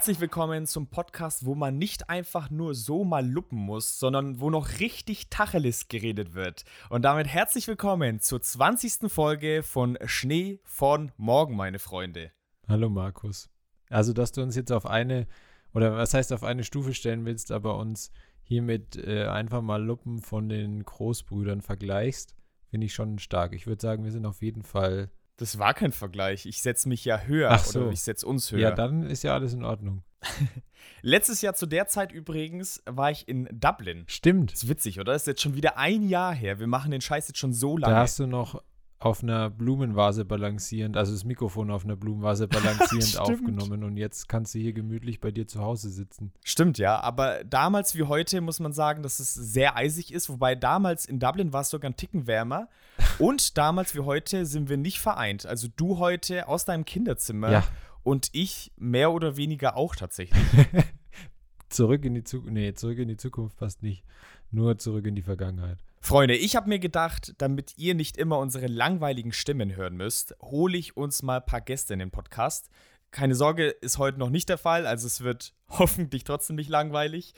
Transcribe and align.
Herzlich 0.00 0.20
willkommen 0.20 0.66
zum 0.66 0.86
Podcast, 0.86 1.44
wo 1.44 1.54
man 1.54 1.76
nicht 1.76 2.08
einfach 2.08 2.48
nur 2.48 2.74
so 2.74 3.04
mal 3.04 3.28
luppen 3.28 3.58
muss, 3.58 3.98
sondern 3.98 4.40
wo 4.40 4.48
noch 4.48 4.80
richtig 4.80 5.28
Tacheles 5.28 5.88
geredet 5.88 6.32
wird. 6.32 6.64
Und 6.88 7.02
damit 7.02 7.26
herzlich 7.26 7.68
willkommen 7.68 8.18
zur 8.18 8.40
20. 8.40 9.12
Folge 9.12 9.62
von 9.62 9.98
Schnee 10.06 10.58
von 10.64 11.12
Morgen, 11.18 11.54
meine 11.54 11.78
Freunde. 11.78 12.32
Hallo 12.66 12.88
Markus. 12.88 13.50
Also, 13.90 14.14
dass 14.14 14.32
du 14.32 14.40
uns 14.40 14.56
jetzt 14.56 14.72
auf 14.72 14.86
eine, 14.86 15.26
oder 15.74 15.94
was 15.94 16.14
heißt 16.14 16.32
auf 16.32 16.44
eine 16.44 16.64
Stufe 16.64 16.94
stellen 16.94 17.26
willst, 17.26 17.52
aber 17.52 17.76
uns 17.76 18.10
hiermit 18.42 18.96
äh, 18.96 19.26
einfach 19.26 19.60
mal 19.60 19.84
Luppen 19.84 20.22
von 20.22 20.48
den 20.48 20.82
Großbrüdern 20.82 21.60
vergleichst, 21.60 22.34
finde 22.70 22.86
ich 22.86 22.94
schon 22.94 23.18
stark. 23.18 23.52
Ich 23.52 23.66
würde 23.66 23.82
sagen, 23.82 24.02
wir 24.04 24.12
sind 24.12 24.24
auf 24.24 24.40
jeden 24.40 24.62
Fall 24.62 25.10
das 25.40 25.58
war 25.58 25.72
kein 25.72 25.90
Vergleich. 25.90 26.44
Ich 26.44 26.60
setze 26.60 26.86
mich 26.86 27.02
ja 27.06 27.22
höher 27.22 27.50
Ach 27.50 27.64
so. 27.64 27.80
oder 27.80 27.92
ich 27.92 28.02
setze 28.02 28.26
uns 28.26 28.52
höher. 28.52 28.60
Ja, 28.60 28.70
dann 28.72 29.04
ist 29.04 29.22
ja 29.22 29.32
alles 29.32 29.54
in 29.54 29.64
Ordnung. 29.64 30.02
Letztes 31.02 31.40
Jahr 31.40 31.54
zu 31.54 31.64
der 31.64 31.86
Zeit 31.86 32.12
übrigens 32.12 32.82
war 32.84 33.10
ich 33.10 33.26
in 33.26 33.48
Dublin. 33.50 34.04
Stimmt. 34.06 34.52
Das 34.52 34.64
ist 34.64 34.68
witzig, 34.68 35.00
oder? 35.00 35.14
Das 35.14 35.22
ist 35.22 35.26
jetzt 35.26 35.40
schon 35.40 35.54
wieder 35.54 35.78
ein 35.78 36.06
Jahr 36.06 36.34
her. 36.34 36.58
Wir 36.58 36.66
machen 36.66 36.90
den 36.90 37.00
Scheiß 37.00 37.28
jetzt 37.28 37.38
schon 37.38 37.54
so 37.54 37.78
lange. 37.78 37.94
Da 37.94 38.00
hast 38.00 38.18
du 38.18 38.26
noch 38.26 38.62
auf 39.00 39.22
einer 39.22 39.48
Blumenvase 39.48 40.26
balancierend, 40.26 40.94
also 40.98 41.12
das 41.12 41.24
Mikrofon 41.24 41.70
auf 41.70 41.84
einer 41.84 41.96
Blumenvase 41.96 42.46
balancierend 42.48 43.18
aufgenommen 43.18 43.82
und 43.82 43.96
jetzt 43.96 44.28
kannst 44.28 44.54
du 44.54 44.58
hier 44.58 44.74
gemütlich 44.74 45.20
bei 45.20 45.30
dir 45.30 45.46
zu 45.46 45.60
Hause 45.60 45.88
sitzen. 45.88 46.32
Stimmt, 46.44 46.76
ja, 46.76 47.00
aber 47.00 47.42
damals 47.44 47.94
wie 47.94 48.02
heute 48.02 48.42
muss 48.42 48.60
man 48.60 48.74
sagen, 48.74 49.02
dass 49.02 49.18
es 49.18 49.32
sehr 49.32 49.74
eisig 49.74 50.12
ist, 50.12 50.28
wobei 50.28 50.54
damals 50.54 51.06
in 51.06 51.18
Dublin 51.18 51.54
war 51.54 51.62
es 51.62 51.70
sogar 51.70 51.90
ein 51.90 51.96
Ticken 51.96 52.26
wärmer 52.26 52.68
und 53.18 53.56
damals 53.56 53.94
wie 53.94 54.00
heute 54.00 54.44
sind 54.44 54.68
wir 54.68 54.76
nicht 54.76 55.00
vereint. 55.00 55.46
Also 55.46 55.68
du 55.74 55.98
heute 55.98 56.46
aus 56.46 56.66
deinem 56.66 56.84
Kinderzimmer 56.84 57.50
Ja. 57.50 57.64
und 58.02 58.28
ich 58.32 58.70
mehr 58.76 59.12
oder 59.12 59.38
weniger 59.38 59.78
auch 59.78 59.96
tatsächlich. 59.96 60.44
zurück 61.70 62.04
in 62.04 62.12
die 62.14 62.24
Zukunft, 62.24 62.52
nee, 62.52 62.74
zurück 62.74 62.98
in 62.98 63.08
die 63.08 63.16
Zukunft 63.16 63.56
passt 63.56 63.82
nicht, 63.82 64.04
nur 64.50 64.76
zurück 64.76 65.06
in 65.06 65.14
die 65.14 65.22
Vergangenheit. 65.22 65.78
Freunde, 66.00 66.34
ich 66.34 66.56
habe 66.56 66.68
mir 66.68 66.78
gedacht, 66.78 67.34
damit 67.38 67.76
ihr 67.76 67.94
nicht 67.94 68.16
immer 68.16 68.38
unsere 68.38 68.66
langweiligen 68.66 69.32
Stimmen 69.32 69.76
hören 69.76 69.96
müsst, 69.96 70.34
hole 70.40 70.76
ich 70.76 70.96
uns 70.96 71.22
mal 71.22 71.38
ein 71.40 71.46
paar 71.46 71.60
Gäste 71.60 71.92
in 71.92 71.98
den 71.98 72.10
Podcast. 72.10 72.70
Keine 73.10 73.34
Sorge, 73.34 73.68
ist 73.68 73.98
heute 73.98 74.18
noch 74.18 74.30
nicht 74.30 74.48
der 74.48 74.58
Fall, 74.58 74.86
also 74.86 75.06
es 75.06 75.20
wird 75.22 75.54
hoffentlich 75.68 76.24
trotzdem 76.24 76.56
nicht 76.56 76.70
langweilig. 76.70 77.34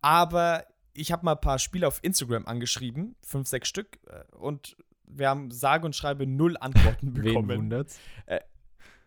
Aber 0.00 0.64
ich 0.94 1.12
habe 1.12 1.24
mal 1.24 1.32
ein 1.32 1.40
paar 1.40 1.58
Spieler 1.58 1.88
auf 1.88 2.00
Instagram 2.02 2.46
angeschrieben, 2.46 3.14
fünf, 3.22 3.46
sechs 3.48 3.68
Stück, 3.68 3.98
äh, 4.06 4.24
und 4.36 4.76
wir 5.06 5.28
haben 5.28 5.50
sage 5.50 5.86
und 5.86 5.94
schreibe 5.96 6.26
null 6.26 6.56
Antworten 6.58 7.14
Wen 7.16 7.22
bekommen. 7.22 7.58
wundert's? 7.58 7.98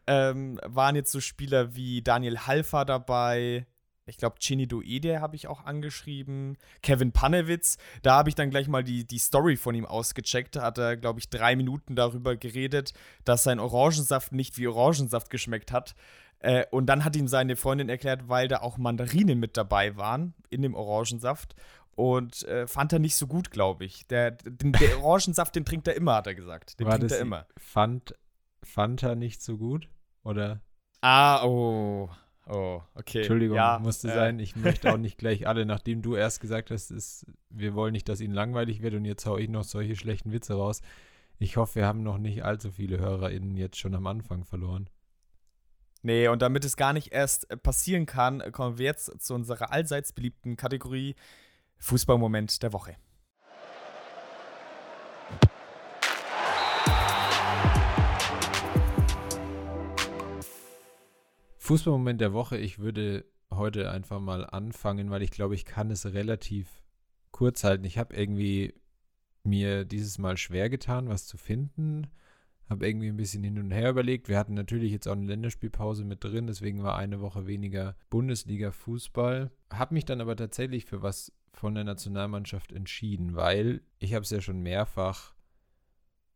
ähm, 0.08 0.60
waren 0.66 0.96
jetzt 0.96 1.12
so 1.12 1.20
Spieler 1.22 1.76
wie 1.76 2.02
Daniel 2.02 2.40
Halfa 2.40 2.86
dabei. 2.86 3.66
Ich 4.06 4.18
glaube, 4.18 4.40
Chini 4.40 4.68
Doede 4.68 5.22
habe 5.22 5.36
ich 5.36 5.48
auch 5.48 5.64
angeschrieben. 5.64 6.58
Kevin 6.82 7.12
Panewitz, 7.12 7.78
da 8.02 8.16
habe 8.16 8.30
ich 8.30 8.36
dann 8.36 8.50
gleich 8.50 8.68
mal 8.68 8.84
die, 8.84 9.06
die 9.06 9.20
Story 9.20 9.58
von 9.58 9.76
ihm 9.76 9.86
ausgecheckt. 9.86 10.56
Da 10.56 10.64
hat 10.64 10.78
er, 10.80 10.98
glaube 10.98 11.20
ich, 11.20 11.30
drei 11.30 11.56
Minuten 11.56 11.96
darüber 11.96 12.36
geredet, 12.36 12.94
dass 13.26 13.44
sein 13.44 13.60
Orangensaft 13.60 14.32
nicht 14.32 14.58
wie 14.58 14.68
Orangensaft 14.68 15.30
geschmeckt 15.30 15.72
hat. 15.72 15.96
Äh, 16.40 16.66
und 16.72 16.88
dann 16.88 17.06
hat 17.06 17.16
ihm 17.16 17.28
seine 17.28 17.56
Freundin 17.56 17.90
erklärt, 17.90 18.28
weil 18.28 18.48
da 18.48 18.62
auch 18.62 18.78
Mandarinen 18.78 19.40
mit 19.40 19.56
dabei 19.56 19.96
waren 19.96 20.34
in 20.50 20.64
dem 20.64 20.74
Orangensaft. 20.74 21.56
Und 21.96 22.44
äh, 22.48 22.66
fand 22.68 22.94
er 22.94 23.00
nicht 23.00 23.16
so 23.16 23.28
gut, 23.28 23.52
glaube 23.52 23.86
ich. 23.86 24.08
Der, 24.08 24.32
den, 24.32 24.72
der 24.74 25.00
Orangensaft, 25.04 25.56
den 25.56 25.66
trinkt 25.66 25.88
er 25.88 25.96
immer, 25.96 26.16
hat 26.16 26.28
er 26.28 26.36
gesagt. 26.36 26.80
Den 26.80 26.88
War 26.88 26.98
trinkt 26.98 27.12
er 27.12 27.20
immer. 27.20 27.46
Fand, 27.58 28.16
Fanta 28.64 29.14
nicht 29.14 29.44
so 29.44 29.58
gut? 29.58 29.88
Oder? 30.24 30.62
Ah, 31.02 31.44
oh. 31.44 32.10
Oh, 32.54 32.82
okay. 32.96 33.20
Entschuldigung, 33.20 33.56
ja, 33.56 33.80
musste 33.82 34.10
äh, 34.10 34.14
sein. 34.14 34.40
Ich 34.40 34.58
möchte 34.58 34.92
auch 34.92 34.98
nicht 34.98 35.18
gleich 35.18 35.48
alle, 35.48 35.66
nachdem 35.66 36.02
du 36.02 36.16
erst 36.16 36.42
gesagt 36.42 36.70
hast, 36.70 36.92
ist, 36.92 37.26
wir 37.50 37.76
wollen 37.76 37.94
nicht, 37.94 38.10
dass 38.10 38.20
ihnen 38.20 38.34
langweilig 38.34 38.82
wird 38.82 38.94
und 38.94 39.06
jetzt 39.06 39.26
hau 39.26 39.38
ich 39.38 39.48
noch 39.48 39.64
solche 39.64 39.96
schlechten 39.96 40.34
Witze 40.34 40.56
raus. 40.56 40.82
Ich 41.40 41.56
hoffe, 41.56 41.76
wir 41.76 41.86
haben 41.86 42.04
noch 42.04 42.18
nicht 42.18 42.44
allzu 42.44 42.70
viele 42.72 43.00
HörerInnen 43.00 43.56
jetzt 43.56 43.78
schon 43.78 43.96
am 43.96 44.06
Anfang 44.06 44.44
verloren. 44.44 44.90
Nee, 46.02 46.28
und 46.28 46.42
damit 46.42 46.66
es 46.66 46.76
gar 46.76 46.92
nicht 46.92 47.14
erst 47.14 47.50
äh, 47.50 47.56
passieren 47.56 48.06
kann, 48.06 48.44
kommen 48.52 48.78
wir 48.78 48.86
jetzt 48.86 49.22
zu 49.22 49.34
unserer 49.34 49.72
allseits 49.72 50.12
beliebten 50.12 50.58
Kategorie 50.58 51.16
Fußballmoment 51.78 52.62
der 52.64 52.74
Woche. 52.74 52.98
Fußballmoment 61.72 62.20
der 62.20 62.34
Woche, 62.34 62.58
ich 62.58 62.80
würde 62.80 63.24
heute 63.50 63.92
einfach 63.92 64.20
mal 64.20 64.46
anfangen, 64.46 65.10
weil 65.10 65.22
ich 65.22 65.32
glaube, 65.32 65.56
ich 65.56 65.64
kann 65.64 65.90
es 65.90 66.06
relativ 66.06 66.68
kurz 67.32 67.64
halten. 67.64 67.86
Ich 67.86 67.98
habe 67.98 68.14
irgendwie 68.14 68.74
mir 69.44 69.86
dieses 69.86 70.18
Mal 70.18 70.36
schwer 70.36 70.70
getan, 70.70 71.08
was 71.08 71.28
zu 71.28 71.38
finden. 71.38 72.08
Habe 72.70 72.86
irgendwie 72.86 73.08
ein 73.08 73.16
bisschen 73.16 73.42
hin 73.46 73.58
und 73.58 73.72
her 73.72 73.90
überlegt. 73.90 74.28
Wir 74.28 74.38
hatten 74.38 74.54
natürlich 74.54 74.92
jetzt 74.92 75.08
auch 75.08 75.14
eine 75.14 75.28
Länderspielpause 75.28 76.04
mit 76.04 76.22
drin, 76.26 76.46
deswegen 76.46 76.84
war 76.84 76.98
eine 76.98 77.22
Woche 77.22 77.48
weniger 77.48 77.96
Bundesliga-Fußball. 78.10 79.50
Habe 79.72 79.94
mich 79.94 80.04
dann 80.04 80.20
aber 80.20 80.36
tatsächlich 80.36 80.84
für 80.84 81.02
was 81.02 81.32
von 81.54 81.74
der 81.74 81.86
Nationalmannschaft 81.86 82.74
entschieden, 82.74 83.38
weil 83.38 83.80
ich 83.98 84.14
habe 84.14 84.24
es 84.24 84.30
ja 84.30 84.42
schon 84.42 84.60
mehrfach, 84.60 85.36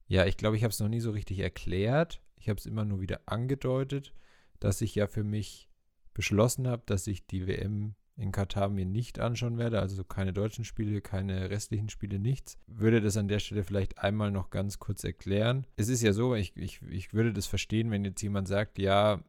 ja, 0.07 0.25
ich 0.25 0.37
glaube, 0.37 0.55
ich 0.55 0.63
habe 0.63 0.71
es 0.71 0.79
noch 0.79 0.87
nie 0.87 1.01
so 1.01 1.11
richtig 1.11 1.39
erklärt. 1.39 2.21
Ich 2.37 2.47
habe 2.47 2.57
es 2.57 2.65
immer 2.65 2.85
nur 2.85 3.01
wieder 3.01 3.19
angedeutet 3.25 4.13
dass 4.59 4.81
ich 4.81 4.95
ja 4.95 5.07
für 5.07 5.23
mich 5.23 5.69
beschlossen 6.13 6.67
habe, 6.67 6.83
dass 6.85 7.07
ich 7.07 7.25
die 7.25 7.47
WM 7.47 7.95
in 8.17 8.31
Katar 8.31 8.69
mir 8.69 8.85
nicht 8.85 9.19
anschauen 9.19 9.57
werde, 9.57 9.81
also 9.81 10.03
keine 10.05 10.31
deutschen 10.31 10.63
Spiele, 10.63 11.01
keine 11.01 11.49
restlichen 11.49 11.89
Spiele, 11.89 12.17
nichts. 12.17 12.57
Würde 12.67 13.01
das 13.01 13.17
an 13.17 13.27
der 13.27 13.39
Stelle 13.39 13.63
vielleicht 13.63 13.99
einmal 13.99 14.31
noch 14.31 14.49
ganz 14.49 14.79
kurz 14.79 15.03
erklären. 15.03 15.67
Es 15.75 15.89
ist 15.89 16.01
ja 16.01 16.13
so, 16.13 16.33
ich, 16.33 16.55
ich, 16.55 16.81
ich 16.83 17.13
würde 17.13 17.33
das 17.33 17.45
verstehen, 17.45 17.91
wenn 17.91 18.05
jetzt 18.05 18.21
jemand 18.21 18.47
sagt, 18.47 18.79
ja, 18.79 19.21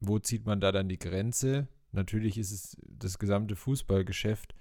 wo 0.00 0.18
zieht 0.18 0.46
man 0.46 0.60
da 0.60 0.72
dann 0.72 0.88
die 0.88 0.98
Grenze? 0.98 1.68
Natürlich 1.92 2.38
ist 2.38 2.52
es 2.52 2.76
das 2.88 3.18
gesamte 3.18 3.56
Fußballgeschäft. 3.56 4.54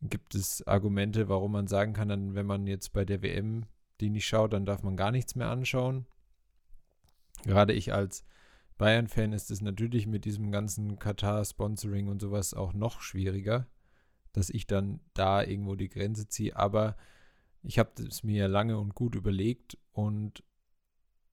Gibt 0.00 0.34
es 0.34 0.66
Argumente, 0.66 1.28
warum 1.28 1.52
man 1.52 1.66
sagen 1.66 1.92
kann, 1.92 2.08
dann, 2.08 2.34
wenn 2.34 2.46
man 2.46 2.66
jetzt 2.66 2.92
bei 2.94 3.04
der 3.04 3.22
WM 3.22 3.66
die 4.00 4.10
nicht 4.10 4.26
schaut, 4.26 4.52
dann 4.52 4.66
darf 4.66 4.82
man 4.82 4.96
gar 4.96 5.10
nichts 5.10 5.34
mehr 5.34 5.48
anschauen. 5.48 6.06
Gerade 7.44 7.72
ich 7.72 7.92
als 7.92 8.24
Bayern-Fan 8.78 9.32
ist 9.32 9.50
es 9.50 9.60
natürlich 9.60 10.06
mit 10.06 10.24
diesem 10.24 10.50
ganzen 10.50 10.98
Katar-Sponsoring 10.98 12.08
und 12.08 12.20
sowas 12.20 12.54
auch 12.54 12.72
noch 12.72 13.00
schwieriger, 13.00 13.68
dass 14.32 14.50
ich 14.50 14.66
dann 14.66 15.00
da 15.14 15.42
irgendwo 15.42 15.76
die 15.76 15.88
Grenze 15.88 16.28
ziehe. 16.28 16.56
Aber 16.56 16.96
ich 17.62 17.78
habe 17.78 17.90
es 18.02 18.24
mir 18.24 18.48
lange 18.48 18.78
und 18.78 18.94
gut 18.94 19.14
überlegt 19.14 19.78
und 19.92 20.42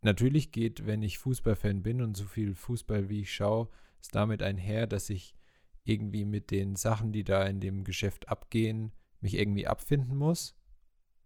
natürlich 0.01 0.51
geht, 0.51 0.85
wenn 0.85 1.01
ich 1.01 1.17
Fußballfan 1.19 1.81
bin 1.83 2.01
und 2.01 2.15
so 2.15 2.25
viel 2.25 2.53
Fußball 2.53 3.09
wie 3.09 3.21
ich 3.21 3.33
schaue, 3.33 3.69
ist 3.99 4.15
damit 4.15 4.41
einher, 4.41 4.87
dass 4.87 5.09
ich 5.09 5.35
irgendwie 5.83 6.25
mit 6.25 6.51
den 6.51 6.75
Sachen, 6.75 7.11
die 7.11 7.23
da 7.23 7.43
in 7.45 7.59
dem 7.59 7.83
Geschäft 7.83 8.29
abgehen, 8.29 8.91
mich 9.19 9.35
irgendwie 9.35 9.67
abfinden 9.67 10.15
muss. 10.15 10.55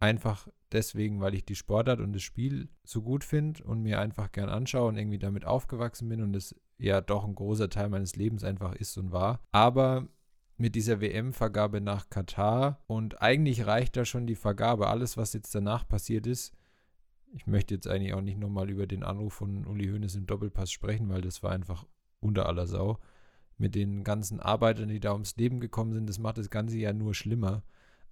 Einfach 0.05 0.47
deswegen, 0.71 1.19
weil 1.19 1.33
ich 1.33 1.45
die 1.45 1.55
Sportart 1.55 1.99
und 1.99 2.13
das 2.13 2.21
Spiel 2.21 2.69
so 2.83 3.01
gut 3.01 3.23
finde 3.23 3.63
und 3.63 3.81
mir 3.81 3.99
einfach 3.99 4.31
gern 4.31 4.49
anschaue 4.49 4.89
und 4.89 4.97
irgendwie 4.97 5.17
damit 5.17 5.45
aufgewachsen 5.45 6.07
bin 6.09 6.21
und 6.21 6.35
es 6.35 6.53
ja 6.77 7.01
doch 7.01 7.25
ein 7.25 7.33
großer 7.33 7.71
Teil 7.71 7.89
meines 7.89 8.15
Lebens 8.15 8.43
einfach 8.43 8.75
ist 8.75 8.95
und 8.99 9.11
war. 9.11 9.39
Aber 9.51 10.07
mit 10.57 10.75
dieser 10.75 11.01
WM-Vergabe 11.01 11.81
nach 11.81 12.11
Katar 12.11 12.83
und 12.85 13.19
eigentlich 13.23 13.65
reicht 13.65 13.97
da 13.97 14.05
schon 14.05 14.27
die 14.27 14.35
Vergabe. 14.35 14.89
Alles, 14.89 15.17
was 15.17 15.33
jetzt 15.33 15.55
danach 15.55 15.87
passiert 15.87 16.27
ist, 16.27 16.53
ich 17.33 17.47
möchte 17.47 17.73
jetzt 17.73 17.87
eigentlich 17.87 18.13
auch 18.13 18.21
nicht 18.21 18.37
nochmal 18.37 18.69
über 18.69 18.85
den 18.85 19.03
Anruf 19.03 19.33
von 19.33 19.65
Uli 19.65 19.87
Hoeneß 19.87 20.13
im 20.13 20.27
Doppelpass 20.27 20.71
sprechen, 20.71 21.09
weil 21.09 21.21
das 21.21 21.41
war 21.41 21.49
einfach 21.49 21.87
unter 22.19 22.45
aller 22.45 22.67
Sau. 22.67 22.99
Mit 23.57 23.73
den 23.73 24.03
ganzen 24.03 24.39
Arbeitern, 24.39 24.89
die 24.89 24.99
da 24.99 25.13
ums 25.13 25.35
Leben 25.35 25.59
gekommen 25.59 25.93
sind, 25.93 26.07
das 26.07 26.19
macht 26.19 26.37
das 26.37 26.51
Ganze 26.51 26.77
ja 26.77 26.93
nur 26.93 27.15
schlimmer. 27.15 27.63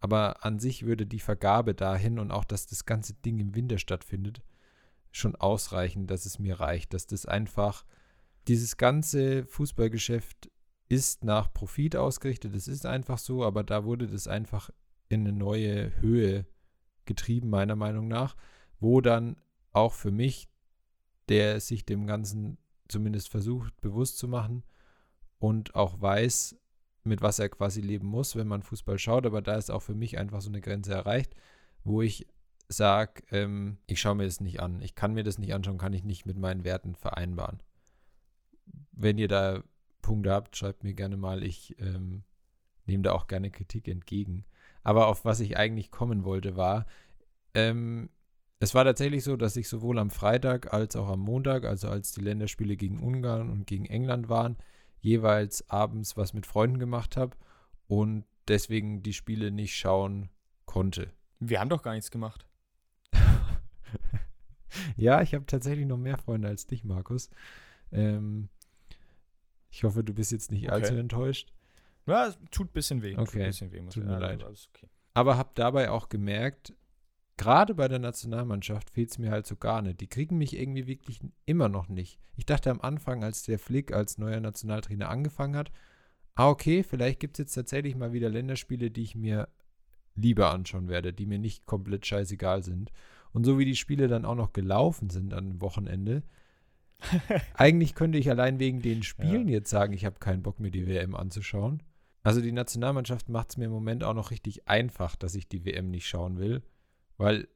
Aber 0.03 0.43
an 0.43 0.59
sich 0.59 0.85
würde 0.85 1.05
die 1.05 1.21
Vergabe 1.21 1.73
dahin 1.73 2.19
und 2.19 2.29
auch, 2.29 2.43
dass 2.43 2.67
das 2.67 2.85
ganze 2.85 3.13
Ding 3.13 3.39
im 3.39 3.55
Winter 3.55 3.77
stattfindet, 3.77 4.41
schon 5.11 5.37
ausreichen, 5.37 6.07
dass 6.07 6.25
es 6.25 6.39
mir 6.39 6.59
reicht. 6.59 6.93
Dass 6.93 7.07
das 7.07 7.25
einfach, 7.25 7.85
dieses 8.49 8.75
ganze 8.75 9.45
Fußballgeschäft 9.45 10.51
ist 10.89 11.23
nach 11.23 11.53
Profit 11.53 11.95
ausgerichtet. 11.95 12.53
Das 12.53 12.67
ist 12.67 12.85
einfach 12.85 13.17
so, 13.17 13.45
aber 13.45 13.63
da 13.63 13.85
wurde 13.85 14.07
das 14.07 14.27
einfach 14.27 14.71
in 15.07 15.21
eine 15.21 15.31
neue 15.31 15.95
Höhe 16.01 16.47
getrieben, 17.05 17.49
meiner 17.49 17.77
Meinung 17.77 18.09
nach, 18.09 18.35
wo 18.81 18.99
dann 18.99 19.37
auch 19.71 19.93
für 19.93 20.11
mich, 20.11 20.49
der 21.29 21.61
sich 21.61 21.85
dem 21.85 22.07
Ganzen 22.07 22.57
zumindest 22.89 23.29
versucht, 23.29 23.79
bewusst 23.79 24.17
zu 24.17 24.27
machen 24.27 24.65
und 25.39 25.75
auch 25.75 26.01
weiß, 26.01 26.57
mit 27.03 27.21
was 27.21 27.39
er 27.39 27.49
quasi 27.49 27.81
leben 27.81 28.07
muss, 28.07 28.35
wenn 28.35 28.47
man 28.47 28.63
Fußball 28.63 28.97
schaut. 28.97 29.25
Aber 29.25 29.41
da 29.41 29.55
ist 29.55 29.71
auch 29.71 29.81
für 29.81 29.95
mich 29.95 30.17
einfach 30.17 30.41
so 30.41 30.49
eine 30.49 30.61
Grenze 30.61 30.93
erreicht, 30.93 31.35
wo 31.83 32.01
ich 32.01 32.27
sage, 32.69 33.23
ähm, 33.31 33.77
ich 33.87 33.99
schaue 33.99 34.15
mir 34.15 34.25
das 34.25 34.39
nicht 34.39 34.61
an. 34.61 34.81
Ich 34.81 34.95
kann 34.95 35.13
mir 35.13 35.23
das 35.23 35.37
nicht 35.37 35.53
anschauen, 35.53 35.77
kann 35.77 35.93
ich 35.93 36.03
nicht 36.03 36.25
mit 36.25 36.37
meinen 36.37 36.63
Werten 36.63 36.95
vereinbaren. 36.95 37.61
Wenn 38.91 39.17
ihr 39.17 39.27
da 39.27 39.63
Punkte 40.01 40.31
habt, 40.31 40.55
schreibt 40.55 40.83
mir 40.83 40.93
gerne 40.93 41.17
mal. 41.17 41.43
Ich 41.43 41.75
ähm, 41.79 42.23
nehme 42.85 43.03
da 43.03 43.11
auch 43.13 43.27
gerne 43.27 43.51
Kritik 43.51 43.87
entgegen. 43.87 44.45
Aber 44.83 45.07
auf 45.07 45.25
was 45.25 45.39
ich 45.39 45.57
eigentlich 45.57 45.91
kommen 45.91 46.23
wollte, 46.23 46.55
war, 46.55 46.85
ähm, 47.53 48.09
es 48.59 48.73
war 48.73 48.85
tatsächlich 48.85 49.23
so, 49.23 49.35
dass 49.35 49.57
ich 49.57 49.67
sowohl 49.67 49.99
am 49.99 50.09
Freitag 50.09 50.73
als 50.73 50.95
auch 50.95 51.09
am 51.09 51.19
Montag, 51.19 51.65
also 51.65 51.89
als 51.89 52.13
die 52.13 52.21
Länderspiele 52.21 52.77
gegen 52.77 53.03
Ungarn 53.03 53.49
und 53.49 53.67
gegen 53.67 53.85
England 53.85 54.29
waren, 54.29 54.57
jeweils 55.03 55.69
abends 55.69 56.17
was 56.17 56.33
mit 56.33 56.47
Freunden 56.47 56.79
gemacht 56.79 57.17
habe 57.17 57.35
und 57.87 58.25
deswegen 58.47 59.03
die 59.03 59.13
Spiele 59.13 59.51
nicht 59.51 59.75
schauen 59.75 60.29
konnte. 60.65 61.11
Wir 61.39 61.59
haben 61.59 61.69
doch 61.69 61.83
gar 61.83 61.93
nichts 61.93 62.09
gemacht. 62.09 62.47
ja, 64.95 65.21
ich 65.21 65.33
habe 65.33 65.45
tatsächlich 65.45 65.85
noch 65.85 65.97
mehr 65.97 66.17
Freunde 66.17 66.47
als 66.47 66.65
dich, 66.65 66.85
Markus. 66.85 67.29
Ähm, 67.91 68.49
ich 69.69 69.83
hoffe, 69.83 70.03
du 70.03 70.13
bist 70.13 70.31
jetzt 70.31 70.51
nicht 70.51 70.63
okay. 70.63 70.73
allzu 70.73 70.95
enttäuscht. 70.95 71.53
Ja, 72.05 72.27
es 72.27 72.37
tut 72.51 72.69
ein 72.69 72.73
bisschen 72.73 73.01
weh. 73.01 73.13
Okay. 73.17 73.25
Tut, 73.25 73.33
bisschen 73.33 73.71
weh, 73.71 73.81
tut 73.89 74.05
mir 74.05 74.19
leid. 74.19 74.43
Also 74.43 74.69
okay. 74.73 74.87
Aber 75.13 75.37
habe 75.37 75.51
dabei 75.55 75.91
auch 75.91 76.09
gemerkt, 76.09 76.73
gerade 77.43 77.75
bei 77.75 77.89
der 77.89 77.99
Nationalmannschaft 77.99 78.89
fehlt 78.89 79.11
es 79.11 79.17
mir 79.17 79.29
halt 79.29 79.45
so 79.45 79.57
gar 79.57 79.81
nicht. 79.81 79.99
Die 79.99 80.07
kriegen 80.07 80.37
mich 80.37 80.57
irgendwie 80.57 80.87
wirklich 80.87 81.19
immer 81.45 81.67
noch 81.67 81.89
nicht. 81.89 82.19
Ich 82.37 82.45
dachte 82.45 82.71
am 82.71 82.79
Anfang, 82.79 83.23
als 83.23 83.43
der 83.43 83.59
Flick 83.59 83.91
als 83.91 84.17
neuer 84.17 84.39
Nationaltrainer 84.39 85.09
angefangen 85.09 85.57
hat, 85.57 85.71
ah, 86.35 86.49
okay, 86.49 86.83
vielleicht 86.83 87.19
gibt 87.19 87.35
es 87.35 87.39
jetzt 87.39 87.53
tatsächlich 87.53 87.95
mal 87.95 88.13
wieder 88.13 88.29
Länderspiele, 88.29 88.91
die 88.91 89.03
ich 89.03 89.15
mir 89.15 89.49
lieber 90.15 90.51
anschauen 90.51 90.87
werde, 90.87 91.11
die 91.11 91.25
mir 91.25 91.37
nicht 91.37 91.65
komplett 91.65 92.05
scheißegal 92.05 92.63
sind. 92.63 92.91
Und 93.33 93.43
so 93.43 93.59
wie 93.59 93.65
die 93.65 93.75
Spiele 93.75 94.07
dann 94.07 94.25
auch 94.25 94.35
noch 94.35 94.53
gelaufen 94.53 95.09
sind 95.09 95.33
am 95.33 95.61
Wochenende, 95.61 96.23
eigentlich 97.55 97.93
könnte 97.93 98.19
ich 98.19 98.29
allein 98.29 98.59
wegen 98.59 98.81
den 98.81 99.03
Spielen 99.03 99.49
ja. 99.49 99.55
jetzt 99.55 99.69
sagen, 99.69 99.91
ich 99.91 100.05
habe 100.05 100.19
keinen 100.19 100.43
Bock 100.43 100.61
mir 100.61 100.71
die 100.71 100.87
WM 100.87 101.13
anzuschauen. 101.13 101.83
Also 102.23 102.39
die 102.39 102.53
Nationalmannschaft 102.53 103.27
macht 103.27 103.49
es 103.49 103.57
mir 103.57 103.65
im 103.65 103.71
Moment 103.71 104.05
auch 104.05 104.13
noch 104.13 104.31
richtig 104.31 104.69
einfach, 104.69 105.17
dass 105.17 105.35
ich 105.35 105.49
die 105.49 105.65
WM 105.65 105.89
nicht 105.89 106.07
schauen 106.07 106.37
will, 106.37 106.63
weil 107.17 107.47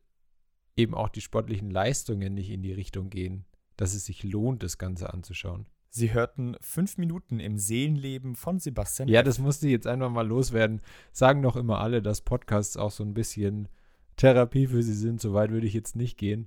eben 0.75 0.93
auch 0.93 1.09
die 1.09 1.21
sportlichen 1.21 1.71
Leistungen 1.71 2.33
nicht 2.33 2.49
in 2.49 2.61
die 2.61 2.73
Richtung 2.73 3.09
gehen, 3.09 3.45
dass 3.75 3.93
es 3.93 4.05
sich 4.05 4.23
lohnt, 4.23 4.63
das 4.63 4.77
Ganze 4.77 5.13
anzuschauen. 5.13 5.67
Sie 5.89 6.13
hörten 6.13 6.55
fünf 6.61 6.97
Minuten 6.97 7.39
im 7.39 7.57
Seelenleben 7.57 8.35
von 8.35 8.59
Sebastian. 8.59 9.07
Ja, 9.07 9.23
das 9.23 9.39
musste 9.39 9.67
jetzt 9.67 9.87
einfach 9.87 10.11
mal 10.11 10.27
loswerden. 10.27 10.81
Sagen 11.11 11.41
doch 11.41 11.55
immer 11.55 11.79
alle, 11.79 12.01
dass 12.01 12.21
Podcasts 12.21 12.77
auch 12.77 12.91
so 12.91 13.03
ein 13.03 13.13
bisschen 13.13 13.67
Therapie 14.15 14.67
für 14.67 14.83
sie 14.83 14.93
sind. 14.93 15.21
So 15.21 15.33
weit 15.33 15.51
würde 15.51 15.65
ich 15.65 15.73
jetzt 15.73 15.95
nicht 15.95 16.17
gehen. 16.17 16.45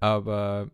Aber 0.00 0.70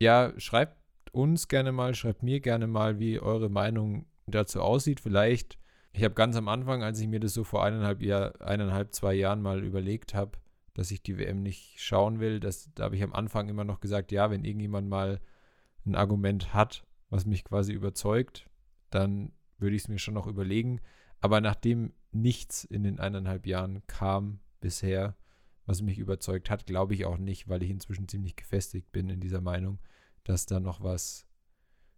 ja, 0.00 0.32
schreibt 0.38 0.78
uns 1.12 1.48
gerne 1.48 1.72
mal, 1.72 1.94
schreibt 1.94 2.22
mir 2.22 2.40
gerne 2.40 2.66
mal, 2.66 2.98
wie 2.98 3.20
eure 3.20 3.50
Meinung 3.50 4.06
dazu 4.26 4.60
aussieht. 4.60 5.00
Vielleicht, 5.00 5.58
ich 5.92 6.04
habe 6.04 6.14
ganz 6.14 6.36
am 6.36 6.48
Anfang, 6.48 6.82
als 6.82 7.00
ich 7.00 7.08
mir 7.08 7.20
das 7.20 7.34
so 7.34 7.44
vor 7.44 7.64
eineinhalb, 7.64 8.02
Jahr, 8.02 8.40
eineinhalb 8.40 8.94
zwei 8.94 9.14
Jahren 9.14 9.42
mal 9.42 9.62
überlegt 9.62 10.14
habe, 10.14 10.38
dass 10.74 10.90
ich 10.90 11.02
die 11.02 11.18
WM 11.18 11.42
nicht 11.42 11.80
schauen 11.80 12.20
will, 12.20 12.40
das, 12.40 12.70
da 12.74 12.84
habe 12.84 12.96
ich 12.96 13.02
am 13.02 13.14
Anfang 13.14 13.48
immer 13.48 13.64
noch 13.64 13.80
gesagt, 13.80 14.12
ja, 14.12 14.30
wenn 14.30 14.44
irgendjemand 14.44 14.88
mal 14.88 15.20
ein 15.86 15.94
Argument 15.94 16.52
hat, 16.52 16.84
was 17.10 17.26
mich 17.26 17.44
quasi 17.44 17.72
überzeugt, 17.72 18.50
dann 18.90 19.32
würde 19.58 19.76
ich 19.76 19.82
es 19.82 19.88
mir 19.88 19.98
schon 19.98 20.14
noch 20.14 20.26
überlegen. 20.26 20.80
Aber 21.20 21.40
nachdem 21.40 21.92
nichts 22.10 22.64
in 22.64 22.82
den 22.82 22.98
eineinhalb 22.98 23.46
Jahren 23.46 23.86
kam 23.86 24.40
bisher, 24.60 25.16
was 25.64 25.80
mich 25.80 25.98
überzeugt 25.98 26.50
hat, 26.50 26.66
glaube 26.66 26.94
ich 26.94 27.04
auch 27.04 27.18
nicht, 27.18 27.48
weil 27.48 27.62
ich 27.62 27.70
inzwischen 27.70 28.08
ziemlich 28.08 28.36
gefestigt 28.36 28.92
bin 28.92 29.08
in 29.08 29.20
dieser 29.20 29.40
Meinung, 29.40 29.78
dass 30.24 30.46
da 30.46 30.60
noch 30.60 30.82
was 30.82 31.26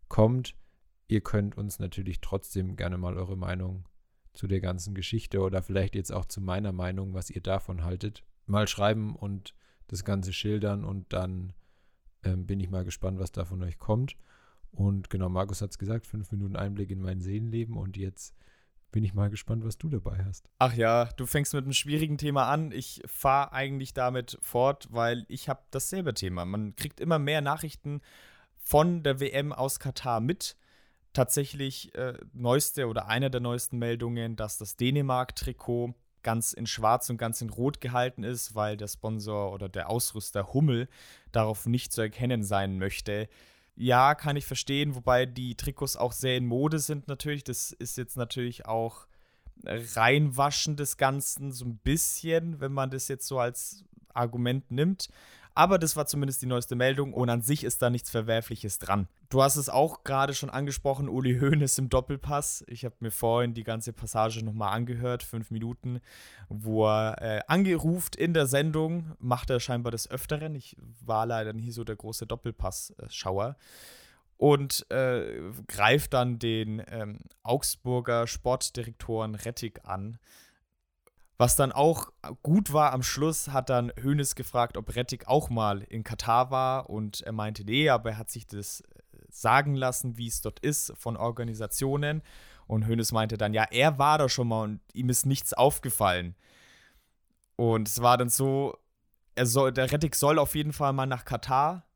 kommt. 0.08 0.55
Ihr 1.08 1.20
könnt 1.20 1.56
uns 1.56 1.78
natürlich 1.78 2.20
trotzdem 2.20 2.76
gerne 2.76 2.99
mal 2.99 3.17
eure 3.17 3.37
Meinung 3.37 3.88
zu 4.32 4.46
der 4.46 4.61
ganzen 4.61 4.94
Geschichte 4.94 5.40
oder 5.40 5.62
vielleicht 5.62 5.94
jetzt 5.94 6.12
auch 6.12 6.26
zu 6.26 6.40
meiner 6.40 6.73
Meinung, 6.73 7.14
was 7.14 7.31
ihr 7.31 7.40
davon 7.40 7.84
haltet, 7.84 8.25
mal 8.46 8.69
schreiben 8.69 9.14
und 9.14 9.54
das 9.88 10.04
Ganze 10.04 10.32
schildern 10.32 10.84
und 10.84 11.12
dann 11.12 11.52
ähm, 12.25 12.46
bin 12.46 12.60
ich 12.60 12.70
mal 12.70 12.84
gespannt, 12.84 13.19
was 13.19 13.32
da 13.32 13.44
von 13.44 13.62
euch 13.62 13.78
kommt. 13.78 14.16
Und 14.72 15.10
genau, 15.10 15.28
Markus 15.28 15.62
hat 15.62 15.70
es 15.70 15.78
gesagt, 15.78 16.06
fünf 16.06 16.31
Minuten 16.32 16.56
Einblick 16.56 16.90
in 16.90 17.00
mein 17.00 17.20
Seelenleben 17.20 17.76
und 17.76 17.96
jetzt 17.96 18.34
bin 18.93 19.04
ich 19.04 19.14
mal 19.14 19.31
gespannt, 19.31 19.64
was 19.64 19.78
du 19.78 19.88
dabei 19.88 20.25
hast. 20.25 20.48
Ach 20.58 20.72
ja, 20.72 21.06
du 21.16 21.26
fängst 21.26 21.54
mit 21.54 21.64
einem 21.64 21.72
schwierigen 21.72 22.19
Thema 22.19 22.48
an. 22.48 22.72
Ich 22.72 23.02
fahre 23.06 23.52
eigentlich 23.52 23.94
damit 23.94 24.38
fort, 24.40 24.88
weil 24.90 25.25
ich 25.28 25.49
habe 25.49 25.62
dasselbe 25.70 26.14
Thema. 26.14 26.44
Man 26.44 26.76
kriegt 26.76 27.00
immer 27.00 27.19
mehr 27.19 27.40
Nachrichten 27.40 28.00
von 28.56 29.02
der 29.02 29.20
WM 29.20 29.52
aus 29.52 29.81
Katar 29.81 30.20
mit. 30.20 30.56
Tatsächlich 31.12 31.94
äh, 31.94 32.14
neueste 32.32 32.88
oder 32.88 33.06
eine 33.08 33.31
der 33.31 33.40
neuesten 33.40 33.78
Meldungen, 33.78 34.37
dass 34.37 34.58
das 34.58 34.76
Dänemark-Trikot 34.76 35.94
ganz 36.26 36.52
in 36.52 36.67
Schwarz 36.67 37.08
und 37.08 37.17
ganz 37.17 37.40
in 37.40 37.49
Rot 37.49 37.81
gehalten 37.81 38.25
ist, 38.25 38.55
weil 38.55 38.76
der 38.76 38.88
Sponsor 38.88 39.52
oder 39.52 39.69
der 39.70 39.88
Ausrüster 39.88 40.52
Hummel 40.52 40.88
darauf 41.32 41.64
nicht 41.67 41.93
zu 41.93 42.02
erkennen 42.02 42.43
sein 42.43 42.78
möchte 42.78 43.28
ja, 43.76 44.14
kann 44.14 44.37
ich 44.37 44.46
verstehen, 44.46 44.94
wobei 44.94 45.26
die 45.26 45.55
Trikots 45.55 45.96
auch 45.96 46.12
sehr 46.12 46.38
in 46.38 46.46
Mode 46.46 46.78
sind 46.78 47.08
natürlich. 47.08 47.44
Das 47.44 47.73
ist 47.73 47.99
jetzt 47.99 48.17
natürlich 48.17 48.67
auch 48.67 49.06
reinwaschen 49.64 50.76
des 50.76 50.96
Ganzen 50.96 51.52
so 51.52 51.67
ein 51.67 51.76
bisschen, 51.78 52.61
wenn 52.61 52.73
man 52.73 52.90
das 52.90 53.08
jetzt 53.08 53.26
so 53.26 53.38
als 53.38 53.84
Argument 54.14 54.70
nimmt. 54.70 55.08
Aber 55.56 55.79
das 55.79 55.97
war 55.97 56.05
zumindest 56.05 56.43
die 56.43 56.47
neueste 56.47 56.76
Meldung 56.76 57.14
und 57.14 57.31
an 57.31 57.41
sich 57.41 57.64
ist 57.64 57.81
da 57.81 57.88
nichts 57.88 58.11
Verwerfliches 58.11 58.79
dran. 58.79 59.08
Du 59.31 59.43
hast 59.43 59.56
es 59.56 59.70
auch 59.70 60.05
gerade 60.05 60.35
schon 60.35 60.50
angesprochen, 60.50 61.08
Uli 61.08 61.38
Hoeneß 61.41 61.79
im 61.79 61.88
Doppelpass. 61.88 62.62
Ich 62.69 62.85
habe 62.85 62.94
mir 63.00 63.11
vorhin 63.11 63.55
die 63.55 63.64
ganze 63.64 63.94
Passage 63.94 64.44
nochmal 64.44 64.75
angehört, 64.75 65.23
fünf 65.23 65.50
Minuten, 65.50 66.00
wo 66.50 66.87
er 66.87 67.23
äh, 67.23 67.41
angeruft 67.49 68.17
in 68.17 68.35
der 68.35 68.47
Sendung, 68.47 69.12
macht 69.19 69.49
er 69.49 69.58
scheinbar 69.58 69.93
des 69.93 70.11
Öfteren. 70.11 70.55
Ich 70.55 70.76
war 71.03 71.25
leider 71.25 71.55
nie 71.55 71.70
so 71.70 71.85
der 71.85 71.97
große 71.97 72.26
Doppelpass-Schauer. 72.26 73.57
Und 74.37 74.85
äh, 74.90 75.40
greift 75.69 76.12
dann 76.12 76.38
den 76.38 76.83
ähm, 76.88 77.21
Augsburger 77.42 78.26
Sportdirektoren 78.26 79.35
Rettig 79.35 79.80
an 79.87 80.19
was 81.38 81.57
dann 81.57 81.73
auch 81.73 82.12
gut 82.43 82.73
war 82.73 82.93
am 82.93 83.02
Schluss, 83.02 83.49
hat 83.49 83.69
dann 83.69 83.93
Hoeneß 84.02 84.35
gefragt, 84.35 84.76
ob 84.76 84.95
Rettig 84.97 85.28
auch 85.28 85.50
mal 85.50 85.83
in 85.83 86.02
Katar 86.02 86.50
war. 86.50 86.88
Und 86.88 87.21
er 87.23 87.33
meinte, 87.33 87.64
nee, 87.64 87.90
aber 87.90 88.11
er 88.11 88.19
hat 88.19 88.31
sich 88.31 88.47
das 88.47 88.81
äh, 88.81 88.85
sagen 89.28 89.75
lassen, 89.75 90.16
wie 90.16 90.28
es 90.28 90.40
dort 90.40 90.61
ist 90.61 90.93
von 90.97 91.16
Organisationen. 91.16 92.23
Und 92.66 92.87
Hoeneß 92.87 93.12
meinte 93.12 93.37
dann, 93.37 93.52
ja, 93.52 93.64
er 93.71 93.99
war 93.99 94.19
da 94.19 94.28
schon 94.28 94.49
mal 94.49 94.62
und 94.62 94.81
ihm 94.95 95.11
ist 95.11 95.26
nichts 95.26 95.52
aufgefallen. 95.52 96.35
Und 97.57 97.88
es 97.88 98.00
war 98.00 98.16
dann 98.16 98.31
so, 98.31 98.76
er 99.35 99.47
soll, 99.47 99.73
der 99.73 99.93
Rettig 99.93 100.14
soll 100.14 100.38
auf 100.38 100.55
jeden 100.55 100.73
Fall 100.73 100.93
mal 100.95 101.07
nach 101.07 101.25
Katar. 101.25 101.87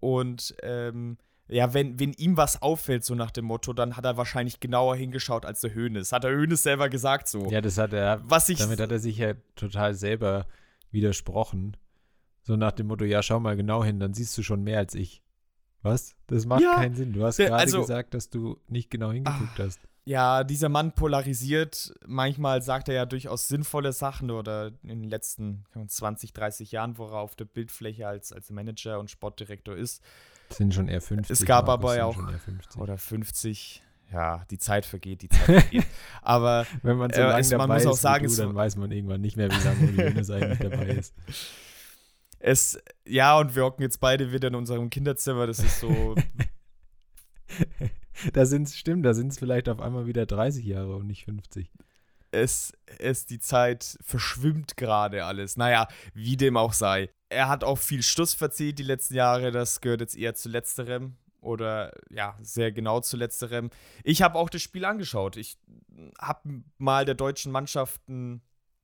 Und 0.00 0.56
ähm, 0.62 1.18
ja, 1.48 1.72
wenn, 1.72 1.98
wenn 1.98 2.12
ihm 2.12 2.36
was 2.36 2.60
auffällt, 2.60 3.04
so 3.04 3.14
nach 3.14 3.30
dem 3.30 3.46
Motto, 3.46 3.72
dann 3.72 3.96
hat 3.96 4.04
er 4.04 4.16
wahrscheinlich 4.16 4.60
genauer 4.60 4.96
hingeschaut 4.96 5.46
als 5.46 5.60
der 5.60 5.74
Hönes. 5.74 6.12
Hat 6.12 6.24
der 6.24 6.32
Hönes 6.32 6.62
selber 6.62 6.88
gesagt 6.88 7.28
so. 7.28 7.50
Ja, 7.50 7.60
das 7.60 7.78
hat 7.78 7.92
er. 7.92 8.20
Was 8.24 8.48
ich, 8.48 8.58
damit 8.58 8.80
hat 8.80 8.90
er 8.90 8.98
sich 8.98 9.16
ja 9.16 9.34
total 9.56 9.94
selber 9.94 10.46
widersprochen. 10.90 11.76
So 12.42 12.56
nach 12.56 12.72
dem 12.72 12.86
Motto, 12.86 13.04
ja, 13.04 13.22
schau 13.22 13.40
mal 13.40 13.56
genau 13.56 13.82
hin, 13.82 13.98
dann 13.98 14.14
siehst 14.14 14.36
du 14.36 14.42
schon 14.42 14.62
mehr 14.62 14.78
als 14.78 14.94
ich. 14.94 15.22
Was? 15.82 16.16
Das 16.26 16.44
macht 16.44 16.62
ja, 16.62 16.74
keinen 16.74 16.94
Sinn. 16.94 17.12
Du 17.12 17.24
hast 17.24 17.38
gerade 17.38 17.54
also, 17.54 17.80
gesagt, 17.80 18.14
dass 18.14 18.30
du 18.30 18.58
nicht 18.68 18.90
genau 18.90 19.12
hingeguckt 19.12 19.50
ach, 19.54 19.58
hast. 19.58 19.80
Ja, 20.04 20.42
dieser 20.42 20.68
Mann 20.68 20.92
polarisiert. 20.92 21.94
Manchmal 22.06 22.62
sagt 22.62 22.88
er 22.88 22.94
ja 22.94 23.06
durchaus 23.06 23.48
sinnvolle 23.48 23.92
Sachen 23.92 24.30
oder 24.30 24.72
in 24.82 25.02
den 25.02 25.10
letzten 25.10 25.66
20, 25.86 26.32
30 26.32 26.72
Jahren, 26.72 26.98
wo 26.98 27.06
er 27.06 27.18
auf 27.18 27.36
der 27.36 27.44
Bildfläche 27.44 28.08
als, 28.08 28.32
als 28.32 28.50
Manager 28.50 28.98
und 28.98 29.10
Sportdirektor 29.10 29.76
ist, 29.76 30.02
sind 30.50 30.74
schon 30.74 30.88
eher 30.88 31.00
50. 31.00 31.30
Es 31.30 31.44
gab 31.44 31.68
aber 31.68 31.96
ja 31.96 32.04
auch, 32.04 32.18
oder 32.76 32.96
50, 32.96 33.82
ja, 34.12 34.44
die 34.50 34.58
Zeit 34.58 34.86
vergeht, 34.86 35.22
die 35.22 35.28
Zeit 35.28 35.44
vergeht. 35.44 35.86
aber 36.22 36.66
wenn 36.82 36.96
man 36.96 37.10
so 37.10 37.20
äh, 37.20 37.24
lange 37.24 37.48
dabei 37.48 37.66
man 37.66 37.76
muss 37.76 37.86
auch 37.86 37.94
ist 37.94 38.00
sagen, 38.00 38.26
du, 38.26 38.34
dann 38.34 38.54
weiß 38.54 38.76
man 38.76 38.90
irgendwann 38.90 39.20
nicht 39.20 39.36
mehr, 39.36 39.50
wie 39.50 39.64
lange 39.64 39.88
Uli 39.88 40.02
eigentlich 40.02 40.58
dabei 40.58 40.86
ist. 40.86 41.14
Es, 42.40 42.80
ja, 43.04 43.36
und 43.36 43.56
wir 43.56 43.64
hocken 43.64 43.82
jetzt 43.82 43.98
beide 43.98 44.30
wieder 44.30 44.46
in 44.46 44.54
unserem 44.54 44.90
Kinderzimmer, 44.90 45.48
das 45.48 45.58
ist 45.58 45.80
so. 45.80 46.14
da 48.32 48.46
sind 48.46 48.68
es, 48.68 48.76
stimmt, 48.76 49.04
da 49.04 49.12
sind 49.12 49.32
es 49.32 49.40
vielleicht 49.40 49.68
auf 49.68 49.80
einmal 49.80 50.06
wieder 50.06 50.24
30 50.24 50.64
Jahre 50.64 50.94
und 50.94 51.08
nicht 51.08 51.24
50 51.24 51.68
es, 52.30 52.72
es 52.98 53.26
die 53.26 53.38
Zeit 53.38 53.98
verschwimmt 54.02 54.76
gerade 54.76 55.24
alles. 55.24 55.56
Naja, 55.56 55.88
wie 56.14 56.36
dem 56.36 56.56
auch 56.56 56.72
sei. 56.72 57.10
Er 57.28 57.48
hat 57.48 57.64
auch 57.64 57.78
viel 57.78 58.02
Stuss 58.02 58.34
verzieht 58.34 58.78
die 58.78 58.84
letzten 58.84 59.14
Jahre, 59.14 59.50
das 59.50 59.80
gehört 59.80 60.00
jetzt 60.00 60.16
eher 60.16 60.34
zu 60.34 60.48
letzterem. 60.48 61.16
Oder 61.40 61.92
ja, 62.10 62.36
sehr 62.40 62.72
genau 62.72 63.00
zu 63.00 63.16
letzterem. 63.16 63.70
Ich 64.02 64.22
habe 64.22 64.38
auch 64.38 64.50
das 64.50 64.60
Spiel 64.60 64.84
angeschaut. 64.84 65.36
Ich 65.36 65.56
habe 66.18 66.62
mal 66.78 67.04
der 67.04 67.14
deutschen 67.14 67.52
Mannschaft 67.52 68.00
eine 68.08 68.40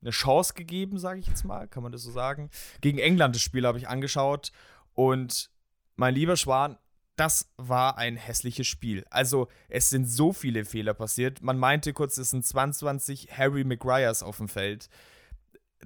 Chance 0.09 0.53
gegeben, 0.53 0.97
sage 0.97 1.19
ich 1.19 1.27
jetzt 1.27 1.43
mal, 1.43 1.67
kann 1.67 1.83
man 1.83 1.91
das 1.91 2.03
so 2.03 2.11
sagen. 2.11 2.49
Gegen 2.79 2.97
England 2.97 3.35
das 3.35 3.41
Spiel 3.41 3.67
habe 3.67 3.77
ich 3.77 3.89
angeschaut. 3.89 4.51
Und 4.93 5.51
mein 5.95 6.15
lieber 6.15 6.37
Schwan, 6.37 6.77
das 7.15 7.51
war 7.57 7.97
ein 7.97 8.17
hässliches 8.17 8.67
Spiel. 8.67 9.05
Also, 9.09 9.47
es 9.69 9.89
sind 9.89 10.05
so 10.05 10.33
viele 10.33 10.65
Fehler 10.65 10.93
passiert. 10.93 11.41
Man 11.41 11.57
meinte 11.57 11.93
kurz, 11.93 12.17
es 12.17 12.31
sind 12.31 12.45
22 12.45 13.29
Harry 13.37 13.63
Maguires 13.63 14.23
auf 14.23 14.37
dem 14.37 14.49
Feld. 14.49 14.89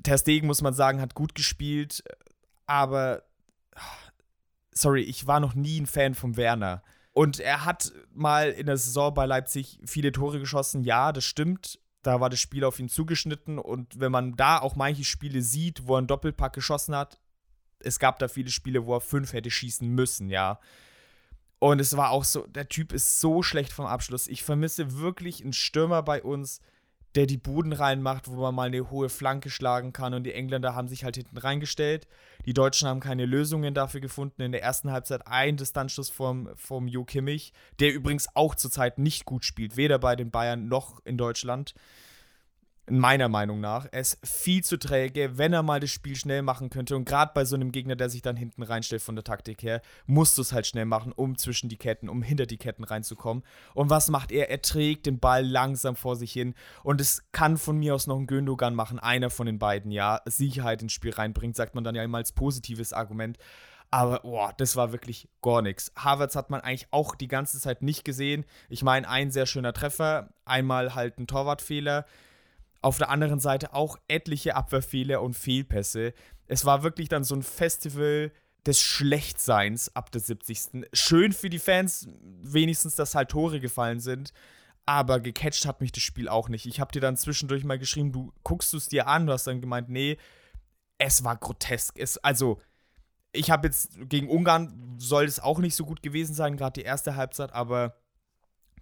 Ter 0.04 0.18
Stegen, 0.18 0.48
muss 0.48 0.62
man 0.62 0.74
sagen, 0.74 1.02
hat 1.02 1.14
gut 1.14 1.36
gespielt, 1.36 2.04
aber 2.66 3.24
sorry, 4.72 5.02
ich 5.02 5.28
war 5.28 5.40
noch 5.40 5.56
nie 5.56 5.80
ein 5.80 5.88
Fan 5.88 6.16
von 6.16 6.38
Werner. 6.38 6.84
Und 7.14 7.40
er 7.40 7.66
hat 7.66 7.92
mal 8.14 8.52
in 8.52 8.68
der 8.68 8.78
Saison 8.78 9.14
bei 9.14 9.26
Leipzig 9.26 9.80
viele 9.86 10.12
Tore 10.12 10.40
geschossen. 10.40 10.84
Ja, 10.84 11.12
das 11.12 11.26
stimmt. 11.26 11.80
Da 12.02 12.22
war 12.22 12.30
das 12.30 12.40
Spiel 12.40 12.64
auf 12.64 12.80
ihn 12.80 12.88
zugeschnitten. 12.88 13.60
Und 13.60 14.00
wenn 14.00 14.12
man 14.12 14.36
da 14.36 14.60
auch 14.60 14.76
manche 14.76 15.04
Spiele 15.04 15.42
sieht, 15.42 15.86
wo 15.86 15.96
er 15.96 15.98
einen 15.98 16.08
Doppelpack 16.08 16.54
geschossen 16.54 16.96
hat, 16.96 17.20
es 17.80 18.00
gab 18.00 18.20
da 18.20 18.28
viele 18.28 18.52
Spiele, 18.52 18.86
wo 18.86 18.96
er 18.96 19.02
fünf 19.02 19.34
hätte 19.34 19.52
schießen 19.52 19.88
müssen, 19.88 20.30
ja. 20.30 20.60
Und 21.60 21.82
es 21.82 21.96
war 21.98 22.12
auch 22.12 22.24
so, 22.24 22.48
der 22.48 22.70
Typ 22.70 22.94
ist 22.94 23.20
so 23.20 23.44
schlecht 23.44 23.74
vom 23.74 23.86
Abschluss. 23.86 24.28
Ich 24.28 24.44
vermisse 24.44 24.98
wirklich 25.00 25.44
einen 25.44 25.54
Stürmer 25.54 26.02
bei 26.04 26.24
uns, 26.24 26.62
der 27.16 27.26
die 27.26 27.38
Buden 27.38 27.74
reinmacht, 27.74 28.30
wo 28.30 28.40
man 28.40 28.56
mal 28.56 28.68
eine 28.68 28.90
hohe 28.90 29.10
Flanke 29.10 29.50
schlagen 29.50 29.92
kann. 29.92 30.14
Und 30.14 30.24
die 30.24 30.34
Engländer 30.34 30.74
haben 30.74 30.88
sich 30.88 31.04
halt 31.04 31.18
hinten 31.18 31.38
reingestellt. 31.38 32.08
Die 32.46 32.54
Deutschen 32.54 32.88
haben 32.88 33.02
keine 33.02 33.26
Lösungen 33.26 33.74
dafür 33.74 34.00
gefunden. 34.00 34.42
In 34.42 34.52
der 34.52 34.64
ersten 34.64 34.92
Halbzeit 34.92 35.28
ein 35.28 35.58
Distanzschuss 35.58 36.10
vom, 36.10 36.50
vom 36.56 36.88
Jo 36.88 37.04
Kimmich, 37.04 37.52
der 37.80 37.94
übrigens 37.94 38.28
auch 38.36 38.56
zurzeit 38.56 38.98
nicht 38.98 39.26
gut 39.26 39.44
spielt, 39.44 39.76
weder 39.76 40.00
bei 40.00 40.16
den 40.16 40.32
Bayern 40.32 40.68
noch 40.68 41.04
in 41.04 41.18
Deutschland 41.18 41.74
meiner 42.90 43.30
Meinung 43.30 43.60
nach. 43.60 43.88
Er 43.92 44.02
ist 44.02 44.20
viel 44.26 44.64
zu 44.64 44.78
träge, 44.78 45.38
wenn 45.38 45.54
er 45.54 45.64
mal 45.64 45.80
das 45.80 45.90
Spiel 45.90 46.16
schnell 46.16 46.42
machen 46.42 46.70
könnte. 46.70 46.96
Und 46.96 47.06
gerade 47.06 47.32
bei 47.34 47.46
so 47.46 47.56
einem 47.56 47.72
Gegner, 47.72 47.96
der 47.96 48.10
sich 48.10 48.22
dann 48.22 48.36
hinten 48.36 48.64
reinstellt 48.64 49.02
von 49.02 49.16
der 49.16 49.24
Taktik 49.24 49.64
her, 49.64 49.82
musst 50.06 50.38
du 50.38 50.42
es 50.42 50.54
halt 50.54 50.68
schnell 50.68 50.86
machen, 50.86 51.12
um 51.12 51.38
zwischen 51.38 51.70
die 51.70 51.78
Ketten, 51.78 52.10
um 52.10 52.22
hinter 52.22 52.46
die 52.46 52.58
Ketten 52.58 52.84
reinzukommen. 52.84 53.44
Und 53.74 53.90
was 53.90 54.10
macht 54.10 54.32
er? 54.32 54.50
Er 54.50 54.62
trägt 54.62 55.06
den 55.06 55.20
Ball 55.20 55.46
langsam 55.46 55.96
vor 55.96 56.16
sich 56.16 56.32
hin. 56.32 56.56
Und 56.84 57.02
es 57.02 57.24
kann 57.32 57.58
von 57.58 57.78
mir 57.78 57.96
aus 57.96 58.08
noch 58.08 58.18
ein 58.18 58.28
Gündogan 58.28 58.76
machen, 58.76 59.00
einer 59.00 59.30
von 59.30 59.46
den 59.46 59.60
beiden, 59.60 59.92
ja, 59.92 60.22
Sicherheit 60.26 60.82
ins 60.82 60.94
Spiel 60.94 61.14
reinbringt, 61.14 61.56
sagt 61.56 61.76
man 61.76 61.84
dann 61.84 61.96
ja 61.96 62.04
immer 62.04 62.18
als 62.20 62.32
positives 62.32 62.94
Argument. 62.94 63.38
Aber 63.92 64.20
boah, 64.20 64.54
das 64.56 64.76
war 64.76 64.92
wirklich 64.92 65.30
gar 65.42 65.62
nichts. 65.62 65.92
Harvards 65.96 66.36
hat 66.36 66.52
man 66.52 66.62
eigentlich 66.62 66.88
auch 66.92 67.16
die 67.16 67.28
ganze 67.28 67.60
Zeit 67.60 67.82
nicht 67.82 68.06
gesehen. 68.06 68.46
Ich 68.70 68.84
meine, 68.84 69.10
ein 69.10 69.32
sehr 69.32 69.48
schöner 69.48 69.74
Treffer, 69.74 70.30
einmal 70.46 70.94
halt 70.94 71.18
ein 71.18 71.26
Torwartfehler 71.26 72.06
auf 72.82 72.98
der 72.98 73.10
anderen 73.10 73.40
Seite 73.40 73.74
auch 73.74 73.98
etliche 74.08 74.56
Abwehrfehler 74.56 75.22
und 75.22 75.36
Fehlpässe. 75.36 76.14
Es 76.48 76.66
war 76.66 76.84
wirklich 76.84 77.10
dann 77.10 77.24
so 77.24 77.36
ein 77.36 77.44
Festival 77.44 78.32
des 78.66 78.82
Schlechtseins 78.82 79.96
ab 79.96 80.12
der 80.12 80.22
70. 80.22 80.88
Schön 80.94 81.34
für 81.34 81.50
die 81.50 81.60
Fans, 81.60 82.08
wenigstens, 82.42 82.96
dass 82.96 83.16
halt 83.16 83.30
Tore 83.30 83.60
gefallen 83.60 84.00
sind. 84.00 84.34
Aber 84.86 85.20
gecatcht 85.20 85.66
hat 85.66 85.82
mich 85.82 85.92
das 85.92 86.04
Spiel 86.04 86.28
auch 86.28 86.50
nicht. 86.50 86.66
Ich 86.66 86.80
habe 86.80 86.92
dir 86.92 87.02
dann 87.02 87.18
zwischendurch 87.18 87.64
mal 87.64 87.78
geschrieben, 87.78 88.12
du 88.12 88.34
guckst 88.44 88.74
es 88.74 88.88
dir 88.88 89.08
an, 89.08 89.28
du 89.28 89.34
hast 89.34 89.46
dann 89.46 89.62
gemeint, 89.62 89.90
nee, 89.90 90.18
es 90.98 91.24
war 91.24 91.38
grotesk. 91.38 92.00
Es, 92.00 92.18
also, 92.18 92.60
ich 93.32 93.52
habe 93.52 93.68
jetzt 93.68 93.98
gegen 94.10 94.30
Ungarn 94.30 94.96
soll 94.98 95.26
es 95.26 95.40
auch 95.40 95.60
nicht 95.60 95.76
so 95.76 95.86
gut 95.86 96.02
gewesen 96.02 96.34
sein, 96.34 96.58
gerade 96.58 96.82
die 96.82 96.86
erste 96.86 97.16
Halbzeit, 97.16 97.54
aber 97.54 97.98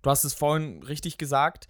du 0.01 0.09
hast 0.09 0.23
es 0.23 0.33
vorhin 0.33 0.81
richtig 0.83 1.17
gesagt 1.17 1.67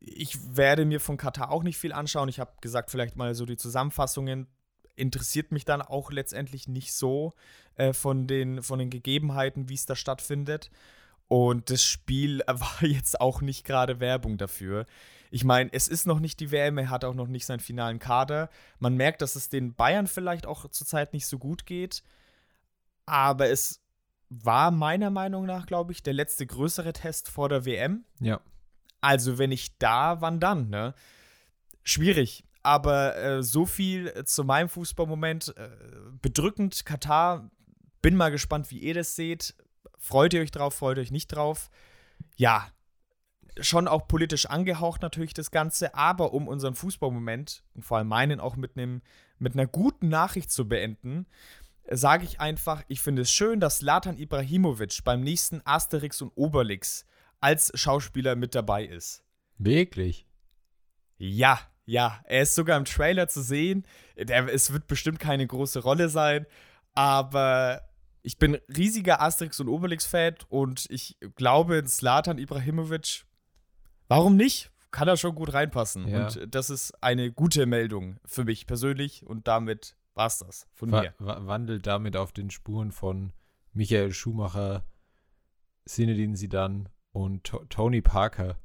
ich 0.00 0.56
werde 0.56 0.84
mir 0.84 1.00
von 1.00 1.16
Katar 1.16 1.50
auch 1.50 1.62
nicht 1.62 1.78
viel 1.78 1.92
anschauen. 1.92 2.28
Ich 2.28 2.40
habe 2.40 2.52
gesagt, 2.60 2.90
vielleicht 2.90 3.16
mal 3.16 3.34
so 3.34 3.46
die 3.46 3.56
Zusammenfassungen 3.56 4.46
interessiert 4.96 5.52
mich 5.52 5.64
dann 5.64 5.82
auch 5.82 6.10
letztendlich 6.10 6.68
nicht 6.68 6.92
so 6.92 7.34
äh, 7.76 7.92
von, 7.92 8.26
den, 8.26 8.62
von 8.62 8.78
den 8.78 8.90
Gegebenheiten, 8.90 9.68
wie 9.68 9.74
es 9.74 9.86
da 9.86 9.96
stattfindet. 9.96 10.70
Und 11.28 11.70
das 11.70 11.82
Spiel 11.82 12.40
war 12.46 12.82
jetzt 12.82 13.20
auch 13.20 13.40
nicht 13.40 13.64
gerade 13.64 14.00
Werbung 14.00 14.38
dafür. 14.38 14.86
Ich 15.30 15.44
meine, 15.44 15.72
es 15.72 15.88
ist 15.88 16.06
noch 16.06 16.20
nicht 16.20 16.40
die 16.40 16.50
WM, 16.50 16.76
er 16.76 16.90
hat 16.90 17.04
auch 17.04 17.14
noch 17.14 17.28
nicht 17.28 17.46
seinen 17.46 17.60
finalen 17.60 17.98
Kader. 17.98 18.50
Man 18.78 18.96
merkt, 18.96 19.22
dass 19.22 19.34
es 19.34 19.48
den 19.48 19.74
Bayern 19.74 20.06
vielleicht 20.06 20.46
auch 20.46 20.68
zurzeit 20.68 21.14
nicht 21.14 21.26
so 21.26 21.38
gut 21.38 21.64
geht. 21.64 22.02
Aber 23.06 23.48
es 23.48 23.82
war 24.28 24.70
meiner 24.70 25.10
Meinung 25.10 25.46
nach, 25.46 25.66
glaube 25.66 25.92
ich, 25.92 26.02
der 26.02 26.12
letzte 26.12 26.46
größere 26.46 26.92
Test 26.92 27.28
vor 27.28 27.48
der 27.48 27.64
WM. 27.64 28.04
Ja. 28.20 28.40
Also, 29.02 29.36
wenn 29.36 29.50
nicht 29.50 29.74
da, 29.80 30.22
wann 30.22 30.40
dann, 30.40 30.70
ne? 30.70 30.94
Schwierig. 31.84 32.44
Aber 32.62 33.16
äh, 33.16 33.42
so 33.42 33.66
viel 33.66 34.24
zu 34.24 34.44
meinem 34.44 34.68
Fußballmoment. 34.68 35.54
Äh, 35.56 35.68
bedrückend, 36.22 36.86
Katar. 36.86 37.50
Bin 38.00 38.16
mal 38.16 38.30
gespannt, 38.30 38.70
wie 38.70 38.78
ihr 38.78 38.94
das 38.94 39.14
seht. 39.16 39.54
Freut 39.98 40.32
ihr 40.32 40.40
euch 40.40 40.50
drauf, 40.50 40.74
freut 40.74 40.96
ihr 40.96 41.02
euch 41.02 41.10
nicht 41.10 41.28
drauf? 41.28 41.70
Ja, 42.36 42.68
schon 43.60 43.88
auch 43.88 44.08
politisch 44.08 44.46
angehaucht 44.46 45.02
natürlich 45.02 45.34
das 45.34 45.50
Ganze, 45.50 45.94
aber 45.94 46.32
um 46.32 46.48
unseren 46.48 46.74
Fußballmoment 46.74 47.64
und 47.74 47.84
vor 47.84 47.98
allem 47.98 48.08
meinen 48.08 48.40
auch 48.40 48.56
mit, 48.56 48.76
einem, 48.76 49.02
mit 49.38 49.54
einer 49.54 49.66
guten 49.66 50.08
Nachricht 50.08 50.50
zu 50.50 50.68
beenden, 50.68 51.26
sage 51.90 52.24
ich 52.24 52.40
einfach, 52.40 52.82
ich 52.88 53.00
finde 53.00 53.22
es 53.22 53.30
schön, 53.30 53.60
dass 53.60 53.82
Latan 53.82 54.18
Ibrahimovic 54.18 55.04
beim 55.04 55.20
nächsten 55.20 55.60
Asterix 55.64 56.22
und 56.22 56.32
Obelix 56.34 57.04
als 57.42 57.72
Schauspieler 57.74 58.36
mit 58.36 58.54
dabei 58.54 58.84
ist. 58.84 59.24
Wirklich? 59.58 60.26
Ja, 61.18 61.60
ja. 61.84 62.20
Er 62.24 62.42
ist 62.42 62.54
sogar 62.54 62.78
im 62.78 62.84
Trailer 62.84 63.28
zu 63.28 63.42
sehen. 63.42 63.84
Der, 64.16 64.52
es 64.52 64.72
wird 64.72 64.86
bestimmt 64.86 65.18
keine 65.18 65.46
große 65.46 65.80
Rolle 65.80 66.08
sein, 66.08 66.46
aber 66.94 67.82
ich 68.22 68.38
bin 68.38 68.58
riesiger 68.74 69.20
Asterix 69.20 69.58
und 69.60 69.68
Obelix-Fan 69.68 70.36
und 70.48 70.86
ich 70.88 71.18
glaube, 71.34 71.82
Slatan 71.86 72.38
Ibrahimovic, 72.38 73.24
warum 74.08 74.36
nicht? 74.36 74.70
Kann 74.92 75.08
er 75.08 75.16
schon 75.16 75.34
gut 75.34 75.52
reinpassen. 75.52 76.06
Ja. 76.06 76.26
Und 76.26 76.54
das 76.54 76.70
ist 76.70 77.02
eine 77.02 77.32
gute 77.32 77.66
Meldung 77.66 78.18
für 78.24 78.44
mich 78.44 78.66
persönlich 78.66 79.26
und 79.26 79.48
damit 79.48 79.96
war 80.14 80.26
es 80.26 80.38
das 80.38 80.68
von 80.72 80.92
Wa 80.92 81.02
mir. 81.02 81.14
Wandelt 81.18 81.86
damit 81.86 82.16
auf 82.16 82.32
den 82.32 82.50
Spuren 82.50 82.92
von 82.92 83.32
Michael 83.72 84.12
Schumacher, 84.12 84.84
Sinedin 85.84 86.36
Sidan 86.36 86.88
und 87.12 87.44
to 87.44 87.64
Tony 87.68 88.00
Parker, 88.00 88.58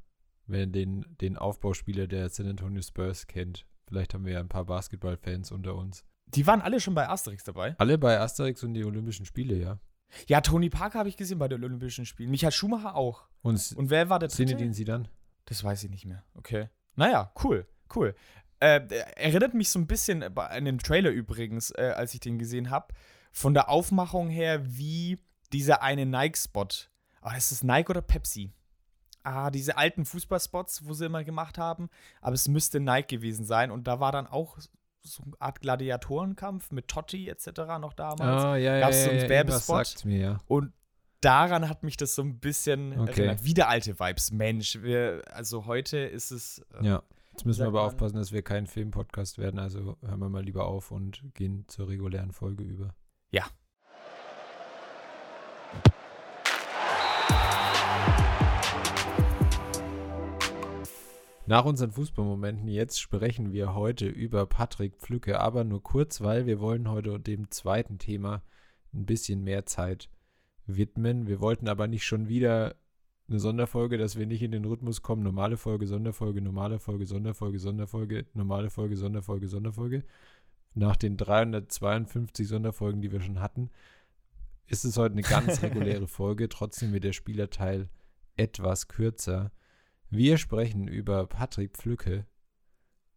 wer 0.46 0.66
den, 0.66 1.04
den 1.20 1.36
Aufbauspieler 1.36 2.06
der 2.06 2.28
San 2.28 2.46
Antonio 2.46 2.82
Spurs 2.82 3.26
kennt. 3.26 3.66
Vielleicht 3.86 4.14
haben 4.14 4.24
wir 4.24 4.34
ja 4.34 4.40
ein 4.40 4.48
paar 4.48 4.64
Basketballfans 4.64 5.52
unter 5.52 5.74
uns. 5.74 6.04
Die 6.26 6.46
waren 6.46 6.60
alle 6.60 6.80
schon 6.80 6.94
bei 6.94 7.08
Asterix 7.08 7.44
dabei? 7.44 7.74
Alle 7.78 7.96
bei 7.96 8.20
Asterix 8.20 8.62
und 8.62 8.74
die 8.74 8.84
Olympischen 8.84 9.24
Spiele, 9.24 9.56
ja. 9.56 9.78
Ja, 10.26 10.40
Tony 10.40 10.70
Parker 10.70 10.98
habe 10.98 11.08
ich 11.08 11.16
gesehen 11.16 11.38
bei 11.38 11.48
den 11.48 11.62
Olympischen 11.64 12.06
Spielen. 12.06 12.30
Michael 12.30 12.52
Schumacher 12.52 12.94
auch. 12.94 13.28
Und, 13.42 13.74
und 13.76 13.90
wer 13.90 14.10
war 14.10 14.18
der 14.18 14.28
dritte? 14.28 14.46
Zinedine 14.46 14.74
sie 14.74 14.84
dann? 14.84 15.08
Das 15.44 15.64
weiß 15.64 15.84
ich 15.84 15.90
nicht 15.90 16.04
mehr. 16.04 16.24
Okay. 16.34 16.68
Naja, 16.96 17.32
cool, 17.42 17.66
cool. 17.94 18.14
Äh, 18.60 18.80
erinnert 19.16 19.54
mich 19.54 19.70
so 19.70 19.78
ein 19.78 19.86
bisschen 19.86 20.22
an 20.36 20.64
den 20.64 20.78
Trailer 20.78 21.10
übrigens, 21.10 21.70
äh, 21.70 21.92
als 21.94 22.12
ich 22.14 22.20
den 22.20 22.38
gesehen 22.38 22.70
habe, 22.70 22.92
von 23.30 23.54
der 23.54 23.68
Aufmachung 23.68 24.28
her 24.28 24.60
wie 24.64 25.18
dieser 25.52 25.82
eine 25.82 26.06
Nike-Spot 26.06 26.68
oh, 27.28 27.36
ist 27.36 27.52
das 27.52 27.62
Nike 27.62 27.90
oder 27.90 28.02
Pepsi? 28.02 28.52
Ah, 29.22 29.50
diese 29.50 29.76
alten 29.76 30.04
Fußballspots, 30.04 30.86
wo 30.86 30.94
sie 30.94 31.06
immer 31.06 31.24
gemacht 31.24 31.58
haben. 31.58 31.90
Aber 32.20 32.34
es 32.34 32.48
müsste 32.48 32.80
Nike 32.80 33.16
gewesen 33.16 33.44
sein. 33.44 33.70
Und 33.70 33.86
da 33.86 34.00
war 34.00 34.12
dann 34.12 34.26
auch 34.26 34.58
so 35.02 35.22
eine 35.22 35.32
Art 35.40 35.60
Gladiatorenkampf 35.60 36.70
mit 36.70 36.88
Totti 36.88 37.28
etc. 37.28 37.48
noch 37.80 37.92
damals. 37.92 38.44
Oh, 38.44 38.54
ja, 38.54 38.80
Gab 38.80 38.90
es 38.90 39.04
so 39.04 39.10
einen 39.10 39.20
ja, 39.20 39.28
Werbespot. 39.28 40.04
Mir, 40.04 40.18
ja. 40.18 40.38
Und 40.46 40.72
daran 41.20 41.68
hat 41.68 41.82
mich 41.82 41.96
das 41.96 42.14
so 42.14 42.22
ein 42.22 42.38
bisschen 42.38 42.98
okay. 42.98 43.10
erinnert. 43.10 43.44
Wieder 43.44 43.68
alte 43.68 43.98
Vibes. 43.98 44.30
Mensch, 44.30 44.80
wir, 44.82 45.22
also 45.30 45.66
heute 45.66 45.98
ist 45.98 46.30
es. 46.30 46.64
Äh, 46.80 46.86
ja. 46.86 47.02
Jetzt 47.32 47.44
müssen 47.44 47.60
wir 47.60 47.68
aber 47.68 47.82
aufpassen, 47.82 48.16
dass 48.16 48.32
wir 48.32 48.42
kein 48.42 48.66
Filmpodcast 48.66 49.38
werden. 49.38 49.60
Also 49.60 49.96
hören 50.00 50.18
wir 50.18 50.28
mal 50.28 50.42
lieber 50.42 50.66
auf 50.66 50.90
und 50.90 51.22
gehen 51.34 51.64
zur 51.68 51.88
regulären 51.88 52.32
Folge 52.32 52.64
über. 52.64 52.94
Ja, 53.30 53.44
Nach 61.48 61.64
unseren 61.64 61.92
Fußballmomenten 61.92 62.68
jetzt 62.68 63.00
sprechen 63.00 63.52
wir 63.54 63.74
heute 63.74 64.06
über 64.06 64.44
Patrick 64.44 64.98
Pflücke, 64.98 65.40
aber 65.40 65.64
nur 65.64 65.82
kurz, 65.82 66.20
weil 66.20 66.44
wir 66.44 66.60
wollen 66.60 66.90
heute 66.90 67.18
dem 67.18 67.50
zweiten 67.50 67.98
Thema 67.98 68.42
ein 68.92 69.06
bisschen 69.06 69.44
mehr 69.44 69.64
Zeit 69.64 70.10
widmen. 70.66 71.26
Wir 71.26 71.40
wollten 71.40 71.66
aber 71.66 71.88
nicht 71.88 72.04
schon 72.04 72.28
wieder 72.28 72.76
eine 73.30 73.40
Sonderfolge, 73.40 73.96
dass 73.96 74.18
wir 74.18 74.26
nicht 74.26 74.42
in 74.42 74.50
den 74.50 74.66
Rhythmus 74.66 75.00
kommen. 75.00 75.22
Normale 75.22 75.56
Folge, 75.56 75.86
Sonderfolge, 75.86 76.42
normale 76.42 76.78
Folge, 76.78 77.06
Sonderfolge, 77.06 77.58
Sonderfolge, 77.58 78.26
normale 78.34 78.68
Folge, 78.68 78.98
Sonderfolge, 78.98 79.48
Sonderfolge. 79.48 80.04
Nach 80.74 80.96
den 80.96 81.16
352 81.16 82.46
Sonderfolgen, 82.46 83.00
die 83.00 83.10
wir 83.10 83.22
schon 83.22 83.40
hatten, 83.40 83.70
ist 84.66 84.84
es 84.84 84.98
heute 84.98 85.12
eine 85.12 85.22
ganz 85.22 85.62
reguläre 85.62 86.08
Folge. 86.08 86.50
Trotzdem 86.50 86.92
wird 86.92 87.04
der 87.04 87.14
Spielerteil 87.14 87.88
etwas 88.36 88.88
kürzer. 88.88 89.50
Wir 90.10 90.38
sprechen 90.38 90.88
über 90.88 91.26
Patrick 91.26 91.76
Pflücke, 91.76 92.26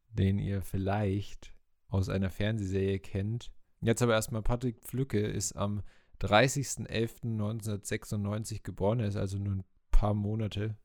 den 0.10 0.40
ihr 0.40 0.62
vielleicht 0.62 1.56
aus 1.88 2.10
einer 2.10 2.30
Fernsehserie 2.30 3.00
kennt. 3.00 3.54
Jetzt 3.80 4.02
aber 4.02 4.16
erstmal, 4.16 4.42
Patrick 4.42 4.82
Pflücke 4.82 5.22
ist 5.22 5.56
am 5.56 5.84
30.11.1996 6.20 8.64
geboren. 8.64 9.00
Er 9.00 9.08
ist 9.08 9.16
also 9.16 9.38
nur 9.38 9.56
ein 9.56 9.64
paar 9.92 10.14
Monate 10.14 10.76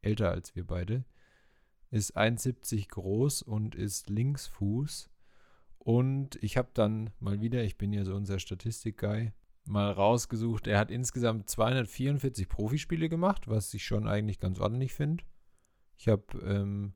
älter 0.00 0.32
als 0.32 0.56
wir 0.56 0.66
beide. 0.66 1.04
Ist 1.92 2.16
1,70 2.16 2.88
groß 2.88 3.42
und 3.42 3.76
ist 3.76 4.10
Linksfuß. 4.10 5.10
Und 5.78 6.42
ich 6.42 6.56
habe 6.56 6.70
dann 6.74 7.10
mal 7.20 7.40
wieder, 7.40 7.62
ich 7.62 7.78
bin 7.78 7.92
ja 7.92 8.04
so 8.04 8.16
unser 8.16 8.40
Statistik-Guy, 8.40 9.30
mal 9.64 9.92
rausgesucht. 9.92 10.66
Er 10.66 10.80
hat 10.80 10.90
insgesamt 10.90 11.48
244 11.48 12.48
Profispiele 12.48 13.08
gemacht, 13.08 13.46
was 13.46 13.72
ich 13.74 13.84
schon 13.84 14.08
eigentlich 14.08 14.40
ganz 14.40 14.58
ordentlich 14.58 14.92
finde. 14.92 15.22
Ich 16.02 16.08
habe 16.08 16.36
ähm, 16.44 16.94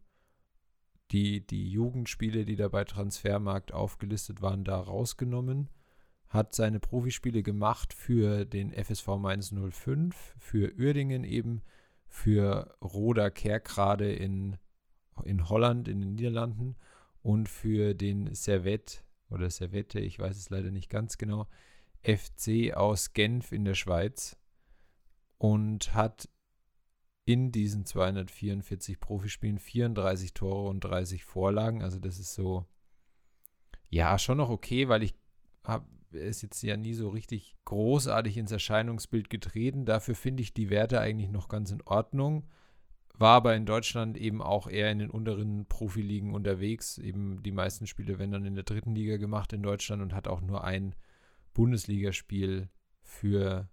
die, 1.12 1.46
die 1.46 1.70
Jugendspiele, 1.70 2.44
die 2.44 2.56
da 2.56 2.66
bei 2.66 2.82
Transfermarkt 2.82 3.70
aufgelistet 3.72 4.42
waren, 4.42 4.64
da 4.64 4.80
rausgenommen. 4.80 5.68
Hat 6.26 6.56
seine 6.56 6.80
Profispiele 6.80 7.44
gemacht 7.44 7.94
für 7.94 8.44
den 8.44 8.72
FSV 8.72 9.06
Mainz 9.20 9.54
05, 9.54 10.34
für 10.40 10.72
Uerdingen 10.76 11.22
eben, 11.22 11.62
für 12.08 12.76
Roda 12.82 13.30
Kerkrade 13.30 14.12
in, 14.12 14.56
in 15.22 15.48
Holland, 15.48 15.86
in 15.86 16.00
den 16.00 16.16
Niederlanden 16.16 16.74
und 17.22 17.48
für 17.48 17.94
den 17.94 18.34
Servette 18.34 19.02
oder 19.30 19.48
Servette, 19.50 20.00
ich 20.00 20.18
weiß 20.18 20.36
es 20.36 20.50
leider 20.50 20.72
nicht 20.72 20.90
ganz 20.90 21.16
genau, 21.16 21.46
FC 22.02 22.74
aus 22.74 23.12
Genf 23.12 23.52
in 23.52 23.64
der 23.64 23.74
Schweiz 23.74 24.36
und 25.38 25.94
hat 25.94 26.28
in 27.26 27.50
diesen 27.50 27.84
244 27.84 29.00
Profispielen 29.00 29.58
34 29.58 30.32
Tore 30.32 30.70
und 30.70 30.80
30 30.80 31.24
Vorlagen. 31.24 31.82
Also 31.82 31.98
das 31.98 32.20
ist 32.20 32.34
so, 32.34 32.64
ja, 33.90 34.16
schon 34.18 34.38
noch 34.38 34.48
okay, 34.48 34.88
weil 34.88 35.02
ich 35.02 35.14
habe 35.64 35.86
es 36.12 36.40
jetzt 36.40 36.62
ja 36.62 36.76
nie 36.76 36.94
so 36.94 37.08
richtig 37.08 37.56
großartig 37.64 38.36
ins 38.36 38.52
Erscheinungsbild 38.52 39.28
getreten. 39.28 39.84
Dafür 39.84 40.14
finde 40.14 40.42
ich 40.42 40.54
die 40.54 40.70
Werte 40.70 41.00
eigentlich 41.00 41.30
noch 41.30 41.48
ganz 41.48 41.72
in 41.72 41.82
Ordnung. 41.82 42.46
War 43.18 43.34
aber 43.36 43.56
in 43.56 43.66
Deutschland 43.66 44.16
eben 44.16 44.40
auch 44.40 44.68
eher 44.68 44.92
in 44.92 45.00
den 45.00 45.10
unteren 45.10 45.66
Profiligen 45.66 46.32
unterwegs. 46.32 46.96
Eben 46.96 47.42
die 47.42 47.50
meisten 47.50 47.88
Spiele 47.88 48.20
werden 48.20 48.32
dann 48.32 48.44
in 48.44 48.54
der 48.54 48.64
dritten 48.64 48.94
Liga 48.94 49.16
gemacht 49.16 49.52
in 49.52 49.64
Deutschland 49.64 50.00
und 50.00 50.14
hat 50.14 50.28
auch 50.28 50.42
nur 50.42 50.62
ein 50.62 50.94
Bundesligaspiel 51.54 52.68
für 53.02 53.68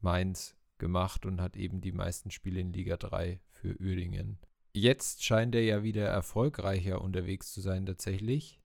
Mainz 0.00 0.56
gemacht 0.82 1.24
und 1.24 1.40
hat 1.40 1.56
eben 1.56 1.80
die 1.80 1.92
meisten 1.92 2.32
Spiele 2.32 2.60
in 2.60 2.72
Liga 2.72 2.96
3 2.96 3.40
für 3.50 3.80
Uerdingen. 3.80 4.38
Jetzt 4.74 5.22
scheint 5.24 5.54
er 5.54 5.62
ja 5.62 5.84
wieder 5.84 6.06
erfolgreicher 6.08 7.00
unterwegs 7.00 7.52
zu 7.52 7.60
sein 7.60 7.86
tatsächlich. 7.86 8.60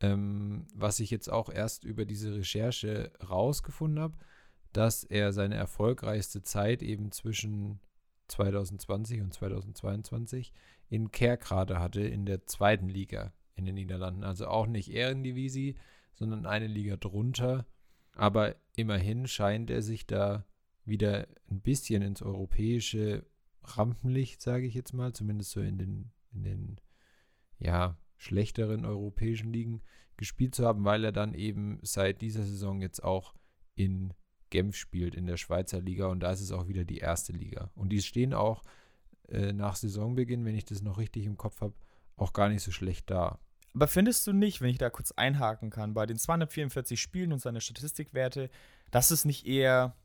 Ähm, 0.00 0.66
was 0.74 1.00
ich 1.00 1.10
jetzt 1.10 1.30
auch 1.30 1.50
erst 1.50 1.84
über 1.84 2.06
diese 2.06 2.34
Recherche 2.34 3.12
rausgefunden 3.28 4.02
habe, 4.02 4.16
dass 4.72 5.04
er 5.04 5.34
seine 5.34 5.56
erfolgreichste 5.56 6.42
Zeit 6.42 6.82
eben 6.82 7.12
zwischen 7.12 7.78
2020 8.28 9.20
und 9.20 9.34
2022 9.34 10.54
in 10.88 11.10
Kerkrade 11.10 11.78
hatte, 11.78 12.00
in 12.00 12.24
der 12.24 12.46
zweiten 12.46 12.88
Liga 12.88 13.34
in 13.54 13.66
den 13.66 13.74
Niederlanden. 13.74 14.24
Also 14.24 14.46
auch 14.46 14.66
nicht 14.66 14.90
Ehrendivisie, 14.90 15.76
sondern 16.14 16.46
eine 16.46 16.68
Liga 16.68 16.96
drunter. 16.96 17.66
Aber 18.14 18.56
immerhin 18.76 19.26
scheint 19.26 19.68
er 19.68 19.82
sich 19.82 20.06
da 20.06 20.46
wieder 20.84 21.26
ein 21.50 21.60
bisschen 21.60 22.02
ins 22.02 22.22
europäische 22.22 23.24
Rampenlicht, 23.62 24.42
sage 24.42 24.66
ich 24.66 24.74
jetzt 24.74 24.92
mal, 24.92 25.12
zumindest 25.12 25.52
so 25.52 25.60
in 25.60 25.78
den, 25.78 26.10
in 26.32 26.42
den 26.42 26.80
ja, 27.58 27.96
schlechteren 28.16 28.84
europäischen 28.84 29.52
Ligen 29.52 29.82
gespielt 30.16 30.54
zu 30.54 30.66
haben, 30.66 30.84
weil 30.84 31.04
er 31.04 31.12
dann 31.12 31.34
eben 31.34 31.78
seit 31.82 32.20
dieser 32.20 32.44
Saison 32.44 32.80
jetzt 32.80 33.02
auch 33.02 33.34
in 33.74 34.14
Genf 34.50 34.76
spielt, 34.76 35.14
in 35.14 35.26
der 35.26 35.36
Schweizer 35.36 35.80
Liga 35.80 36.06
und 36.06 36.20
da 36.20 36.32
ist 36.32 36.40
es 36.40 36.52
auch 36.52 36.68
wieder 36.68 36.84
die 36.84 36.98
erste 36.98 37.32
Liga. 37.32 37.70
Und 37.74 37.88
die 37.88 38.02
stehen 38.02 38.34
auch 38.34 38.62
äh, 39.28 39.52
nach 39.52 39.76
Saisonbeginn, 39.76 40.44
wenn 40.44 40.54
ich 40.54 40.64
das 40.64 40.82
noch 40.82 40.98
richtig 40.98 41.24
im 41.24 41.36
Kopf 41.36 41.60
habe, 41.60 41.74
auch 42.16 42.32
gar 42.32 42.48
nicht 42.48 42.62
so 42.62 42.70
schlecht 42.70 43.10
da. 43.10 43.38
Aber 43.74 43.88
findest 43.88 44.26
du 44.26 44.32
nicht, 44.32 44.60
wenn 44.60 44.68
ich 44.68 44.78
da 44.78 44.90
kurz 44.90 45.12
einhaken 45.12 45.70
kann, 45.70 45.94
bei 45.94 46.04
den 46.04 46.18
244 46.18 47.00
Spielen 47.00 47.32
und 47.32 47.40
seine 47.40 47.62
Statistikwerte, 47.62 48.50
dass 48.90 49.10
es 49.10 49.24
nicht 49.24 49.46
eher 49.46 49.96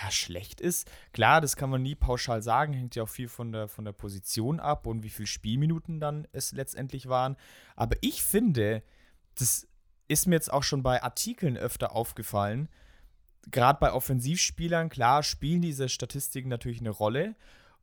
ja, 0.00 0.10
schlecht 0.10 0.60
ist. 0.60 0.90
Klar, 1.12 1.40
das 1.40 1.56
kann 1.56 1.70
man 1.70 1.82
nie 1.82 1.94
pauschal 1.94 2.42
sagen, 2.42 2.72
hängt 2.72 2.96
ja 2.96 3.04
auch 3.04 3.08
viel 3.08 3.28
von 3.28 3.52
der, 3.52 3.68
von 3.68 3.84
der 3.84 3.92
Position 3.92 4.60
ab 4.60 4.86
und 4.86 5.02
wie 5.02 5.10
viele 5.10 5.26
Spielminuten 5.26 6.00
dann 6.00 6.26
es 6.32 6.52
letztendlich 6.52 7.08
waren. 7.08 7.36
Aber 7.76 7.96
ich 8.00 8.22
finde, 8.22 8.82
das 9.36 9.68
ist 10.08 10.26
mir 10.26 10.34
jetzt 10.36 10.52
auch 10.52 10.62
schon 10.62 10.82
bei 10.82 11.02
Artikeln 11.02 11.56
öfter 11.56 11.94
aufgefallen. 11.94 12.68
Gerade 13.50 13.78
bei 13.78 13.92
Offensivspielern, 13.92 14.88
klar, 14.88 15.22
spielen 15.22 15.62
diese 15.62 15.88
Statistiken 15.88 16.48
natürlich 16.48 16.80
eine 16.80 16.90
Rolle. 16.90 17.36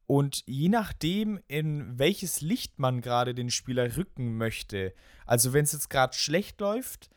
Und 0.08 0.44
je 0.46 0.68
nachdem, 0.68 1.40
in 1.48 1.98
welches 1.98 2.42
Licht 2.42 2.80
man 2.80 3.02
gerade 3.02 3.34
den 3.34 3.50
Spieler 3.50 3.96
rücken 3.96 4.36
möchte, 4.36 4.94
also 5.26 5.54
wenn 5.54 5.64
es 5.64 5.72
jetzt 5.72 5.90
gerade 5.90 6.14
schlecht 6.14 6.60
läuft, 6.60 7.10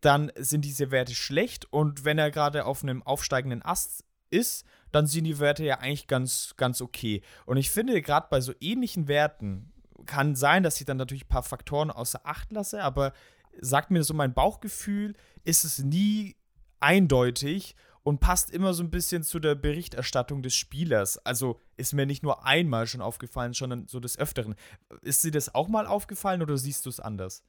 dann 0.00 0.32
sind 0.36 0.64
diese 0.64 0.90
Werte 0.90 1.14
schlecht. 1.14 1.66
Und 1.70 2.04
wenn 2.04 2.18
er 2.18 2.30
gerade 2.30 2.64
auf 2.64 2.82
einem 2.82 3.02
aufsteigenden 3.02 3.62
Ast 3.62 4.04
ist, 4.32 4.64
dann 4.90 5.06
sind 5.06 5.24
die 5.24 5.38
Werte 5.38 5.64
ja 5.64 5.78
eigentlich 5.78 6.06
ganz, 6.06 6.54
ganz 6.56 6.80
okay. 6.80 7.22
Und 7.46 7.56
ich 7.56 7.70
finde, 7.70 8.00
gerade 8.02 8.26
bei 8.30 8.40
so 8.40 8.52
ähnlichen 8.60 9.08
Werten 9.08 9.72
kann 10.06 10.34
sein, 10.34 10.62
dass 10.62 10.80
ich 10.80 10.86
dann 10.86 10.96
natürlich 10.96 11.24
ein 11.24 11.28
paar 11.28 11.42
Faktoren 11.42 11.90
außer 11.90 12.20
Acht 12.24 12.52
lasse, 12.52 12.82
aber 12.82 13.12
sagt 13.60 13.90
mir 13.90 14.02
so 14.02 14.14
mein 14.14 14.34
Bauchgefühl, 14.34 15.14
ist 15.44 15.64
es 15.64 15.78
nie 15.78 16.36
eindeutig 16.80 17.76
und 18.02 18.20
passt 18.20 18.50
immer 18.50 18.74
so 18.74 18.82
ein 18.82 18.90
bisschen 18.90 19.22
zu 19.22 19.38
der 19.38 19.54
Berichterstattung 19.54 20.42
des 20.42 20.54
Spielers. 20.54 21.18
Also 21.18 21.60
ist 21.76 21.92
mir 21.92 22.06
nicht 22.06 22.22
nur 22.22 22.44
einmal 22.44 22.86
schon 22.86 23.00
aufgefallen, 23.00 23.52
sondern 23.52 23.86
so 23.86 24.00
des 24.00 24.18
Öfteren. 24.18 24.54
Ist 25.02 25.22
dir 25.24 25.30
das 25.30 25.54
auch 25.54 25.68
mal 25.68 25.86
aufgefallen 25.86 26.42
oder 26.42 26.56
siehst 26.56 26.84
du 26.86 26.90
es 26.90 27.00
anders? 27.00 27.44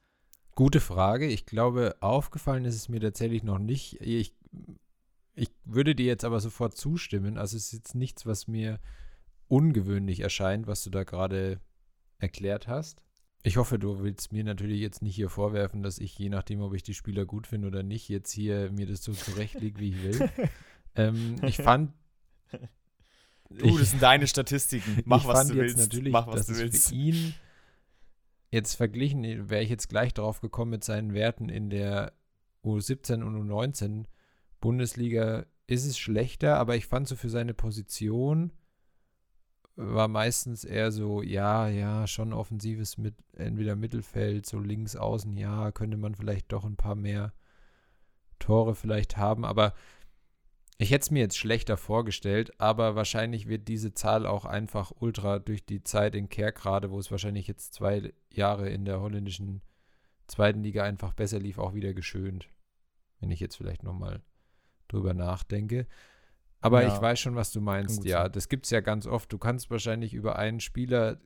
Gute 0.54 0.80
Frage. 0.80 1.26
Ich 1.26 1.46
glaube, 1.46 1.96
aufgefallen 2.00 2.64
ist 2.64 2.76
es 2.76 2.88
mir 2.88 3.00
tatsächlich 3.00 3.42
noch 3.42 3.58
nicht. 3.58 4.00
Ich 4.00 4.36
ich 5.34 5.50
würde 5.64 5.94
dir 5.94 6.06
jetzt 6.06 6.24
aber 6.24 6.40
sofort 6.40 6.76
zustimmen. 6.76 7.38
Also 7.38 7.56
es 7.56 7.66
ist 7.66 7.72
jetzt 7.72 7.94
nichts, 7.94 8.26
was 8.26 8.46
mir 8.46 8.80
ungewöhnlich 9.48 10.20
erscheint, 10.20 10.66
was 10.66 10.84
du 10.84 10.90
da 10.90 11.04
gerade 11.04 11.60
erklärt 12.18 12.68
hast. 12.68 13.02
Ich 13.42 13.58
hoffe, 13.58 13.78
du 13.78 14.02
willst 14.02 14.32
mir 14.32 14.42
natürlich 14.42 14.80
jetzt 14.80 15.02
nicht 15.02 15.16
hier 15.16 15.28
vorwerfen, 15.28 15.82
dass 15.82 15.98
ich, 15.98 16.18
je 16.18 16.30
nachdem, 16.30 16.62
ob 16.62 16.72
ich 16.72 16.82
die 16.82 16.94
Spieler 16.94 17.26
gut 17.26 17.46
finde 17.46 17.68
oder 17.68 17.82
nicht, 17.82 18.08
jetzt 18.08 18.32
hier 18.32 18.70
mir 18.72 18.86
das 18.86 19.04
so 19.04 19.12
zurechtlege, 19.12 19.78
wie 19.80 19.90
ich 19.90 20.02
will. 20.02 20.30
ähm, 20.94 21.36
ich 21.42 21.58
fand. 21.58 21.92
Du, 23.50 23.66
ich, 23.66 23.76
das 23.76 23.90
sind 23.90 24.02
deine 24.02 24.26
Statistiken. 24.26 25.02
Mach, 25.04 25.26
was 25.26 25.48
du 25.48 25.56
willst. 25.56 25.76
Natürlich, 25.76 26.12
Mach, 26.12 26.26
was 26.26 26.46
du 26.46 26.56
willst. 26.56 26.88
Für 26.88 26.94
ihn 26.94 27.34
jetzt 28.50 28.76
verglichen, 28.76 29.50
wäre 29.50 29.62
ich 29.62 29.68
jetzt 29.68 29.90
gleich 29.90 30.14
drauf 30.14 30.40
gekommen 30.40 30.70
mit 30.70 30.84
seinen 30.84 31.12
Werten 31.12 31.50
in 31.50 31.68
der 31.68 32.14
U17 32.64 33.22
und 33.22 33.36
U19 33.36 34.06
Bundesliga 34.64 35.44
ist 35.66 35.84
es 35.84 35.98
schlechter, 35.98 36.56
aber 36.56 36.74
ich 36.74 36.86
fand 36.86 37.06
so 37.06 37.16
für 37.16 37.28
seine 37.28 37.52
Position 37.52 38.50
war 39.76 40.08
meistens 40.08 40.64
eher 40.64 40.90
so, 40.90 41.20
ja, 41.20 41.68
ja, 41.68 42.06
schon 42.06 42.32
offensives 42.32 42.96
mit 42.96 43.14
entweder 43.34 43.76
Mittelfeld, 43.76 44.46
so 44.46 44.58
links 44.58 44.96
außen, 44.96 45.36
ja, 45.36 45.70
könnte 45.70 45.98
man 45.98 46.14
vielleicht 46.14 46.50
doch 46.50 46.64
ein 46.64 46.76
paar 46.76 46.94
mehr 46.94 47.34
Tore 48.38 48.74
vielleicht 48.74 49.18
haben, 49.18 49.44
aber 49.44 49.74
ich 50.78 50.90
hätte 50.90 51.02
es 51.02 51.10
mir 51.10 51.20
jetzt 51.20 51.36
schlechter 51.36 51.76
vorgestellt, 51.76 52.58
aber 52.58 52.96
wahrscheinlich 52.96 53.46
wird 53.46 53.68
diese 53.68 53.92
Zahl 53.92 54.24
auch 54.24 54.46
einfach 54.46 54.92
ultra 54.98 55.40
durch 55.40 55.66
die 55.66 55.84
Zeit 55.84 56.14
in 56.14 56.30
Kerkrade, 56.30 56.90
wo 56.90 56.98
es 56.98 57.10
wahrscheinlich 57.10 57.48
jetzt 57.48 57.74
zwei 57.74 58.14
Jahre 58.32 58.70
in 58.70 58.86
der 58.86 59.02
holländischen 59.02 59.60
zweiten 60.26 60.62
Liga 60.62 60.84
einfach 60.84 61.12
besser 61.12 61.38
lief, 61.38 61.58
auch 61.58 61.74
wieder 61.74 61.92
geschönt. 61.92 62.48
Wenn 63.20 63.30
ich 63.30 63.40
jetzt 63.40 63.56
vielleicht 63.56 63.82
nochmal 63.82 64.22
drüber 64.88 65.14
nachdenke. 65.14 65.86
Aber 66.60 66.82
ja. 66.82 66.94
ich 66.94 67.00
weiß 67.00 67.20
schon, 67.20 67.36
was 67.36 67.52
du 67.52 67.60
meinst. 67.60 68.04
Ja, 68.04 68.22
sein. 68.22 68.32
das 68.32 68.48
gibt 68.48 68.64
es 68.66 68.70
ja 68.70 68.80
ganz 68.80 69.06
oft. 69.06 69.32
Du 69.32 69.38
kannst 69.38 69.70
wahrscheinlich 69.70 70.14
über 70.14 70.38
einen 70.38 70.60
Spieler 70.60 71.20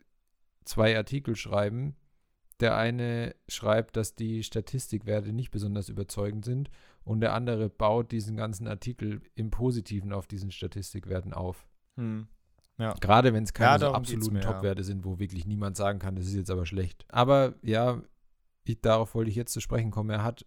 zwei 0.65 0.97
Artikel 0.97 1.37
schreiben. 1.37 1.97
Der 2.61 2.77
eine 2.77 3.37
schreibt, 3.47 3.97
dass 3.97 4.17
die 4.17 4.43
Statistikwerte 4.43 5.33
nicht 5.33 5.53
besonders 5.53 5.89
überzeugend 5.89 6.45
sind 6.45 6.71
und 7.05 7.21
der 7.21 7.33
andere 7.35 7.71
baut 7.71 8.11
diesen 8.11 8.37
ganzen 8.37 8.67
Artikel 8.67 9.23
im 9.37 9.51
Positiven 9.51 10.13
auf 10.13 10.27
diesen 10.27 10.51
Statistikwerten 10.51 11.33
auf. 11.33 11.69
Hm. 11.97 12.27
Ja. 12.79 12.95
Gerade 13.01 13.33
wenn 13.33 13.45
es 13.45 13.53
keine 13.53 13.73
ja, 13.73 13.79
so 13.79 13.93
absoluten 13.93 14.41
Topwerte 14.41 14.85
sind, 14.85 15.05
wo 15.05 15.19
wirklich 15.19 15.47
niemand 15.47 15.77
sagen 15.77 15.99
kann, 15.99 16.17
das 16.17 16.27
ist 16.27 16.35
jetzt 16.35 16.51
aber 16.51 16.67
schlecht. 16.67 17.05
Aber 17.09 17.55
ja, 17.63 18.03
ich, 18.65 18.81
darauf 18.81 19.15
wollte 19.15 19.31
ich 19.31 19.37
jetzt 19.37 19.53
zu 19.53 19.61
sprechen 19.61 19.91
kommen. 19.91 20.11
Er 20.11 20.23
hat 20.23 20.45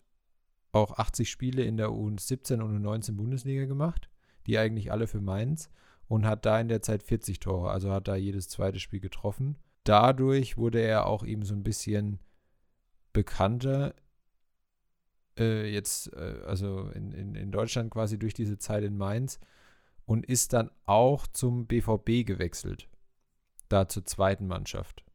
auch 0.72 0.98
80 0.98 1.30
Spiele 1.30 1.64
in 1.64 1.78
der 1.78 1.90
U17 1.90 2.62
und 2.62 2.84
U19 2.84 3.14
Bundesliga 3.16 3.66
gemacht, 3.66 4.10
die 4.48 4.58
eigentlich 4.58 4.92
alle 4.92 5.08
für 5.08 5.22
Mainz 5.22 5.70
und 6.08 6.26
hat 6.26 6.46
da 6.46 6.60
in 6.60 6.68
der 6.68 6.82
Zeit 6.82 7.04
40 7.04 7.40
Tore, 7.40 7.72
also 7.72 7.92
hat 7.92 8.08
da 8.08 8.16
jedes 8.16 8.50
zweite 8.50 8.80
Spiel 8.80 9.00
getroffen. 9.00 9.58
Dadurch 9.84 10.58
wurde 10.58 10.82
er 10.82 11.08
auch 11.08 11.24
eben 11.26 11.44
so 11.44 11.54
ein 11.54 11.64
bisschen 11.64 12.20
bekannter 13.14 13.96
äh, 15.38 15.70
jetzt, 15.72 16.14
äh, 16.14 16.42
also 16.46 16.90
in, 16.90 17.12
in, 17.12 17.36
in 17.36 17.52
Deutschland 17.52 17.92
quasi 17.92 18.20
durch 18.20 18.34
diese 18.34 18.58
Zeit 18.58 18.84
in 18.84 18.98
Mainz 18.98 19.40
und 20.06 20.26
ist 20.26 20.54
dann 20.54 20.72
auch 20.86 21.28
zum 21.28 21.68
BVB 21.68 22.26
gewechselt. 22.26 22.88
Da 23.70 23.88
zur 23.88 24.06
zweiten 24.06 24.48
Mannschaft. 24.48 25.06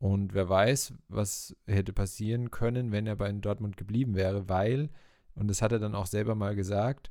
Und 0.00 0.32
wer 0.32 0.48
weiß, 0.48 0.94
was 1.08 1.54
hätte 1.66 1.92
passieren 1.92 2.50
können, 2.50 2.90
wenn 2.90 3.06
er 3.06 3.16
bei 3.16 3.30
Dortmund 3.30 3.76
geblieben 3.76 4.14
wäre, 4.16 4.48
weil, 4.48 4.88
und 5.34 5.48
das 5.48 5.60
hat 5.60 5.72
er 5.72 5.78
dann 5.78 5.94
auch 5.94 6.06
selber 6.06 6.34
mal 6.34 6.56
gesagt, 6.56 7.10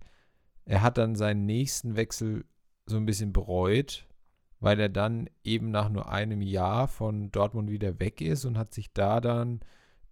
er 0.65 0.81
hat 0.81 0.97
dann 0.97 1.15
seinen 1.15 1.45
nächsten 1.45 1.95
Wechsel 1.95 2.45
so 2.87 2.97
ein 2.97 3.05
bisschen 3.05 3.31
bereut, 3.31 4.07
weil 4.59 4.79
er 4.79 4.89
dann 4.89 5.29
eben 5.43 5.69
nach 5.69 5.89
nur 5.89 6.11
einem 6.11 6.41
Jahr 6.41 6.87
von 6.87 7.31
Dortmund 7.31 7.69
wieder 7.69 7.99
weg 7.99 8.21
ist 8.21 8.43
und 8.45 8.57
hat 8.57 8.73
sich 8.73 8.91
da 8.91 9.21
dann 9.21 9.59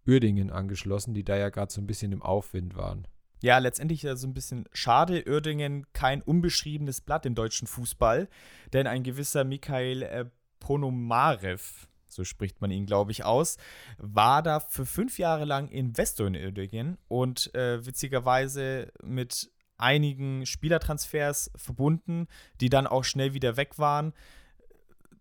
Uerdingen 0.07 0.51
angeschlossen, 0.51 1.15
die 1.15 1.25
da 1.25 1.35
ja 1.35 1.49
gerade 1.49 1.73
so 1.73 1.81
ein 1.81 1.87
bisschen 1.87 2.11
im 2.11 2.21
Aufwind 2.21 2.75
waren. 2.75 3.07
Ja, 3.41 3.57
letztendlich 3.57 4.01
so 4.01 4.27
ein 4.27 4.33
bisschen 4.33 4.65
schade. 4.71 5.23
Uerdingen 5.27 5.85
kein 5.93 6.21
unbeschriebenes 6.21 7.01
Blatt 7.01 7.25
im 7.25 7.33
deutschen 7.35 7.67
Fußball, 7.67 8.29
denn 8.73 8.85
ein 8.85 9.03
gewisser 9.03 9.43
Mikhail 9.43 10.03
äh, 10.03 10.25
Ponomarev, 10.59 11.87
so 12.07 12.23
spricht 12.23 12.61
man 12.61 12.71
ihn, 12.71 12.85
glaube 12.85 13.11
ich, 13.11 13.23
aus, 13.23 13.57
war 13.97 14.41
da 14.41 14.59
für 14.59 14.85
fünf 14.85 15.19
Jahre 15.19 15.45
lang 15.45 15.67
Investor 15.69 16.27
in 16.27 16.35
Uerdingen 16.35 16.97
und 17.07 17.53
äh, 17.55 17.85
witzigerweise 17.85 18.91
mit 19.03 19.51
einigen 19.77 20.45
Spielertransfers 20.45 21.51
verbunden, 21.55 22.27
die 22.61 22.69
dann 22.69 22.87
auch 22.87 23.03
schnell 23.03 23.33
wieder 23.33 23.57
weg 23.57 23.77
waren. 23.77 24.13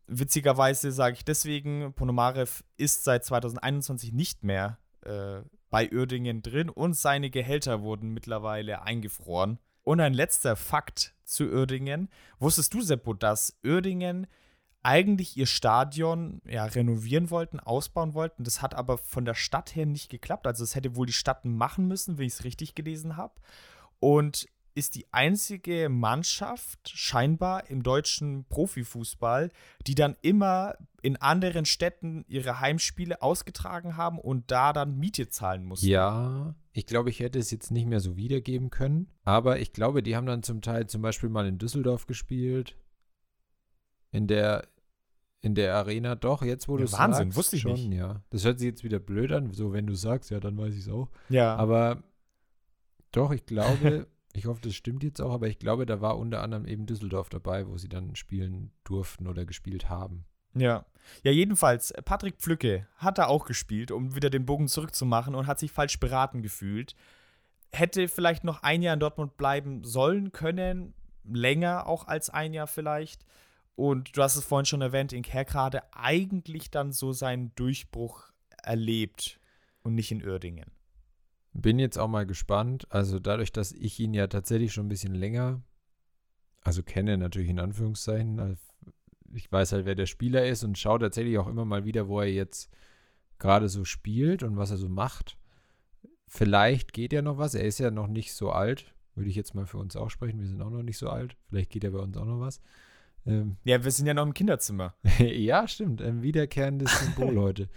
Witzigerweise 0.07 0.93
sage 0.93 1.17
ich 1.17 1.25
deswegen, 1.25 1.93
Ponomarev 1.95 2.63
ist 2.77 3.05
seit 3.05 3.25
2021 3.25 4.13
nicht 4.13 4.45
mehr 4.45 4.79
äh, 5.03 5.43
bei 5.71 5.91
Uerdingen 5.93 6.43
drin 6.43 6.71
und 6.71 6.95
seine 6.95 7.29
Gehälter 7.29 7.83
wurden 7.83 8.11
mittlerweile 8.11 8.83
eingefroren. 8.83 9.59
Und 9.83 10.01
ein 10.01 10.15
letzter 10.15 10.57
Fakt 10.57 11.15
zu 11.25 11.45
Uerdingen. 11.45 12.09
Wusstest 12.39 12.75
du, 12.75 12.81
Seppo, 12.81 13.15
dass 13.15 13.57
Uerdingen 13.65 14.27
eigentlich 14.83 15.37
ihr 15.37 15.47
Stadion 15.47 16.41
ja, 16.47 16.65
renovieren 16.65 17.31
wollten, 17.31 17.59
ausbauen 17.59 18.15
wollten. 18.15 18.45
Das 18.45 18.63
hat 18.63 18.75
aber 18.75 18.99
von 18.99 19.25
der 19.25 19.35
Stadt 19.35 19.75
her 19.75 19.87
nicht 19.87 20.11
geklappt. 20.11 20.47
Also 20.47 20.63
es 20.63 20.75
hätte 20.75 20.97
wohl 20.97 21.07
die 21.07 21.13
Stadt 21.13 21.45
machen 21.45 21.89
müssen, 21.89 22.19
wenn 22.19 22.27
ich 22.27 22.35
es 22.35 22.45
richtig 22.45 22.75
gelesen 22.75 23.17
habe 23.17 23.35
und 23.99 24.47
ist 24.77 24.95
die 24.95 25.07
einzige 25.11 25.89
Mannschaft 25.89 26.91
scheinbar 26.91 27.71
im 27.71 27.83
deutschen 27.83 28.45
Profifußball, 28.45 29.51
die 29.87 29.95
dann 29.95 30.17
immer 30.21 30.75
in 31.01 31.17
anderen 31.17 31.65
Städten 31.65 32.25
ihre 32.29 32.61
Heimspiele 32.61 33.23
ausgetragen 33.23 33.97
haben 33.97 34.19
und 34.19 34.51
da 34.51 34.75
dann 34.75 34.99
Miete 34.99 35.29
zahlen 35.29 35.65
mussten. 35.65 35.87
Ja, 35.87 36.55
ich 36.73 36.85
glaube, 36.85 37.09
ich 37.09 37.21
hätte 37.21 37.39
es 37.39 37.51
jetzt 37.51 37.71
nicht 37.71 37.87
mehr 37.87 38.01
so 38.01 38.17
wiedergeben 38.17 38.69
können, 38.69 39.09
aber 39.25 39.61
ich 39.61 39.73
glaube, 39.73 40.03
die 40.03 40.15
haben 40.15 40.27
dann 40.27 40.43
zum 40.43 40.61
Teil 40.61 40.87
zum 40.87 41.01
Beispiel 41.01 41.31
mal 41.31 41.47
in 41.47 41.59
Düsseldorf 41.59 42.07
gespielt. 42.07 42.77
In 44.17 44.27
der, 44.27 44.67
in 45.43 45.55
der 45.55 45.75
Arena, 45.75 46.15
doch, 46.15 46.43
jetzt 46.43 46.69
wo 46.69 46.79
ja, 46.79 46.85
du 46.87 46.93
Wahnsinn, 46.93 47.31
sagst, 47.31 47.37
wusste 47.37 47.57
ich 47.57 47.63
schon, 47.63 47.75
nicht. 47.75 47.93
ja. 47.93 48.23
Das 48.31 48.45
hört 48.45 48.59
sich 48.59 48.67
jetzt 48.67 48.83
wieder 48.83 48.99
blöd 48.99 49.31
an, 49.33 49.53
so 49.53 49.73
wenn 49.73 49.87
du 49.87 49.95
sagst, 49.95 50.31
ja, 50.31 50.41
dann 50.41 50.57
weiß 50.57 50.75
ich 50.75 50.81
es 50.81 50.89
auch. 50.89 51.11
Ja. 51.29 51.55
Aber 51.57 52.03
doch, 53.13 53.31
ich 53.33 53.45
glaube, 53.45 54.07
ich 54.33 54.47
hoffe, 54.47 54.61
das 54.63 54.75
stimmt 54.75 55.03
jetzt 55.05 55.21
auch, 55.21 55.33
aber 55.33 55.49
ich 55.49 55.59
glaube, 55.59 55.85
da 55.87 56.01
war 56.01 56.19
unter 56.19 56.43
anderem 56.43 56.67
eben 56.67 56.87
Düsseldorf 56.87 57.29
dabei, 57.29 57.67
wo 57.69 57.77
sie 57.77 57.89
dann 57.89 58.17
spielen 58.17 58.73
durften 58.85 59.27
oder 59.27 59.45
gespielt 59.45 59.89
haben. 59.89 60.25
Ja. 60.55 60.87
Ja, 61.23 61.31
jedenfalls, 61.31 61.93
Patrick 62.05 62.37
Pflücke 62.39 62.89
hat 62.97 63.19
da 63.19 63.27
auch 63.27 63.45
gespielt, 63.45 63.91
um 63.91 64.17
wieder 64.17 64.31
den 64.31 64.47
Bogen 64.47 64.67
zurückzumachen 64.67 65.35
und 65.35 65.47
hat 65.47 65.59
sich 65.59 65.71
falsch 65.71 66.01
beraten 66.01 66.43
gefühlt. 66.43 66.97
Hätte 67.73 68.09
vielleicht 68.09 68.45
noch 68.45 68.63
ein 68.63 68.83
Jahr 68.83 68.95
in 68.95 69.01
Dortmund 69.01 69.37
bleiben 69.37 69.85
sollen 69.85 70.33
können, 70.33 70.95
länger 71.25 71.87
auch 71.87 72.09
als 72.09 72.31
ein 72.31 72.55
Jahr 72.55 72.67
vielleicht. 72.67 73.25
Und 73.77 74.17
du 74.17 74.23
hast 74.23 74.37
es 74.37 74.45
vorhin 74.45 74.67
schon 74.67 74.81
erwähnt, 74.81 75.13
in 75.13 75.23
Kerkrade 75.23 75.83
eigentlich 75.95 76.71
dann 76.71 76.93
so 76.93 77.13
seinen 77.13 77.55
Durchbruch 77.55 78.31
erlebt 78.63 79.39
und 79.83 79.95
nicht 79.95 80.11
in 80.11 80.25
Uerdingen. 80.25 80.71
Bin 81.53 81.79
jetzt 81.79 81.99
auch 81.99 82.09
mal 82.09 82.27
gespannt. 82.27 82.87
Also 82.91 83.19
dadurch, 83.21 83.53
dass 83.53 83.73
ich 83.73 84.01
ihn 84.01 84.15
ja 84.15 84.27
tatsächlich 84.27 84.73
schon 84.73 84.87
ein 84.87 84.91
bisschen 84.91 85.15
länger, 85.15 85.63
also 86.63 86.83
kenne 86.83 87.19
natürlich 87.19 87.51
in 87.51 87.61
Anführungszeichen, 87.61 88.59
ich 89.35 89.53
weiß 89.53 89.73
halt, 89.73 89.85
wer 89.85 89.95
der 89.95 90.07
Spieler 90.07 90.47
ist 90.47 90.65
und 90.65 90.79
schaue 90.79 90.99
tatsächlich 90.99 91.39
auch 91.39 91.47
immer 91.47 91.65
mal 91.65 91.85
wieder, 91.85 92.09
wo 92.09 92.21
er 92.21 92.33
jetzt 92.33 92.71
gerade 93.39 93.69
so 93.69 93.85
spielt 93.85 94.43
und 94.43 94.57
was 94.57 94.71
er 94.71 94.79
so 94.79 94.89
macht. 94.89 95.37
Vielleicht 96.27 96.93
geht 96.93 97.13
ja 97.13 97.23
noch 97.23 97.37
was. 97.37 97.55
Er 97.55 97.65
ist 97.65 97.79
ja 97.79 97.91
noch 97.91 98.07
nicht 98.07 98.33
so 98.33 98.51
alt. 98.51 98.95
Würde 99.15 99.31
ich 99.31 99.37
jetzt 99.37 99.55
mal 99.55 99.67
für 99.67 99.79
uns 99.79 99.97
auch 99.97 100.11
sprechen. 100.11 100.41
Wir 100.41 100.47
sind 100.47 100.63
auch 100.63 100.71
noch 100.71 100.83
nicht 100.83 100.99
so 100.99 101.09
alt. 101.09 101.37
Vielleicht 101.49 101.71
geht 101.71 101.85
ja 101.85 101.91
bei 101.91 101.99
uns 101.99 102.17
auch 102.17 102.25
noch 102.25 102.41
was. 102.41 102.61
Ähm, 103.27 103.57
ja, 103.65 103.83
wir 103.83 103.91
sind 103.91 104.07
ja 104.07 104.15
noch 104.15 104.25
im 104.25 104.35
Kinderzimmer. 104.35 104.95
ja, 105.19 105.67
stimmt. 105.67 106.01
Ein 106.01 106.23
wiederkehrendes 106.23 106.99
Symbol 107.01 107.37
heute. 107.41 107.69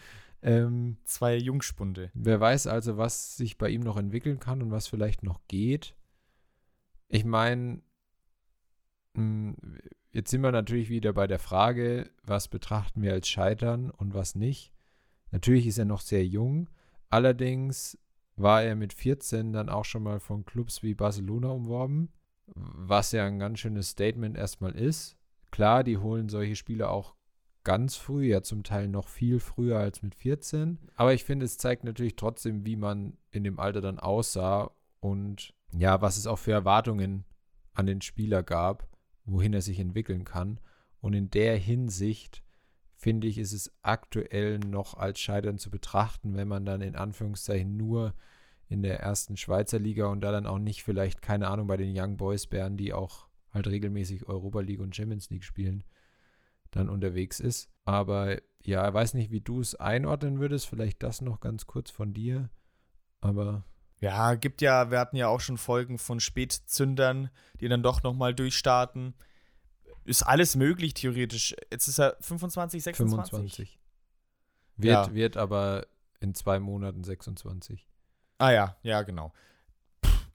Ähm, 0.41 0.97
Zwei 1.03 1.35
Jungspunde. 1.35 2.11
Wer 2.13 2.39
weiß 2.39 2.67
also, 2.67 2.97
was 2.97 3.35
sich 3.35 3.57
bei 3.57 3.69
ihm 3.69 3.81
noch 3.81 3.97
entwickeln 3.97 4.39
kann 4.39 4.61
und 4.61 4.71
was 4.71 4.87
vielleicht 4.87 5.23
noch 5.23 5.39
geht. 5.47 5.95
Ich 7.07 7.25
meine, 7.25 7.81
hm, 9.15 9.55
jetzt 10.11 10.29
sind 10.29 10.41
wir 10.41 10.51
natürlich 10.51 10.89
wieder 10.89 11.13
bei 11.13 11.27
der 11.27 11.39
Frage, 11.39 12.09
was 12.23 12.47
betrachten 12.47 13.01
wir 13.01 13.13
als 13.13 13.27
Scheitern 13.27 13.89
und 13.89 14.13
was 14.13 14.35
nicht. 14.35 14.71
Natürlich 15.31 15.67
ist 15.67 15.77
er 15.77 15.85
noch 15.85 16.01
sehr 16.01 16.25
jung, 16.25 16.69
allerdings 17.09 17.97
war 18.35 18.63
er 18.63 18.75
mit 18.75 18.93
14 18.93 19.51
dann 19.51 19.69
auch 19.69 19.85
schon 19.85 20.03
mal 20.03 20.19
von 20.19 20.45
Clubs 20.45 20.81
wie 20.81 20.95
Barcelona 20.95 21.49
umworben, 21.49 22.09
was 22.55 23.11
ja 23.11 23.25
ein 23.25 23.37
ganz 23.37 23.59
schönes 23.59 23.89
Statement 23.89 24.37
erstmal 24.37 24.75
ist. 24.75 25.18
Klar, 25.51 25.83
die 25.83 25.97
holen 25.97 26.29
solche 26.29 26.55
Spiele 26.55 26.89
auch 26.89 27.15
ganz 27.63 27.95
früh, 27.95 28.25
ja 28.25 28.41
zum 28.41 28.63
Teil 28.63 28.87
noch 28.87 29.07
viel 29.07 29.39
früher 29.39 29.79
als 29.79 30.01
mit 30.01 30.15
14. 30.15 30.79
Aber 30.95 31.13
ich 31.13 31.23
finde, 31.23 31.45
es 31.45 31.57
zeigt 31.57 31.83
natürlich 31.83 32.15
trotzdem, 32.15 32.65
wie 32.65 32.75
man 32.75 33.17
in 33.31 33.43
dem 33.43 33.59
Alter 33.59 33.81
dann 33.81 33.99
aussah 33.99 34.71
und 34.99 35.53
ja, 35.77 36.01
was 36.01 36.17
es 36.17 36.27
auch 36.27 36.39
für 36.39 36.51
Erwartungen 36.51 37.25
an 37.73 37.85
den 37.85 38.01
Spieler 38.01 38.43
gab, 38.43 38.87
wohin 39.25 39.53
er 39.53 39.61
sich 39.61 39.79
entwickeln 39.79 40.23
kann. 40.23 40.59
Und 40.99 41.13
in 41.13 41.29
der 41.29 41.57
Hinsicht 41.57 42.43
finde 42.95 43.27
ich, 43.27 43.37
ist 43.37 43.53
es 43.53 43.71
aktuell 43.81 44.59
noch 44.59 44.95
als 44.95 45.19
Scheitern 45.19 45.57
zu 45.57 45.69
betrachten, 45.69 46.35
wenn 46.35 46.47
man 46.47 46.65
dann 46.65 46.81
in 46.81 46.95
Anführungszeichen 46.95 47.77
nur 47.77 48.13
in 48.67 48.81
der 48.81 48.99
ersten 48.99 49.37
Schweizer 49.37 49.79
Liga 49.79 50.07
und 50.07 50.21
da 50.21 50.31
dann 50.31 50.45
auch 50.45 50.59
nicht 50.59 50.83
vielleicht, 50.83 51.21
keine 51.21 51.47
Ahnung, 51.47 51.67
bei 51.67 51.77
den 51.77 51.97
Young 51.97 52.17
Boys 52.17 52.45
Bären, 52.47 52.77
die 52.77 52.93
auch 52.93 53.28
halt 53.53 53.67
regelmäßig 53.67 54.27
Europa 54.27 54.59
League 54.61 54.79
und 54.79 54.95
Champions 54.95 55.29
League 55.29 55.43
spielen, 55.43 55.83
dann 56.71 56.89
unterwegs 56.89 57.39
ist. 57.39 57.69
Aber 57.85 58.37
ja, 58.61 58.87
ich 58.87 58.93
weiß 58.93 59.13
nicht, 59.15 59.31
wie 59.31 59.41
du 59.41 59.61
es 59.61 59.75
einordnen 59.75 60.39
würdest. 60.39 60.67
Vielleicht 60.67 61.01
das 61.03 61.21
noch 61.21 61.39
ganz 61.39 61.65
kurz 61.65 61.89
von 61.89 62.13
dir. 62.13 62.49
Aber. 63.21 63.65
Ja, 63.99 64.35
gibt 64.35 64.61
ja, 64.61 64.91
wir 64.91 64.99
hatten 64.99 65.17
ja 65.17 65.27
auch 65.27 65.41
schon 65.41 65.57
Folgen 65.57 65.97
von 65.97 66.19
Spätzündern, 66.19 67.29
die 67.59 67.67
dann 67.67 67.83
doch 67.83 68.03
nochmal 68.03 68.33
durchstarten. 68.33 69.13
Ist 70.05 70.23
alles 70.23 70.55
möglich, 70.55 70.93
theoretisch. 70.93 71.55
Jetzt 71.71 71.87
ist 71.87 71.99
er 71.99 72.15
25, 72.21 72.81
26. 72.83 73.31
25. 73.31 73.79
Wird, 74.77 75.07
ja. 75.07 75.13
wird 75.13 75.37
aber 75.37 75.87
in 76.21 76.33
zwei 76.33 76.59
Monaten 76.59 77.03
26. 77.03 77.89
Ah 78.37 78.51
ja, 78.51 78.77
ja, 78.83 79.01
genau 79.01 79.33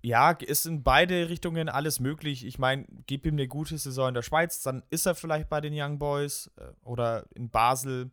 ja, 0.05 0.33
ist 0.33 0.67
in 0.67 0.83
beide 0.83 1.31
Richtungen 1.31 1.71
alles 1.71 1.99
möglich. 1.99 2.45
Ich 2.45 2.59
meine, 2.59 2.85
gib 3.07 3.25
ihm 3.25 3.37
eine 3.37 3.49
gute 3.49 3.79
Saison 3.79 4.09
in 4.09 4.15
der 4.15 4.23
Schweiz, 4.23 4.63
dann 4.63 4.83
ist 4.91 5.07
er 5.07 5.15
vielleicht 5.15 5.49
bei 5.49 5.63
den 5.63 5.73
Young 5.75 5.99
Boys 5.99 6.51
äh, 6.57 6.69
oder 6.83 7.27
in 7.35 7.49
Basel 7.49 8.11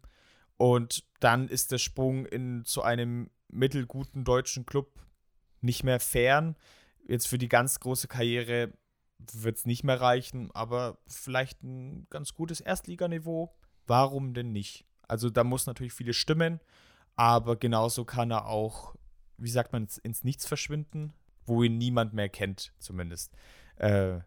und 0.55 1.03
dann 1.19 1.49
ist 1.49 1.73
der 1.73 1.79
Sprung 1.79 2.25
in, 2.25 2.63
zu 2.63 2.81
einem 2.81 3.29
mittelguten 3.49 4.23
deutschen 4.23 4.65
Club 4.65 5.01
nicht 5.59 5.83
mehr 5.83 5.99
fern. 5.99 6.55
Jetzt 7.09 7.27
für 7.27 7.37
die 7.37 7.49
ganz 7.49 7.81
große 7.81 8.07
Karriere 8.07 8.71
wird 9.33 9.57
es 9.57 9.65
nicht 9.65 9.83
mehr 9.83 9.99
reichen, 9.99 10.49
aber 10.53 10.97
vielleicht 11.07 11.61
ein 11.61 12.07
ganz 12.09 12.33
gutes 12.33 12.61
Erstliganiveau. 12.61 13.53
Warum 13.85 14.33
denn 14.33 14.53
nicht? 14.53 14.85
Also 15.09 15.29
da 15.29 15.43
muss 15.43 15.65
natürlich 15.65 15.93
viele 15.93 16.13
stimmen, 16.13 16.61
aber 17.17 17.57
genauso 17.57 18.05
kann 18.05 18.31
er 18.31 18.45
auch, 18.45 18.95
wie 19.37 19.49
sagt 19.49 19.73
man, 19.73 19.89
ins 20.03 20.23
Nichts 20.23 20.47
verschwinden 20.47 21.13
wo 21.51 21.63
ihn 21.63 21.77
niemand 21.77 22.13
mehr 22.13 22.29
kennt, 22.29 22.73
zumindest. 22.79 23.33
Äh, 23.75 24.19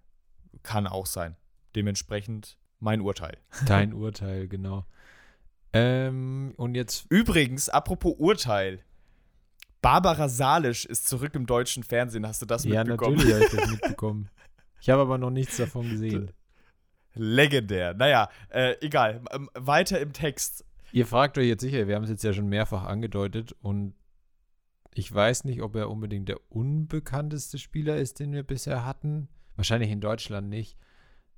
kann 0.62 0.86
auch 0.86 1.06
sein. 1.06 1.36
Dementsprechend 1.74 2.58
mein 2.80 3.00
Urteil. 3.00 3.38
Dein 3.66 3.94
Urteil, 3.94 4.46
genau. 4.46 4.84
Ähm, 5.72 6.54
und 6.56 6.74
jetzt. 6.74 7.06
Übrigens, 7.08 7.68
apropos 7.68 8.14
Urteil. 8.18 8.80
Barbara 9.80 10.28
Salisch 10.28 10.86
ist 10.86 11.08
zurück 11.08 11.34
im 11.34 11.46
deutschen 11.46 11.82
Fernsehen. 11.82 12.26
Hast 12.26 12.40
du 12.40 12.46
das 12.46 12.64
mitbekommen? 12.64 13.18
Ja, 13.18 13.24
natürlich 13.26 13.34
habe 13.34 13.44
ich 13.44 13.60
das 13.60 13.70
mitbekommen. 13.70 14.30
Ich 14.80 14.88
habe 14.88 15.02
aber 15.02 15.18
noch 15.18 15.30
nichts 15.30 15.56
davon 15.56 15.90
gesehen. 15.90 16.30
Legendär. 17.14 17.94
Naja, 17.94 18.28
äh, 18.48 18.76
egal. 18.80 19.22
Ähm, 19.32 19.50
weiter 19.54 20.00
im 20.00 20.12
Text. 20.12 20.64
Ihr 20.92 21.06
fragt 21.06 21.38
euch 21.38 21.48
jetzt 21.48 21.60
sicher, 21.60 21.86
wir 21.86 21.96
haben 21.96 22.04
es 22.04 22.10
jetzt 22.10 22.24
ja 22.24 22.32
schon 22.32 22.48
mehrfach 22.48 22.84
angedeutet 22.84 23.54
und 23.60 23.94
Ich 24.94 25.12
weiß 25.12 25.44
nicht, 25.44 25.60
ob 25.60 25.74
er 25.74 25.90
unbedingt 25.90 26.28
der 26.28 26.40
unbekannteste 26.50 27.58
Spieler 27.58 27.96
ist, 27.96 28.20
den 28.20 28.32
wir 28.32 28.44
bisher 28.44 28.86
hatten. 28.86 29.28
Wahrscheinlich 29.56 29.90
in 29.90 30.00
Deutschland 30.00 30.48
nicht. 30.48 30.78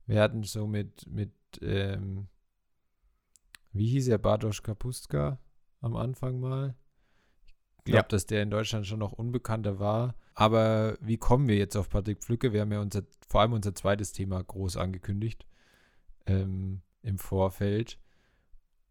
Wir 0.07 0.21
hatten 0.21 0.43
so 0.43 0.67
mit, 0.67 1.07
mit 1.07 1.33
ähm, 1.63 2.29
wie 3.73 3.89
hieß 3.89 4.09
er, 4.09 4.19
Bartosz 4.19 4.63
Kapustka 4.63 5.39
am 5.81 5.97
Anfang 5.97 6.39
mal. 6.39 6.77
Ich 7.79 7.85
glaube, 7.85 7.97
ja. 7.99 8.03
dass 8.09 8.27
der 8.27 8.43
in 8.43 8.51
Deutschland 8.51 8.87
schon 8.87 8.99
noch 8.99 9.13
unbekannter 9.13 9.79
war. 9.79 10.17
Aber 10.35 10.99
wie 11.01 11.17
kommen 11.17 11.49
wir 11.49 11.57
jetzt 11.57 11.77
auf 11.77 11.89
Patrick 11.89 12.23
Pflücke? 12.23 12.53
Wir 12.53 12.61
haben 12.61 12.73
ja 12.73 12.81
unser, 12.81 13.03
vor 13.27 13.41
allem 13.41 13.55
unser 13.55 13.75
zweites 13.75 14.13
Thema 14.13 14.43
groß 14.43 14.77
angekündigt 14.77 15.47
ähm, 16.27 16.83
im 17.03 17.19
Vorfeld. 17.19 17.99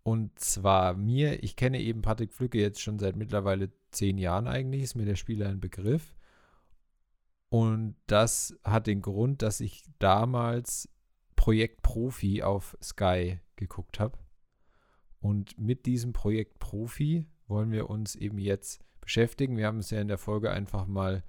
Und 0.06 0.38
zwar 0.38 0.94
mir, 0.94 1.44
ich 1.44 1.56
kenne 1.56 1.82
eben 1.82 2.04
Patrick 2.04 2.32
Pflücke 2.32 2.60
jetzt 2.60 2.80
schon 2.80 3.00
seit 3.00 3.16
mittlerweile 3.16 3.72
zehn 3.90 4.20
Jahren 4.20 4.48
eigentlich, 4.48 4.84
ist 4.84 4.94
mir 4.94 5.06
der 5.06 5.16
Spieler 5.16 5.50
ein 5.50 5.60
Begriff. 5.60 6.16
Und 7.50 7.96
das 8.06 8.56
hat 8.64 8.86
den 8.86 9.02
Grund, 9.02 9.42
dass 9.42 9.62
ich 9.62 9.84
damals 9.98 10.94
Projekt 11.36 11.82
Profi 11.82 12.44
auf 12.44 12.78
Sky 12.84 13.40
geguckt 13.56 14.00
habe. 14.00 14.16
Und 15.22 15.58
mit 15.58 15.88
diesem 15.88 16.14
Projekt 16.14 16.60
Profi 16.60 17.26
wollen 17.48 17.72
wir 17.72 17.90
uns 17.90 18.16
eben 18.16 18.38
jetzt 18.38 18.86
beschäftigen. 19.02 19.58
Wir 19.58 19.66
haben 19.66 19.80
es 19.80 19.90
ja 19.90 20.00
in 20.00 20.08
der 20.08 20.20
Folge 20.20 20.52
einfach 20.52 20.86
mal, 20.86 21.24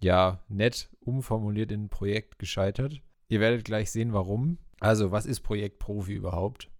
ja, 0.00 0.44
nett 0.46 0.88
umformuliert 1.00 1.72
in 1.72 1.86
ein 1.86 1.88
Projekt 1.88 2.38
gescheitert. 2.38 3.02
Ihr 3.26 3.40
werdet 3.40 3.64
gleich 3.64 3.90
sehen, 3.90 4.12
warum. 4.12 4.58
Also, 4.78 5.10
was 5.10 5.26
ist 5.26 5.40
Projekt 5.40 5.80
Profi 5.80 6.12
überhaupt? 6.12 6.71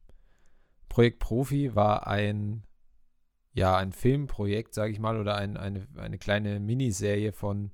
Projekt 0.92 1.20
Profi 1.20 1.74
war 1.74 2.07
ein, 2.07 2.64
ja, 3.55 3.78
ein 3.78 3.92
Filmprojekt, 3.92 4.74
sage 4.74 4.92
ich 4.92 5.00
mal, 5.00 5.18
oder 5.18 5.37
ein, 5.37 5.57
eine, 5.57 5.88
eine 5.96 6.18
kleine 6.18 6.61
Miniserie 6.61 7.33
von 7.33 7.70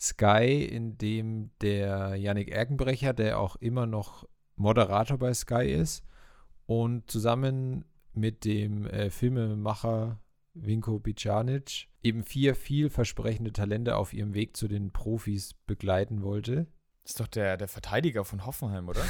Sky, 0.00 0.64
in 0.64 0.98
dem 0.98 1.52
der 1.60 2.16
Yannick 2.16 2.50
Erkenbrecher, 2.50 3.12
der 3.12 3.38
auch 3.38 3.54
immer 3.54 3.86
noch 3.86 4.28
Moderator 4.56 5.16
bei 5.16 5.32
Sky 5.32 5.70
ist, 5.70 6.04
und 6.66 7.08
zusammen 7.08 7.84
mit 8.14 8.44
dem 8.44 8.84
äh, 8.88 9.10
Filmemacher 9.10 10.20
Vinko 10.54 10.98
Bicanic 10.98 11.86
eben 12.02 12.24
vier 12.24 12.56
vielversprechende 12.56 13.52
Talente 13.52 13.94
auf 13.94 14.12
ihrem 14.12 14.34
Weg 14.34 14.56
zu 14.56 14.66
den 14.66 14.90
Profis 14.90 15.54
begleiten 15.66 16.22
wollte. 16.22 16.66
Das 17.04 17.12
ist 17.12 17.20
doch 17.20 17.28
der, 17.28 17.56
der 17.56 17.68
Verteidiger 17.68 18.24
von 18.24 18.44
Hoffenheim, 18.44 18.88
oder? 18.88 19.04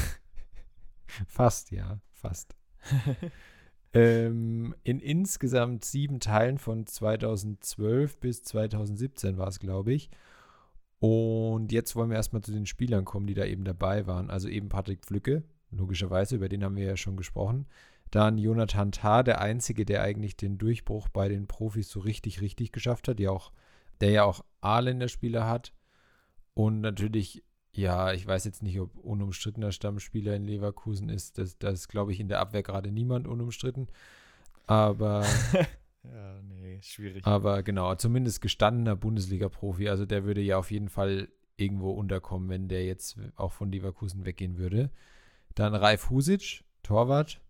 fast, 1.26 1.70
ja, 1.70 2.02
fast. 2.12 2.59
ähm, 3.92 4.74
in 4.84 5.00
insgesamt 5.00 5.84
sieben 5.84 6.20
Teilen 6.20 6.58
von 6.58 6.86
2012 6.86 8.18
bis 8.18 8.42
2017 8.44 9.38
war 9.38 9.48
es, 9.48 9.58
glaube 9.58 9.92
ich. 9.92 10.10
Und 11.00 11.72
jetzt 11.72 11.96
wollen 11.96 12.10
wir 12.10 12.16
erstmal 12.16 12.42
zu 12.42 12.52
den 12.52 12.66
Spielern 12.66 13.06
kommen, 13.06 13.26
die 13.26 13.34
da 13.34 13.44
eben 13.44 13.64
dabei 13.64 14.06
waren. 14.06 14.30
Also 14.30 14.48
eben 14.48 14.68
Patrick 14.68 15.00
Pflücke, 15.00 15.42
logischerweise, 15.70 16.36
über 16.36 16.48
den 16.48 16.62
haben 16.62 16.76
wir 16.76 16.84
ja 16.84 16.96
schon 16.96 17.16
gesprochen. 17.16 17.66
Dann 18.10 18.38
Jonathan 18.38 18.92
Tah, 18.92 19.22
der 19.22 19.40
Einzige, 19.40 19.84
der 19.84 20.02
eigentlich 20.02 20.36
den 20.36 20.58
Durchbruch 20.58 21.08
bei 21.08 21.28
den 21.28 21.46
Profis 21.46 21.88
so 21.88 22.00
richtig, 22.00 22.40
richtig 22.40 22.72
geschafft 22.72 23.08
hat, 23.08 23.18
der, 23.18 23.32
auch, 23.32 23.52
der 24.00 24.10
ja 24.10 24.24
auch 24.24 24.44
A-Länderspieler 24.60 25.46
hat. 25.46 25.72
Und 26.54 26.80
natürlich, 26.80 27.42
ja, 27.72 28.12
ich 28.12 28.26
weiß 28.26 28.44
jetzt 28.44 28.62
nicht, 28.62 28.80
ob 28.80 28.96
unumstrittener 28.98 29.72
Stammspieler 29.72 30.34
in 30.34 30.44
Leverkusen 30.44 31.08
ist. 31.08 31.38
Das, 31.38 31.58
das 31.58 31.74
ist, 31.74 31.88
glaube 31.88 32.12
ich, 32.12 32.20
in 32.20 32.28
der 32.28 32.40
Abwehr 32.40 32.62
gerade 32.62 32.90
niemand 32.90 33.28
unumstritten. 33.28 33.88
Aber 34.66 35.24
Ja, 36.02 36.40
nee, 36.42 36.80
schwierig. 36.82 37.26
Aber 37.26 37.62
genau, 37.62 37.94
zumindest 37.94 38.40
gestandener 38.40 38.96
Bundesliga-Profi. 38.96 39.88
Also 39.88 40.06
der 40.06 40.24
würde 40.24 40.40
ja 40.40 40.58
auf 40.58 40.70
jeden 40.70 40.88
Fall 40.88 41.28
irgendwo 41.56 41.90
unterkommen, 41.90 42.48
wenn 42.48 42.68
der 42.68 42.84
jetzt 42.86 43.18
auch 43.36 43.52
von 43.52 43.70
Leverkusen 43.70 44.24
weggehen 44.24 44.56
würde. 44.56 44.90
Dann 45.54 45.74
Ralf 45.74 46.10
Husic, 46.10 46.64
Torwart. 46.82 47.40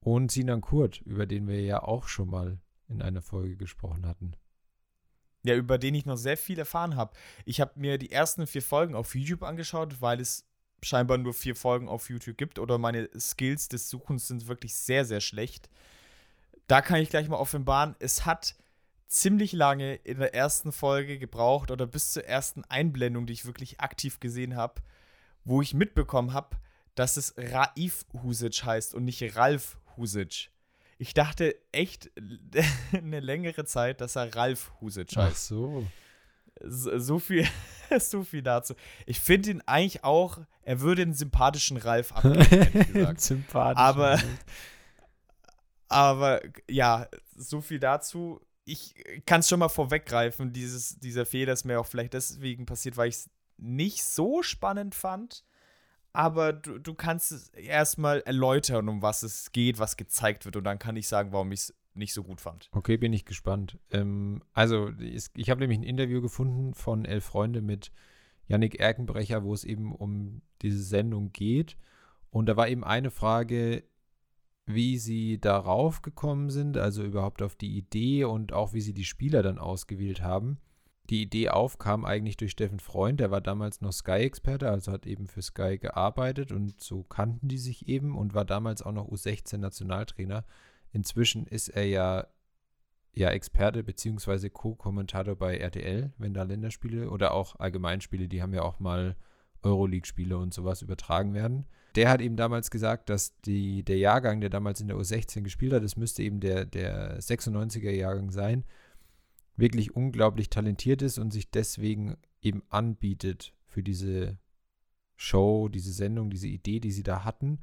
Und 0.00 0.30
Sinan 0.30 0.60
Kurt, 0.60 1.00
über 1.00 1.26
den 1.26 1.48
wir 1.48 1.60
ja 1.60 1.82
auch 1.82 2.06
schon 2.06 2.30
mal 2.30 2.58
in 2.88 3.02
einer 3.02 3.22
Folge 3.22 3.56
gesprochen 3.56 4.06
hatten. 4.06 4.34
Ja, 5.46 5.54
über 5.54 5.78
den 5.78 5.94
ich 5.94 6.06
noch 6.06 6.16
sehr 6.16 6.36
viel 6.36 6.58
erfahren 6.58 6.96
habe. 6.96 7.16
Ich 7.44 7.60
habe 7.60 7.72
mir 7.76 7.98
die 7.98 8.10
ersten 8.10 8.46
vier 8.46 8.62
Folgen 8.62 8.94
auf 8.94 9.14
YouTube 9.14 9.42
angeschaut, 9.42 10.00
weil 10.00 10.20
es 10.20 10.44
scheinbar 10.82 11.18
nur 11.18 11.34
vier 11.34 11.56
Folgen 11.56 11.88
auf 11.88 12.10
YouTube 12.10 12.36
gibt 12.36 12.58
oder 12.58 12.78
meine 12.78 13.08
Skills 13.18 13.68
des 13.68 13.88
Suchens 13.88 14.28
sind 14.28 14.46
wirklich 14.46 14.74
sehr, 14.74 15.04
sehr 15.04 15.20
schlecht 15.20 15.70
da 16.66 16.80
kann 16.80 17.00
ich 17.00 17.10
gleich 17.10 17.28
mal 17.28 17.36
offenbaren, 17.36 17.94
es 17.98 18.26
hat 18.26 18.56
ziemlich 19.06 19.52
lange 19.52 19.94
in 19.96 20.18
der 20.18 20.34
ersten 20.34 20.72
Folge 20.72 21.18
gebraucht 21.18 21.70
oder 21.70 21.86
bis 21.86 22.12
zur 22.12 22.24
ersten 22.24 22.64
Einblendung, 22.64 23.26
die 23.26 23.34
ich 23.34 23.46
wirklich 23.46 23.80
aktiv 23.80 24.18
gesehen 24.18 24.56
habe, 24.56 24.82
wo 25.44 25.62
ich 25.62 25.74
mitbekommen 25.74 26.32
habe, 26.32 26.56
dass 26.96 27.16
es 27.16 27.34
Raif 27.36 28.04
Husic 28.22 28.64
heißt 28.64 28.94
und 28.94 29.04
nicht 29.04 29.36
Ralf 29.36 29.78
Husic. 29.96 30.50
Ich 30.98 31.14
dachte 31.14 31.56
echt 31.72 32.10
eine 32.92 33.20
längere 33.20 33.64
Zeit, 33.64 34.00
dass 34.00 34.16
er 34.16 34.34
Ralf 34.34 34.72
Husic 34.80 35.16
heißt. 35.16 35.18
Ach 35.18 35.36
so. 35.36 35.86
So, 36.62 36.98
so 36.98 37.18
viel, 37.18 37.46
so 37.98 38.22
viel 38.24 38.42
dazu. 38.42 38.74
Ich 39.04 39.20
finde 39.20 39.50
ihn 39.50 39.62
eigentlich 39.66 40.04
auch, 40.04 40.38
er 40.62 40.80
würde 40.80 41.02
einen 41.02 41.12
sympathischen 41.12 41.76
Ralf 41.76 42.12
abgeben, 42.12 43.14
Sympathisch. 43.18 43.78
Aber 43.78 44.18
aber 45.88 46.40
ja, 46.68 47.08
so 47.36 47.60
viel 47.60 47.78
dazu. 47.78 48.40
Ich 48.64 48.94
kann 49.26 49.40
es 49.40 49.48
schon 49.48 49.60
mal 49.60 49.68
vorweggreifen. 49.68 50.52
Dieses, 50.52 50.98
dieser 50.98 51.26
Fehler 51.26 51.52
ist 51.52 51.64
mir 51.64 51.78
auch 51.78 51.86
vielleicht 51.86 52.14
deswegen 52.14 52.66
passiert, 52.66 52.96
weil 52.96 53.08
ich 53.08 53.16
es 53.16 53.30
nicht 53.56 54.02
so 54.02 54.42
spannend 54.42 54.94
fand. 54.94 55.44
Aber 56.16 56.54
du, 56.54 56.78
du 56.78 56.94
kannst 56.94 57.54
erstmal 57.54 58.20
erläutern, 58.20 58.88
um 58.88 59.02
was 59.02 59.22
es 59.22 59.52
geht, 59.52 59.78
was 59.78 59.98
gezeigt 59.98 60.46
wird. 60.46 60.56
Und 60.56 60.64
dann 60.64 60.78
kann 60.78 60.96
ich 60.96 61.08
sagen, 61.08 61.30
warum 61.32 61.52
ich 61.52 61.60
es 61.60 61.74
nicht 61.92 62.14
so 62.14 62.24
gut 62.24 62.40
fand. 62.40 62.70
Okay, 62.72 62.96
bin 62.96 63.12
ich 63.12 63.26
gespannt. 63.26 63.78
Ähm, 63.90 64.42
also, 64.54 64.90
ich 64.98 65.50
habe 65.50 65.60
nämlich 65.60 65.78
ein 65.78 65.82
Interview 65.82 66.22
gefunden 66.22 66.72
von 66.72 67.04
Elf 67.04 67.26
Freunde 67.26 67.60
mit 67.60 67.92
Yannick 68.48 68.80
Erkenbrecher, 68.80 69.44
wo 69.44 69.52
es 69.52 69.64
eben 69.64 69.94
um 69.94 70.40
diese 70.62 70.82
Sendung 70.82 71.32
geht. 71.32 71.76
Und 72.30 72.46
da 72.46 72.56
war 72.56 72.68
eben 72.68 72.82
eine 72.82 73.10
Frage, 73.10 73.84
wie 74.64 74.96
sie 74.96 75.38
darauf 75.38 76.00
gekommen 76.00 76.48
sind, 76.48 76.78
also 76.78 77.04
überhaupt 77.04 77.42
auf 77.42 77.56
die 77.56 77.76
Idee 77.76 78.24
und 78.24 78.54
auch 78.54 78.72
wie 78.72 78.80
sie 78.80 78.94
die 78.94 79.04
Spieler 79.04 79.42
dann 79.42 79.58
ausgewählt 79.58 80.22
haben. 80.22 80.60
Die 81.10 81.22
Idee 81.22 81.50
aufkam 81.50 82.04
eigentlich 82.04 82.36
durch 82.36 82.52
Steffen 82.52 82.80
Freund, 82.80 83.20
der 83.20 83.30
war 83.30 83.40
damals 83.40 83.80
noch 83.80 83.92
Sky-Experte, 83.92 84.70
also 84.70 84.92
hat 84.92 85.06
eben 85.06 85.26
für 85.26 85.42
Sky 85.42 85.78
gearbeitet 85.78 86.52
und 86.52 86.80
so 86.80 87.04
kannten 87.04 87.48
die 87.48 87.58
sich 87.58 87.88
eben 87.88 88.16
und 88.16 88.34
war 88.34 88.44
damals 88.44 88.82
auch 88.82 88.92
noch 88.92 89.08
U16-Nationaltrainer. 89.08 90.44
Inzwischen 90.92 91.46
ist 91.46 91.68
er 91.68 91.84
ja, 91.84 92.26
ja 93.12 93.30
Experte 93.30 93.84
bzw. 93.84 94.50
Co-Kommentator 94.50 95.36
bei 95.36 95.58
RTL, 95.58 96.12
wenn 96.18 96.34
da 96.34 96.42
Länderspiele 96.42 97.10
oder 97.10 97.34
auch 97.34 97.58
Allgemeinspiele, 97.60 98.28
die 98.28 98.42
haben 98.42 98.54
ja 98.54 98.62
auch 98.62 98.80
mal 98.80 99.16
Euroleague-Spiele 99.62 100.36
und 100.36 100.52
sowas 100.52 100.82
übertragen 100.82 101.34
werden 101.34 101.66
der 101.96 102.10
hat 102.10 102.20
eben 102.20 102.36
damals 102.36 102.70
gesagt, 102.70 103.08
dass 103.08 103.40
die, 103.40 103.82
der 103.82 103.96
Jahrgang, 103.96 104.40
der 104.40 104.50
damals 104.50 104.80
in 104.80 104.88
der 104.88 104.98
U16 104.98 105.42
gespielt 105.42 105.72
hat, 105.72 105.82
das 105.82 105.96
müsste 105.96 106.22
eben 106.22 106.40
der, 106.40 106.66
der 106.66 107.18
96er 107.20 107.90
Jahrgang 107.90 108.30
sein, 108.30 108.64
wirklich 109.56 109.96
unglaublich 109.96 110.50
talentiert 110.50 111.02
ist 111.02 111.18
und 111.18 111.32
sich 111.32 111.50
deswegen 111.50 112.16
eben 112.42 112.62
anbietet 112.68 113.54
für 113.66 113.82
diese 113.82 114.38
Show, 115.16 115.68
diese 115.68 115.92
Sendung, 115.92 116.30
diese 116.30 116.48
Idee, 116.48 116.80
die 116.80 116.92
sie 116.92 117.02
da 117.02 117.24
hatten. 117.24 117.60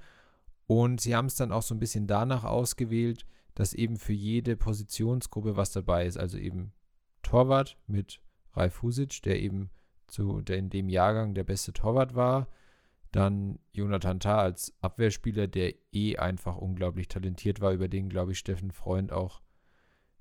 Und 0.65 1.01
sie 1.01 1.15
haben 1.15 1.27
es 1.27 1.35
dann 1.35 1.51
auch 1.51 1.61
so 1.61 1.75
ein 1.75 1.79
bisschen 1.79 2.07
danach 2.07 2.43
ausgewählt, 2.43 3.25
dass 3.53 3.73
eben 3.73 3.97
für 3.97 4.13
jede 4.13 4.55
Positionsgruppe 4.55 5.55
was 5.55 5.71
dabei 5.71 6.07
ist. 6.07 6.17
Also 6.17 6.37
eben 6.37 6.73
Torwart 7.21 7.77
mit 7.85 8.21
Ralf 8.53 8.81
Husic, 8.81 9.21
der 9.21 9.39
eben 9.39 9.69
zu, 10.07 10.41
der 10.41 10.57
in 10.57 10.69
dem 10.69 10.89
Jahrgang 10.89 11.35
der 11.35 11.43
beste 11.43 11.73
Torwart 11.73 12.15
war. 12.15 12.47
Dann 13.11 13.59
Jonathan 13.73 14.19
Tah 14.19 14.39
als 14.39 14.73
Abwehrspieler, 14.81 15.47
der 15.47 15.75
eh 15.91 16.17
einfach 16.17 16.57
unglaublich 16.57 17.07
talentiert 17.07 17.61
war, 17.61 17.71
über 17.71 17.87
den, 17.87 18.09
glaube 18.09 18.31
ich, 18.31 18.39
Steffen 18.39 18.71
Freund 18.71 19.11
auch 19.11 19.42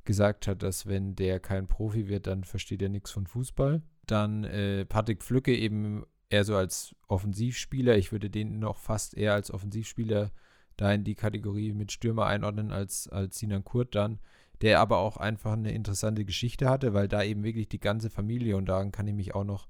gesagt 0.04 0.46
hat, 0.46 0.62
dass 0.62 0.86
wenn 0.86 1.14
der 1.14 1.40
kein 1.40 1.66
Profi 1.66 2.08
wird, 2.08 2.26
dann 2.26 2.44
versteht 2.44 2.82
er 2.82 2.88
nichts 2.88 3.10
von 3.10 3.26
Fußball. 3.26 3.82
Dann 4.06 4.44
äh, 4.44 4.84
Patrick 4.84 5.22
Pflücke 5.22 5.56
eben 5.56 6.04
eher 6.28 6.44
so 6.44 6.56
als 6.56 6.94
Offensivspieler. 7.08 7.96
Ich 7.96 8.10
würde 8.10 8.30
den 8.30 8.58
noch 8.58 8.78
fast 8.78 9.16
eher 9.16 9.34
als 9.34 9.50
Offensivspieler 9.50 10.32
da 10.76 10.92
in 10.92 11.04
die 11.04 11.14
Kategorie 11.14 11.72
mit 11.72 11.92
Stürmer 11.92 12.26
einordnen 12.26 12.72
als, 12.72 13.08
als 13.08 13.38
Sinan 13.38 13.64
Kurt 13.64 13.94
dann, 13.94 14.18
der 14.62 14.80
aber 14.80 14.98
auch 14.98 15.16
einfach 15.16 15.52
eine 15.52 15.72
interessante 15.72 16.24
Geschichte 16.24 16.68
hatte, 16.68 16.94
weil 16.94 17.08
da 17.08 17.22
eben 17.22 17.44
wirklich 17.44 17.68
die 17.68 17.80
ganze 17.80 18.10
Familie 18.10 18.56
und 18.56 18.66
daran 18.66 18.92
kann 18.92 19.06
ich 19.06 19.14
mich 19.14 19.34
auch 19.34 19.44
noch 19.44 19.68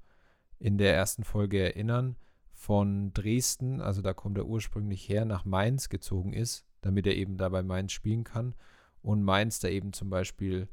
in 0.59 0.77
der 0.77 0.95
ersten 0.95 1.23
Folge 1.23 1.59
erinnern, 1.59 2.15
von 2.53 3.11
Dresden, 3.13 3.81
also 3.81 4.01
da 4.01 4.13
kommt 4.13 4.37
er 4.37 4.45
ursprünglich 4.45 5.09
her, 5.09 5.25
nach 5.25 5.43
Mainz 5.43 5.89
gezogen 5.89 6.31
ist, 6.31 6.65
damit 6.79 7.05
er 7.05 7.17
eben 7.17 7.35
da 7.35 7.49
bei 7.49 7.61
Mainz 7.61 7.91
spielen 7.91 8.23
kann. 8.23 8.55
Und 9.03 9.23
Mainz 9.23 9.59
da 9.59 9.67
eben 9.67 9.93
zum 9.93 10.09
Beispiel 10.09 10.67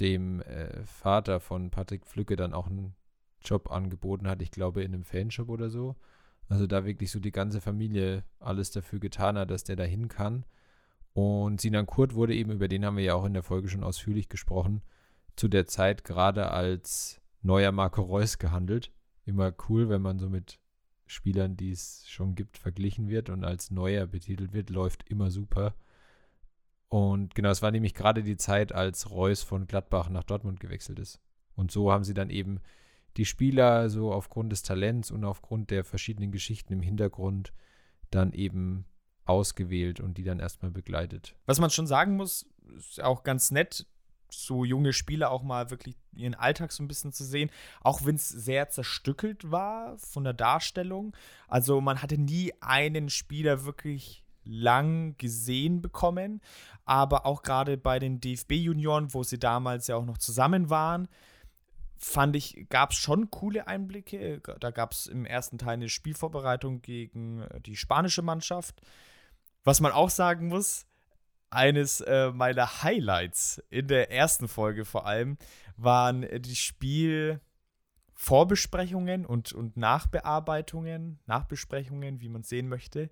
dem 0.00 0.42
äh, 0.42 0.84
Vater 0.84 1.40
von 1.40 1.70
Patrick 1.70 2.06
Flücke 2.06 2.36
dann 2.36 2.52
auch 2.52 2.66
einen 2.66 2.94
Job 3.42 3.70
angeboten 3.70 4.26
hat, 4.26 4.42
ich 4.42 4.50
glaube 4.50 4.82
in 4.82 4.92
einem 4.92 5.04
Fanshop 5.04 5.48
oder 5.48 5.70
so. 5.70 5.96
Also 6.48 6.66
da 6.66 6.84
wirklich 6.84 7.10
so 7.10 7.20
die 7.20 7.32
ganze 7.32 7.60
Familie 7.60 8.24
alles 8.38 8.70
dafür 8.70 8.98
getan 8.98 9.38
hat, 9.38 9.50
dass 9.50 9.64
der 9.64 9.76
da 9.76 9.84
hin 9.84 10.08
kann. 10.08 10.44
Und 11.14 11.60
Sinan 11.60 11.86
Kurt 11.86 12.14
wurde 12.14 12.34
eben, 12.34 12.50
über 12.50 12.68
den 12.68 12.84
haben 12.84 12.96
wir 12.96 13.04
ja 13.04 13.14
auch 13.14 13.24
in 13.24 13.34
der 13.34 13.42
Folge 13.42 13.68
schon 13.68 13.84
ausführlich 13.84 14.28
gesprochen, 14.28 14.82
zu 15.36 15.48
der 15.48 15.66
Zeit 15.66 16.04
gerade 16.04 16.50
als 16.50 17.20
neuer 17.42 17.72
Marco 17.72 18.02
Reus 18.02 18.38
gehandelt. 18.38 18.90
Immer 19.24 19.54
cool, 19.68 19.88
wenn 19.88 20.02
man 20.02 20.18
so 20.18 20.28
mit 20.28 20.58
Spielern, 21.06 21.56
die 21.56 21.70
es 21.70 22.08
schon 22.08 22.34
gibt, 22.34 22.58
verglichen 22.58 23.08
wird 23.08 23.30
und 23.30 23.44
als 23.44 23.70
neuer 23.70 24.06
betitelt 24.06 24.52
wird, 24.52 24.70
läuft 24.70 25.08
immer 25.08 25.30
super. 25.30 25.74
Und 26.94 27.34
genau, 27.34 27.48
es 27.48 27.60
war 27.60 27.72
nämlich 27.72 27.92
gerade 27.92 28.22
die 28.22 28.36
Zeit, 28.36 28.70
als 28.70 29.10
Reus 29.10 29.42
von 29.42 29.66
Gladbach 29.66 30.10
nach 30.10 30.22
Dortmund 30.22 30.60
gewechselt 30.60 31.00
ist. 31.00 31.18
Und 31.56 31.72
so 31.72 31.90
haben 31.90 32.04
sie 32.04 32.14
dann 32.14 32.30
eben 32.30 32.60
die 33.16 33.24
Spieler 33.24 33.90
so 33.90 34.12
aufgrund 34.12 34.52
des 34.52 34.62
Talents 34.62 35.10
und 35.10 35.24
aufgrund 35.24 35.72
der 35.72 35.82
verschiedenen 35.82 36.30
Geschichten 36.30 36.72
im 36.72 36.82
Hintergrund 36.82 37.52
dann 38.12 38.32
eben 38.32 38.84
ausgewählt 39.24 39.98
und 39.98 40.18
die 40.18 40.22
dann 40.22 40.38
erstmal 40.38 40.70
begleitet. 40.70 41.34
Was 41.46 41.58
man 41.58 41.70
schon 41.70 41.88
sagen 41.88 42.14
muss, 42.14 42.46
ist 42.76 43.02
auch 43.02 43.24
ganz 43.24 43.50
nett, 43.50 43.88
so 44.30 44.64
junge 44.64 44.92
Spieler 44.92 45.32
auch 45.32 45.42
mal 45.42 45.70
wirklich 45.70 45.96
ihren 46.14 46.36
Alltag 46.36 46.70
so 46.70 46.80
ein 46.80 46.88
bisschen 46.88 47.12
zu 47.12 47.24
sehen, 47.24 47.50
auch 47.80 48.04
wenn 48.06 48.14
es 48.14 48.28
sehr 48.28 48.68
zerstückelt 48.68 49.50
war 49.50 49.98
von 49.98 50.22
der 50.22 50.32
Darstellung. 50.32 51.16
Also 51.48 51.80
man 51.80 52.02
hatte 52.02 52.18
nie 52.18 52.52
einen 52.60 53.10
Spieler 53.10 53.64
wirklich 53.64 54.23
lang 54.44 55.16
gesehen 55.18 55.82
bekommen, 55.82 56.40
aber 56.84 57.26
auch 57.26 57.42
gerade 57.42 57.76
bei 57.76 57.98
den 57.98 58.20
DFB-Junioren, 58.20 59.14
wo 59.14 59.22
sie 59.22 59.38
damals 59.38 59.86
ja 59.86 59.96
auch 59.96 60.04
noch 60.04 60.18
zusammen 60.18 60.70
waren, 60.70 61.08
fand 61.96 62.36
ich, 62.36 62.66
gab 62.68 62.90
es 62.90 62.98
schon 62.98 63.30
coole 63.30 63.66
Einblicke. 63.66 64.42
Da 64.60 64.70
gab 64.70 64.92
es 64.92 65.06
im 65.06 65.24
ersten 65.24 65.56
Teil 65.58 65.74
eine 65.74 65.88
Spielvorbereitung 65.88 66.82
gegen 66.82 67.42
äh, 67.42 67.60
die 67.60 67.76
spanische 67.76 68.22
Mannschaft. 68.22 68.80
Was 69.64 69.80
man 69.80 69.92
auch 69.92 70.10
sagen 70.10 70.48
muss, 70.48 70.86
eines 71.50 72.00
äh, 72.02 72.30
meiner 72.32 72.82
Highlights 72.82 73.62
in 73.70 73.88
der 73.88 74.10
ersten 74.10 74.48
Folge 74.48 74.84
vor 74.84 75.06
allem 75.06 75.38
waren 75.76 76.26
die 76.42 76.56
Spielvorbesprechungen 76.56 79.24
und, 79.24 79.52
und 79.52 79.76
Nachbearbeitungen, 79.76 81.20
Nachbesprechungen, 81.26 82.20
wie 82.20 82.28
man 82.28 82.42
sehen 82.42 82.68
möchte, 82.68 83.08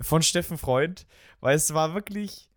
von 0.00 0.22
Steffen 0.22 0.58
Freund, 0.58 1.06
weil 1.40 1.56
es 1.56 1.74
war 1.74 1.94
wirklich 1.94 2.48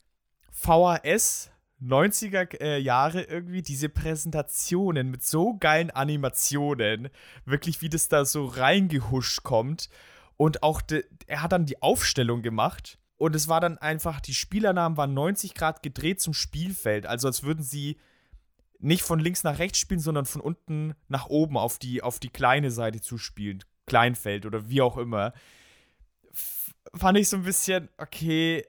VHS 0.52 1.52
90er 1.82 2.62
äh, 2.62 2.78
Jahre 2.78 3.24
irgendwie 3.24 3.62
diese 3.62 3.90
Präsentationen 3.90 5.12
mit 5.12 5.24
so 5.24 5.58
geilen 5.58 5.92
Animationen, 5.92 7.10
wirklich 7.46 7.82
wie 7.82 7.90
das 7.90 8.08
da 8.08 8.26
so 8.26 8.46
reingehuscht 8.46 9.44
kommt 9.44 9.90
und 10.38 10.64
auch 10.64 10.82
er 11.28 11.42
hat 11.42 11.52
dann 11.52 11.66
die 11.66 11.82
Aufstellung 11.82 12.42
gemacht 12.42 12.98
und 13.24 13.36
es 13.36 13.48
war 13.48 13.62
dann 13.62 13.78
einfach, 13.78 14.20
die 14.20 14.34
Spielernamen 14.34 14.98
waren 14.98 15.14
90 15.14 15.54
Grad 15.54 15.84
gedreht 15.84 16.20
zum 16.20 16.34
Spielfeld. 16.34 17.06
Also 17.06 17.28
als 17.28 17.44
würden 17.44 17.64
sie 17.64 17.98
nicht 18.80 19.04
von 19.04 19.20
links 19.20 19.44
nach 19.44 19.60
rechts 19.60 19.78
spielen, 19.78 20.02
sondern 20.02 20.26
von 20.26 20.42
unten 20.42 20.94
nach 21.08 21.28
oben 21.28 21.58
auf 21.58 21.80
die, 21.80 22.04
auf 22.04 22.20
die 22.20 22.30
kleine 22.30 22.70
Seite 22.70 23.00
zuspielen. 23.00 23.64
Kleinfeld 23.86 24.46
oder 24.46 24.68
wie 24.70 24.82
auch 24.82 24.98
immer. 24.98 25.32
Fand 26.96 27.18
ich 27.18 27.30
so 27.30 27.38
ein 27.38 27.44
bisschen, 27.44 27.90
okay. 27.98 28.64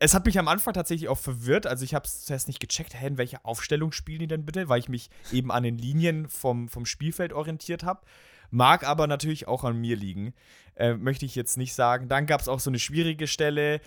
Es 0.00 0.14
hat 0.14 0.26
mich 0.26 0.38
am 0.38 0.46
Anfang 0.46 0.74
tatsächlich 0.74 1.08
auch 1.08 1.18
verwirrt. 1.18 1.66
Also 1.66 1.84
ich 1.84 1.94
habe 1.94 2.06
es 2.06 2.24
zuerst 2.24 2.46
nicht 2.46 2.60
gecheckt, 2.60 2.94
hä, 2.94 3.06
in 3.06 3.18
welcher 3.18 3.44
Aufstellung 3.44 3.90
spielen 3.90 4.20
die 4.20 4.26
denn 4.28 4.44
bitte, 4.44 4.68
weil 4.68 4.78
ich 4.78 4.88
mich 4.88 5.10
eben 5.32 5.50
an 5.50 5.64
den 5.64 5.76
Linien 5.76 6.28
vom, 6.28 6.68
vom 6.68 6.86
Spielfeld 6.86 7.32
orientiert 7.32 7.82
habe. 7.82 8.02
Mag 8.50 8.86
aber 8.86 9.06
natürlich 9.06 9.48
auch 9.48 9.64
an 9.64 9.76
mir 9.76 9.96
liegen. 9.96 10.34
Äh, 10.76 10.94
möchte 10.94 11.26
ich 11.26 11.34
jetzt 11.34 11.56
nicht 11.56 11.74
sagen. 11.74 12.08
Dann 12.08 12.26
gab 12.26 12.40
es 12.40 12.48
auch 12.48 12.60
so 12.60 12.70
eine 12.70 12.78
schwierige 12.78 13.26
Stelle, 13.26 13.80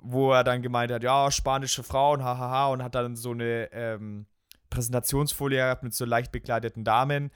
wo 0.00 0.32
er 0.32 0.44
dann 0.44 0.62
gemeint 0.62 0.90
hat, 0.90 1.04
ja, 1.04 1.30
spanische 1.30 1.84
Frauen, 1.84 2.24
hahaha, 2.24 2.66
und 2.68 2.82
hat 2.82 2.96
dann 2.96 3.14
so 3.14 3.30
eine 3.30 3.72
ähm, 3.72 4.26
Präsentationsfolie 4.68 5.58
gehabt 5.58 5.84
mit 5.84 5.94
so 5.94 6.04
leicht 6.04 6.32
bekleideten 6.32 6.82
Damen, 6.82 7.30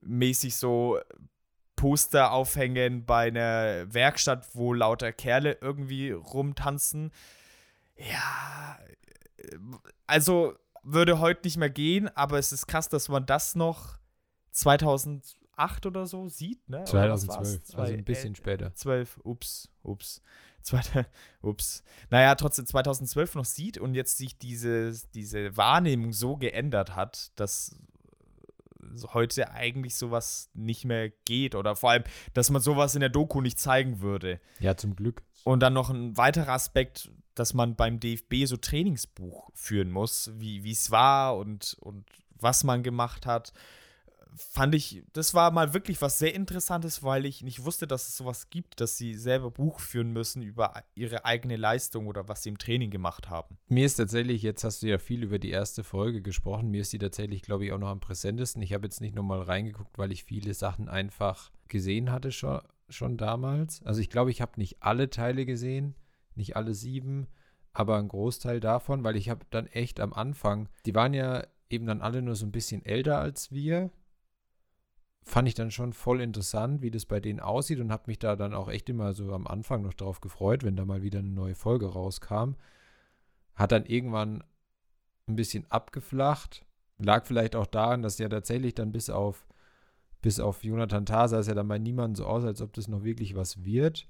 mäßig 0.00 0.56
so 0.56 0.98
Poster 1.76 2.32
aufhängen 2.32 3.04
bei 3.04 3.28
einer 3.28 3.92
Werkstatt, 3.92 4.48
wo 4.54 4.72
lauter 4.72 5.12
Kerle 5.12 5.58
irgendwie 5.60 6.10
rumtanzen. 6.10 7.12
Ja, 7.96 8.78
äh, 9.36 9.56
also 10.06 10.54
würde 10.82 11.18
heute 11.18 11.42
nicht 11.44 11.56
mehr 11.56 11.70
gehen, 11.70 12.08
aber 12.16 12.38
es 12.38 12.52
ist 12.52 12.66
krass, 12.66 12.88
dass 12.88 13.08
man 13.08 13.26
das 13.26 13.54
noch 13.54 13.98
2000 14.52 15.36
2008 15.56 15.86
oder 15.86 16.06
so 16.06 16.28
sieht, 16.28 16.68
ne? 16.68 16.84
2012, 16.84 17.78
also 17.78 17.92
ein 17.92 18.04
bisschen 18.04 18.32
äh, 18.32 18.36
später. 18.36 18.74
12, 18.74 19.20
ups, 19.24 19.68
ups. 19.82 20.22
Zweite, 20.66 21.06
ups. 21.42 21.84
Naja, 22.10 22.34
trotzdem 22.34 22.66
2012 22.66 23.36
noch 23.36 23.44
sieht 23.44 23.78
und 23.78 23.94
jetzt 23.94 24.18
sich 24.18 24.36
diese, 24.36 24.92
diese 25.14 25.56
Wahrnehmung 25.56 26.12
so 26.12 26.36
geändert 26.36 26.96
hat, 26.96 27.30
dass 27.36 27.76
heute 29.12 29.50
eigentlich 29.52 29.96
sowas 29.96 30.50
nicht 30.54 30.84
mehr 30.84 31.10
geht 31.24 31.54
oder 31.54 31.76
vor 31.76 31.90
allem, 31.90 32.04
dass 32.34 32.50
man 32.50 32.62
sowas 32.62 32.94
in 32.94 33.00
der 33.00 33.10
Doku 33.10 33.40
nicht 33.40 33.58
zeigen 33.58 34.00
würde. 34.00 34.40
Ja, 34.60 34.76
zum 34.76 34.96
Glück. 34.96 35.22
Und 35.44 35.60
dann 35.60 35.72
noch 35.72 35.90
ein 35.90 36.16
weiterer 36.16 36.52
Aspekt, 36.52 37.10
dass 37.34 37.54
man 37.54 37.76
beim 37.76 38.00
DFB 38.00 38.46
so 38.46 38.56
Trainingsbuch 38.56 39.50
führen 39.54 39.90
muss, 39.90 40.30
wie 40.34 40.70
es 40.70 40.90
war 40.90 41.36
und, 41.36 41.76
und 41.80 42.06
was 42.38 42.64
man 42.64 42.82
gemacht 42.82 43.26
hat 43.26 43.52
fand 44.36 44.74
ich, 44.74 45.02
das 45.12 45.34
war 45.34 45.50
mal 45.50 45.72
wirklich 45.74 46.00
was 46.02 46.18
sehr 46.18 46.34
Interessantes, 46.34 47.02
weil 47.02 47.24
ich 47.24 47.42
nicht 47.42 47.64
wusste, 47.64 47.86
dass 47.86 48.08
es 48.08 48.16
sowas 48.16 48.50
gibt, 48.50 48.80
dass 48.80 48.96
sie 48.96 49.14
selber 49.14 49.50
Buch 49.50 49.80
führen 49.80 50.12
müssen 50.12 50.42
über 50.42 50.82
ihre 50.94 51.24
eigene 51.24 51.56
Leistung 51.56 52.06
oder 52.06 52.28
was 52.28 52.42
sie 52.42 52.50
im 52.50 52.58
Training 52.58 52.90
gemacht 52.90 53.30
haben. 53.30 53.58
Mir 53.68 53.86
ist 53.86 53.96
tatsächlich, 53.96 54.42
jetzt 54.42 54.64
hast 54.64 54.82
du 54.82 54.88
ja 54.88 54.98
viel 54.98 55.22
über 55.22 55.38
die 55.38 55.50
erste 55.50 55.84
Folge 55.84 56.22
gesprochen, 56.22 56.70
mir 56.70 56.82
ist 56.82 56.92
die 56.92 56.98
tatsächlich, 56.98 57.42
glaube 57.42 57.64
ich, 57.64 57.72
auch 57.72 57.78
noch 57.78 57.88
am 57.88 58.00
präsentesten. 58.00 58.62
Ich 58.62 58.72
habe 58.72 58.86
jetzt 58.86 59.00
nicht 59.00 59.14
nochmal 59.14 59.42
reingeguckt, 59.42 59.98
weil 59.98 60.12
ich 60.12 60.24
viele 60.24 60.54
Sachen 60.54 60.88
einfach 60.88 61.50
gesehen 61.68 62.12
hatte 62.12 62.32
schon, 62.32 62.60
schon 62.88 63.16
damals. 63.16 63.82
Also 63.84 64.00
ich 64.00 64.10
glaube, 64.10 64.30
ich 64.30 64.40
habe 64.40 64.52
nicht 64.56 64.82
alle 64.82 65.10
Teile 65.10 65.46
gesehen, 65.46 65.94
nicht 66.34 66.56
alle 66.56 66.74
sieben, 66.74 67.26
aber 67.72 67.96
einen 67.96 68.08
Großteil 68.08 68.60
davon, 68.60 69.04
weil 69.04 69.16
ich 69.16 69.28
habe 69.28 69.44
dann 69.50 69.66
echt 69.66 70.00
am 70.00 70.12
Anfang, 70.12 70.68
die 70.84 70.94
waren 70.94 71.14
ja 71.14 71.46
eben 71.68 71.86
dann 71.86 72.00
alle 72.00 72.22
nur 72.22 72.36
so 72.36 72.46
ein 72.46 72.52
bisschen 72.52 72.84
älter 72.84 73.18
als 73.18 73.50
wir 73.50 73.90
fand 75.26 75.48
ich 75.48 75.54
dann 75.54 75.72
schon 75.72 75.92
voll 75.92 76.20
interessant, 76.20 76.82
wie 76.82 76.90
das 76.90 77.04
bei 77.04 77.18
denen 77.18 77.40
aussieht 77.40 77.80
und 77.80 77.90
habe 77.90 78.04
mich 78.06 78.20
da 78.20 78.36
dann 78.36 78.54
auch 78.54 78.68
echt 78.68 78.88
immer 78.88 79.12
so 79.12 79.32
am 79.32 79.46
Anfang 79.46 79.82
noch 79.82 79.94
drauf 79.94 80.20
gefreut, 80.20 80.62
wenn 80.62 80.76
da 80.76 80.84
mal 80.84 81.02
wieder 81.02 81.18
eine 81.18 81.28
neue 81.28 81.56
Folge 81.56 81.86
rauskam. 81.86 82.54
Hat 83.56 83.72
dann 83.72 83.84
irgendwann 83.86 84.44
ein 85.26 85.36
bisschen 85.36 85.68
abgeflacht. 85.68 86.64
Lag 86.98 87.26
vielleicht 87.26 87.56
auch 87.56 87.66
daran, 87.66 88.02
dass 88.02 88.18
ja 88.18 88.28
tatsächlich 88.28 88.74
dann 88.74 88.92
bis 88.92 89.10
auf 89.10 89.46
bis 90.22 90.40
auf 90.40 90.64
Jonathan 90.64 91.06
Tah 91.06 91.28
sah 91.28 91.38
es 91.38 91.46
ja 91.46 91.54
dann 91.54 91.68
bei 91.68 91.78
niemandem 91.78 92.16
so 92.16 92.26
aus, 92.26 92.44
als 92.44 92.60
ob 92.60 92.72
das 92.72 92.88
noch 92.88 93.04
wirklich 93.04 93.36
was 93.36 93.64
wird. 93.64 94.08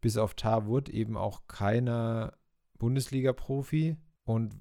Bis 0.00 0.16
auf 0.16 0.34
Tah 0.34 0.66
wurde 0.66 0.92
eben 0.92 1.16
auch 1.16 1.46
keiner 1.46 2.32
Bundesliga-Profi. 2.78 3.96
Und 4.24 4.56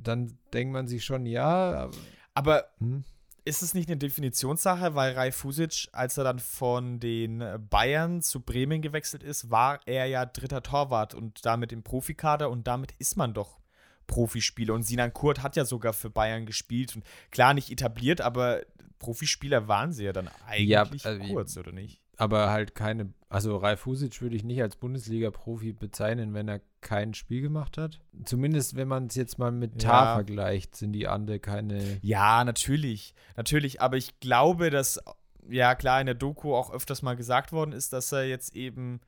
dann 0.00 0.38
denkt 0.52 0.72
man 0.72 0.86
sich 0.86 1.04
schon, 1.04 1.26
ja. 1.26 1.90
Aber 2.34 2.64
hm? 2.78 3.04
Ist 3.48 3.62
es 3.62 3.72
nicht 3.74 3.88
eine 3.88 3.96
Definitionssache, 3.96 4.94
weil 4.94 5.14
Rai 5.14 5.32
Fusic, 5.32 5.88
als 5.92 6.18
er 6.18 6.24
dann 6.24 6.38
von 6.38 7.00
den 7.00 7.42
Bayern 7.70 8.20
zu 8.22 8.40
Bremen 8.40 8.82
gewechselt 8.82 9.22
ist, 9.22 9.50
war 9.50 9.80
er 9.86 10.06
ja 10.06 10.26
dritter 10.26 10.62
Torwart 10.62 11.14
und 11.14 11.44
damit 11.46 11.72
im 11.72 11.82
Profikader 11.82 12.50
und 12.50 12.66
damit 12.66 12.92
ist 12.98 13.16
man 13.16 13.32
doch 13.32 13.58
Profispieler. 14.06 14.74
Und 14.74 14.82
Sinan 14.82 15.14
Kurt 15.14 15.42
hat 15.42 15.56
ja 15.56 15.64
sogar 15.64 15.94
für 15.94 16.10
Bayern 16.10 16.44
gespielt 16.44 16.94
und 16.94 17.04
klar 17.30 17.54
nicht 17.54 17.70
etabliert, 17.70 18.20
aber 18.20 18.62
Profispieler 18.98 19.66
waren 19.66 19.92
sie 19.92 20.04
ja 20.04 20.12
dann 20.12 20.28
eigentlich 20.46 20.68
ja, 20.68 21.12
äh, 21.12 21.32
kurz, 21.32 21.56
oder 21.56 21.72
nicht? 21.72 22.02
Aber 22.18 22.50
halt 22.50 22.74
keine, 22.74 23.12
also 23.28 23.56
Ralf 23.56 23.86
Husic 23.86 24.20
würde 24.20 24.34
ich 24.34 24.42
nicht 24.42 24.60
als 24.60 24.74
Bundesliga-Profi 24.74 25.72
bezeichnen, 25.72 26.34
wenn 26.34 26.48
er 26.48 26.60
kein 26.80 27.14
Spiel 27.14 27.40
gemacht 27.40 27.78
hat. 27.78 28.00
Zumindest 28.24 28.74
wenn 28.74 28.88
man 28.88 29.06
es 29.06 29.14
jetzt 29.14 29.38
mal 29.38 29.52
mit 29.52 29.80
Tar 29.80 30.04
ja. 30.04 30.14
vergleicht, 30.14 30.74
sind 30.74 30.92
die 30.92 31.06
andere 31.06 31.38
keine. 31.38 31.98
Ja, 32.02 32.44
natürlich, 32.44 33.14
natürlich, 33.36 33.80
aber 33.80 33.96
ich 33.96 34.18
glaube, 34.18 34.70
dass, 34.70 35.00
ja 35.48 35.76
klar, 35.76 36.00
in 36.00 36.06
der 36.06 36.16
Doku 36.16 36.56
auch 36.56 36.72
öfters 36.72 37.02
mal 37.02 37.14
gesagt 37.14 37.52
worden 37.52 37.70
ist, 37.70 37.92
dass 37.92 38.10
er 38.10 38.26
jetzt 38.26 38.56
eben 38.56 39.00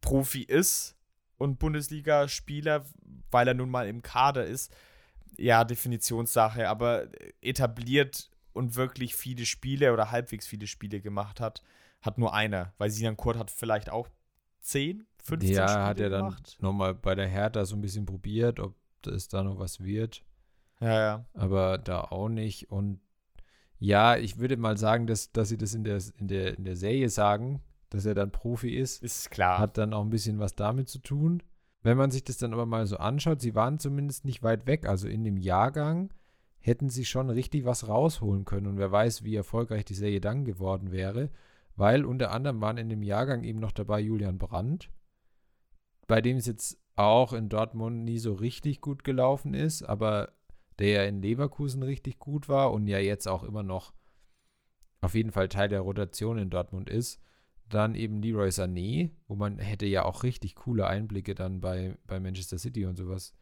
Profi 0.00 0.42
ist 0.42 0.96
und 1.38 1.60
Bundesliga-Spieler, 1.60 2.84
weil 3.30 3.46
er 3.46 3.54
nun 3.54 3.70
mal 3.70 3.86
im 3.86 4.02
Kader 4.02 4.44
ist. 4.44 4.74
Ja, 5.38 5.62
Definitionssache, 5.62 6.68
aber 6.68 7.06
etabliert 7.40 8.30
und 8.52 8.74
wirklich 8.74 9.14
viele 9.14 9.46
Spiele 9.46 9.92
oder 9.92 10.10
halbwegs 10.10 10.48
viele 10.48 10.66
Spiele 10.66 11.00
gemacht 11.00 11.40
hat 11.40 11.62
hat 12.02 12.18
nur 12.18 12.34
einer, 12.34 12.74
weil 12.78 12.90
Sinan 12.90 13.16
Kurt 13.16 13.38
hat 13.38 13.50
vielleicht 13.50 13.90
auch 13.90 14.08
10, 14.60 15.06
15 15.22 15.54
Ja, 15.54 15.68
Spiele 15.68 15.84
hat 15.84 16.00
er 16.00 16.10
dann 16.10 16.36
nochmal 16.60 16.94
bei 16.94 17.14
der 17.14 17.28
Hertha 17.28 17.64
so 17.64 17.76
ein 17.76 17.80
bisschen 17.80 18.06
probiert, 18.06 18.60
ob 18.60 18.74
es 19.06 19.28
da 19.28 19.42
noch 19.42 19.58
was 19.58 19.82
wird. 19.82 20.22
Ja, 20.80 21.00
ja. 21.00 21.26
Aber 21.34 21.78
da 21.78 22.02
auch 22.02 22.28
nicht. 22.28 22.70
Und 22.70 23.00
ja, 23.78 24.16
ich 24.16 24.38
würde 24.38 24.56
mal 24.56 24.76
sagen, 24.76 25.06
dass, 25.06 25.32
dass 25.32 25.48
sie 25.48 25.58
das 25.58 25.74
in 25.74 25.84
der, 25.84 26.00
in, 26.18 26.28
der, 26.28 26.58
in 26.58 26.64
der 26.64 26.76
Serie 26.76 27.08
sagen, 27.08 27.62
dass 27.90 28.04
er 28.04 28.14
dann 28.14 28.32
Profi 28.32 28.76
ist. 28.76 29.02
Ist 29.02 29.30
klar. 29.30 29.58
Hat 29.58 29.78
dann 29.78 29.92
auch 29.92 30.02
ein 30.02 30.10
bisschen 30.10 30.38
was 30.38 30.54
damit 30.54 30.88
zu 30.88 30.98
tun. 30.98 31.42
Wenn 31.82 31.96
man 31.96 32.10
sich 32.10 32.24
das 32.24 32.38
dann 32.38 32.52
aber 32.52 32.66
mal 32.66 32.86
so 32.86 32.96
anschaut, 32.96 33.40
sie 33.40 33.54
waren 33.54 33.78
zumindest 33.78 34.24
nicht 34.24 34.42
weit 34.42 34.66
weg. 34.66 34.86
Also 34.88 35.08
in 35.08 35.24
dem 35.24 35.36
Jahrgang 35.36 36.12
hätten 36.58 36.88
sie 36.90 37.04
schon 37.04 37.28
richtig 37.30 37.64
was 37.64 37.88
rausholen 37.88 38.44
können. 38.44 38.66
Und 38.66 38.78
wer 38.78 38.90
weiß, 38.90 39.24
wie 39.24 39.34
erfolgreich 39.34 39.84
die 39.84 39.94
Serie 39.94 40.20
dann 40.20 40.44
geworden 40.44 40.92
wäre. 40.92 41.30
Weil 41.76 42.04
unter 42.04 42.30
anderem 42.30 42.60
waren 42.60 42.76
in 42.76 42.88
dem 42.88 43.02
Jahrgang 43.02 43.44
eben 43.44 43.58
noch 43.58 43.72
dabei 43.72 44.00
Julian 44.00 44.38
Brandt, 44.38 44.90
bei 46.06 46.20
dem 46.20 46.36
es 46.36 46.46
jetzt 46.46 46.78
auch 46.96 47.32
in 47.32 47.48
Dortmund 47.48 48.04
nie 48.04 48.18
so 48.18 48.34
richtig 48.34 48.80
gut 48.80 49.04
gelaufen 49.04 49.54
ist, 49.54 49.82
aber 49.82 50.32
der 50.78 50.88
ja 50.88 51.02
in 51.04 51.22
Leverkusen 51.22 51.82
richtig 51.82 52.18
gut 52.18 52.48
war 52.48 52.72
und 52.72 52.86
ja 52.86 52.98
jetzt 52.98 53.26
auch 53.26 53.44
immer 53.44 53.62
noch 53.62 53.94
auf 55.00 55.14
jeden 55.14 55.32
Fall 55.32 55.48
Teil 55.48 55.68
der 55.68 55.80
Rotation 55.80 56.38
in 56.38 56.50
Dortmund 56.50 56.88
ist. 56.88 57.20
Dann 57.68 57.94
eben 57.94 58.22
Leroy 58.22 58.48
Sané, 58.48 59.10
wo 59.26 59.34
man 59.34 59.58
hätte 59.58 59.86
ja 59.86 60.04
auch 60.04 60.22
richtig 60.22 60.54
coole 60.54 60.86
Einblicke 60.86 61.34
dann 61.34 61.60
bei, 61.60 61.96
bei 62.06 62.20
Manchester 62.20 62.58
City 62.58 62.86
und 62.86 62.96
sowas 62.96 63.34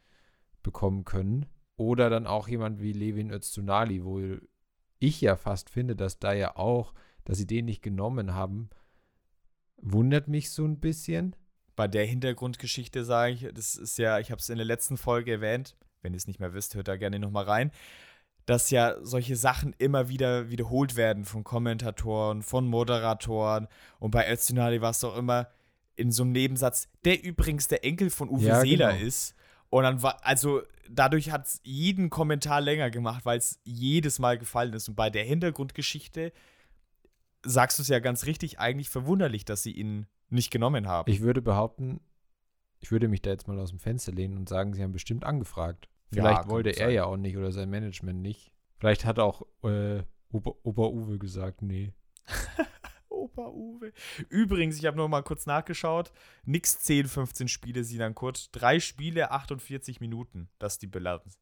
bekommen 0.63 1.05
können. 1.05 1.45
Oder 1.75 2.09
dann 2.09 2.27
auch 2.27 2.47
jemand 2.47 2.81
wie 2.81 2.93
Levin 2.93 3.31
Öztunali, 3.31 4.03
wo 4.03 4.21
ich 4.99 5.21
ja 5.21 5.35
fast 5.35 5.69
finde, 5.69 5.95
dass 5.95 6.19
da 6.19 6.33
ja 6.33 6.55
auch, 6.55 6.93
dass 7.25 7.37
sie 7.37 7.47
den 7.47 7.65
nicht 7.65 7.81
genommen 7.81 8.33
haben, 8.33 8.69
wundert 9.77 10.27
mich 10.27 10.51
so 10.51 10.65
ein 10.65 10.79
bisschen. 10.79 11.35
Bei 11.75 11.87
der 11.87 12.05
Hintergrundgeschichte 12.05 13.05
sage 13.05 13.33
ich, 13.33 13.47
das 13.53 13.75
ist 13.75 13.97
ja, 13.97 14.19
ich 14.19 14.31
habe 14.31 14.39
es 14.39 14.49
in 14.49 14.57
der 14.57 14.65
letzten 14.65 14.97
Folge 14.97 15.31
erwähnt, 15.31 15.75
wenn 16.01 16.13
ihr 16.13 16.17
es 16.17 16.27
nicht 16.27 16.39
mehr 16.39 16.53
wisst, 16.53 16.75
hört 16.75 16.87
da 16.87 16.97
gerne 16.97 17.19
nochmal 17.19 17.45
rein, 17.45 17.71
dass 18.45 18.69
ja 18.71 18.95
solche 19.01 19.35
Sachen 19.35 19.73
immer 19.77 20.09
wieder 20.09 20.49
wiederholt 20.49 20.95
werden 20.95 21.25
von 21.25 21.43
Kommentatoren, 21.43 22.41
von 22.41 22.67
Moderatoren. 22.67 23.67
Und 23.99 24.11
bei 24.11 24.29
Öztunali 24.31 24.81
war 24.81 24.91
es 24.91 24.99
doch 24.99 25.15
immer 25.15 25.47
in 25.95 26.11
so 26.11 26.23
einem 26.23 26.31
Nebensatz, 26.31 26.89
der 27.05 27.23
übrigens 27.23 27.67
der 27.67 27.85
Enkel 27.85 28.09
von 28.09 28.29
Uwe 28.29 28.47
ja, 28.47 28.61
Seeler 28.61 28.93
genau. 28.93 29.05
ist. 29.05 29.35
Und 29.69 29.83
dann 29.83 30.03
war, 30.03 30.25
also 30.25 30.63
dadurch 30.89 31.31
hat 31.31 31.45
es 31.45 31.61
jeden 31.63 32.09
Kommentar 32.09 32.61
länger 32.61 32.89
gemacht, 32.89 33.25
weil 33.25 33.37
es 33.37 33.59
jedes 33.63 34.19
Mal 34.19 34.37
gefallen 34.37 34.73
ist. 34.73 34.89
Und 34.89 34.95
bei 34.95 35.09
der 35.09 35.23
Hintergrundgeschichte 35.23 36.33
sagst 37.43 37.79
du 37.79 37.83
es 37.83 37.87
ja 37.87 37.99
ganz 37.99 38.25
richtig, 38.25 38.59
eigentlich 38.59 38.89
verwunderlich, 38.89 39.45
dass 39.45 39.63
sie 39.63 39.71
ihn 39.71 40.07
nicht 40.29 40.51
genommen 40.51 40.87
haben. 40.87 41.11
Ich 41.11 41.21
würde 41.21 41.41
behaupten, 41.41 41.99
ich 42.79 42.91
würde 42.91 43.07
mich 43.07 43.21
da 43.21 43.31
jetzt 43.31 43.47
mal 43.47 43.59
aus 43.59 43.69
dem 43.69 43.79
Fenster 43.79 44.11
lehnen 44.11 44.37
und 44.37 44.49
sagen, 44.49 44.73
sie 44.73 44.83
haben 44.83 44.93
bestimmt 44.93 45.23
angefragt. 45.23 45.89
Vielleicht 46.11 46.43
ja, 46.43 46.49
wollte 46.49 46.71
er 46.71 46.89
ja 46.89 47.05
auch 47.05 47.17
nicht 47.17 47.37
oder 47.37 47.51
sein 47.51 47.69
Management 47.69 48.21
nicht. 48.21 48.53
Vielleicht 48.77 49.05
hat 49.05 49.19
auch 49.19 49.43
äh, 49.63 50.03
Opa, 50.31 50.51
Opa 50.63 50.87
Uwe 50.87 51.19
gesagt, 51.19 51.61
nee. 51.61 51.93
Opa 53.09 53.47
Uwe. 53.47 53.93
Übrigens, 54.29 54.77
ich 54.77 54.85
habe 54.85 54.97
noch 54.97 55.07
mal 55.07 55.21
kurz 55.21 55.45
nachgeschaut. 55.45 56.11
Nix 56.43 56.79
10, 56.81 57.07
15 57.07 57.47
Spiele, 57.47 57.83
Sinan 57.83 58.15
Kurt. 58.15 58.49
Drei 58.51 58.79
Spiele, 58.79 59.31
48 59.31 60.01
Minuten. 60.01 60.49
Das 60.59 60.73
ist 60.73 60.81
die 60.81 60.87
Bilanz. 60.87 61.39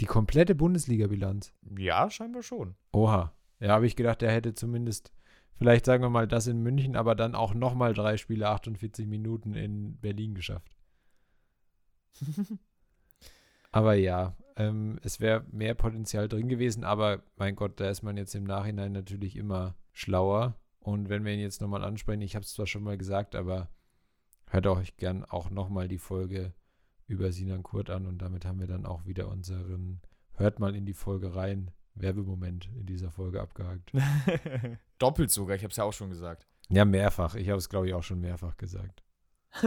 Die 0.00 0.06
komplette 0.06 0.54
Bundesliga-Bilanz? 0.54 1.52
Ja, 1.76 2.10
scheinbar 2.10 2.42
schon. 2.42 2.76
Oha. 2.92 3.34
Ja, 3.62 3.68
habe 3.74 3.86
ich 3.86 3.94
gedacht, 3.94 4.22
er 4.22 4.32
hätte 4.32 4.54
zumindest, 4.54 5.12
vielleicht 5.54 5.86
sagen 5.86 6.02
wir 6.02 6.10
mal 6.10 6.26
das 6.26 6.48
in 6.48 6.62
München, 6.62 6.96
aber 6.96 7.14
dann 7.14 7.36
auch 7.36 7.54
noch 7.54 7.74
mal 7.74 7.94
drei 7.94 8.16
Spiele, 8.16 8.48
48 8.48 9.06
Minuten 9.06 9.54
in 9.54 9.98
Berlin 9.98 10.34
geschafft. 10.34 10.76
Aber 13.74 13.94
ja, 13.94 14.36
ähm, 14.56 14.98
es 15.02 15.18
wäre 15.18 15.46
mehr 15.50 15.74
Potenzial 15.74 16.28
drin 16.28 16.48
gewesen, 16.48 16.84
aber 16.84 17.22
mein 17.36 17.56
Gott, 17.56 17.80
da 17.80 17.88
ist 17.88 18.02
man 18.02 18.18
jetzt 18.18 18.34
im 18.34 18.44
Nachhinein 18.44 18.92
natürlich 18.92 19.34
immer 19.34 19.76
schlauer. 19.92 20.60
Und 20.78 21.08
wenn 21.08 21.24
wir 21.24 21.32
ihn 21.32 21.40
jetzt 21.40 21.62
nochmal 21.62 21.82
ansprechen, 21.82 22.20
ich 22.20 22.34
habe 22.34 22.44
es 22.44 22.52
zwar 22.52 22.66
schon 22.66 22.82
mal 22.82 22.98
gesagt, 22.98 23.34
aber 23.34 23.70
hört 24.50 24.66
euch 24.66 24.98
gern 24.98 25.24
auch 25.24 25.48
nochmal 25.48 25.88
die 25.88 25.96
Folge 25.96 26.52
über 27.06 27.32
Sinan 27.32 27.62
Kurt 27.62 27.88
an 27.88 28.04
und 28.04 28.18
damit 28.18 28.44
haben 28.44 28.60
wir 28.60 28.66
dann 28.66 28.84
auch 28.84 29.06
wieder 29.06 29.28
unseren 29.28 30.02
Hört 30.34 30.58
mal 30.58 30.76
in 30.76 30.84
die 30.84 30.92
Folge 30.92 31.34
rein. 31.34 31.70
Werbemoment 31.94 32.68
in 32.78 32.86
dieser 32.86 33.10
Folge 33.10 33.40
abgehakt. 33.40 33.92
Doppelt 34.98 35.30
sogar, 35.30 35.56
ich 35.56 35.62
habe 35.62 35.70
es 35.70 35.76
ja 35.76 35.84
auch 35.84 35.92
schon 35.92 36.10
gesagt. 36.10 36.46
Ja, 36.68 36.84
mehrfach. 36.84 37.34
Ich 37.34 37.48
habe 37.48 37.58
es, 37.58 37.68
glaube 37.68 37.88
ich, 37.88 37.94
auch 37.94 38.02
schon 38.02 38.20
mehrfach 38.20 38.56
gesagt. 38.56 39.02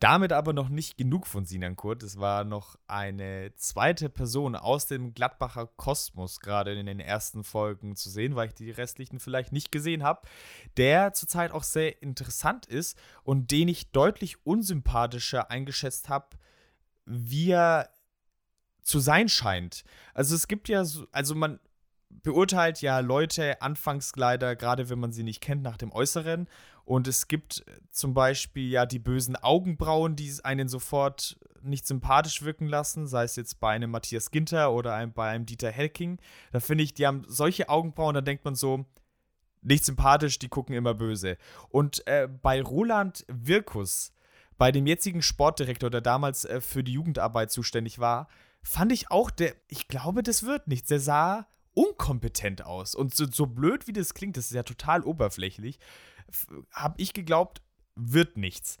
Damit 0.00 0.32
aber 0.32 0.52
noch 0.52 0.68
nicht 0.68 0.96
genug 0.96 1.26
von 1.26 1.44
Sinan 1.44 1.74
Kurt. 1.74 2.04
Es 2.04 2.20
war 2.20 2.44
noch 2.44 2.76
eine 2.86 3.52
zweite 3.56 4.08
Person 4.08 4.54
aus 4.54 4.86
dem 4.86 5.12
Gladbacher 5.12 5.66
Kosmos 5.66 6.38
gerade 6.38 6.78
in 6.78 6.86
den 6.86 7.00
ersten 7.00 7.42
Folgen 7.42 7.96
zu 7.96 8.08
sehen, 8.08 8.36
weil 8.36 8.48
ich 8.48 8.54
die 8.54 8.70
restlichen 8.70 9.18
vielleicht 9.18 9.52
nicht 9.52 9.72
gesehen 9.72 10.04
habe, 10.04 10.20
der 10.76 11.14
zurzeit 11.14 11.50
auch 11.50 11.64
sehr 11.64 12.00
interessant 12.00 12.64
ist 12.66 12.96
und 13.24 13.50
den 13.50 13.66
ich 13.66 13.90
deutlich 13.90 14.46
unsympathischer 14.46 15.50
eingeschätzt 15.50 16.08
habe, 16.08 16.36
wie 17.04 17.50
er 17.50 17.90
zu 18.88 19.00
sein 19.00 19.28
scheint. 19.28 19.84
Also 20.14 20.34
es 20.34 20.48
gibt 20.48 20.68
ja 20.68 20.84
so, 20.84 21.06
also 21.12 21.34
man 21.34 21.60
beurteilt 22.08 22.80
ja 22.80 23.00
Leute 23.00 23.60
anfangs 23.60 24.12
leider, 24.16 24.56
gerade 24.56 24.88
wenn 24.88 24.98
man 24.98 25.12
sie 25.12 25.22
nicht 25.22 25.42
kennt, 25.42 25.62
nach 25.62 25.76
dem 25.76 25.92
Äußeren 25.92 26.48
und 26.84 27.06
es 27.06 27.28
gibt 27.28 27.64
äh, 27.66 27.80
zum 27.90 28.14
Beispiel 28.14 28.70
ja 28.70 28.86
die 28.86 28.98
bösen 28.98 29.36
Augenbrauen, 29.36 30.16
die 30.16 30.32
einen 30.42 30.68
sofort 30.68 31.38
nicht 31.60 31.86
sympathisch 31.86 32.42
wirken 32.42 32.66
lassen, 32.66 33.06
sei 33.06 33.24
es 33.24 33.36
jetzt 33.36 33.60
bei 33.60 33.72
einem 33.72 33.90
Matthias 33.90 34.30
Ginter 34.30 34.72
oder 34.72 34.94
einem, 34.94 35.12
bei 35.12 35.28
einem 35.28 35.44
Dieter 35.44 35.70
Helking. 35.70 36.18
Da 36.50 36.60
finde 36.60 36.84
ich, 36.84 36.94
die 36.94 37.06
haben 37.06 37.24
solche 37.26 37.68
Augenbrauen, 37.68 38.14
da 38.14 38.22
denkt 38.22 38.46
man 38.46 38.54
so, 38.54 38.86
nicht 39.60 39.84
sympathisch, 39.84 40.38
die 40.38 40.48
gucken 40.48 40.74
immer 40.74 40.94
böse. 40.94 41.36
Und 41.68 42.06
äh, 42.06 42.26
bei 42.26 42.62
Roland 42.62 43.26
Wirkus, 43.28 44.14
bei 44.56 44.72
dem 44.72 44.86
jetzigen 44.86 45.20
Sportdirektor, 45.20 45.90
der 45.90 46.00
damals 46.00 46.46
äh, 46.46 46.62
für 46.62 46.82
die 46.82 46.92
Jugendarbeit 46.92 47.50
zuständig 47.50 47.98
war, 47.98 48.28
fand 48.62 48.92
ich 48.92 49.10
auch, 49.10 49.30
der, 49.30 49.54
ich 49.68 49.88
glaube, 49.88 50.22
das 50.22 50.44
wird 50.44 50.68
nichts. 50.68 50.88
Der 50.88 51.00
sah 51.00 51.46
unkompetent 51.74 52.64
aus. 52.64 52.94
Und 52.94 53.14
so, 53.14 53.26
so 53.30 53.46
blöd 53.46 53.86
wie 53.86 53.92
das 53.92 54.14
klingt, 54.14 54.36
das 54.36 54.46
ist 54.46 54.54
ja 54.54 54.62
total 54.62 55.02
oberflächlich 55.02 55.78
habe 56.72 57.00
ich 57.00 57.12
geglaubt, 57.12 57.62
wird 57.94 58.36
nichts. 58.36 58.78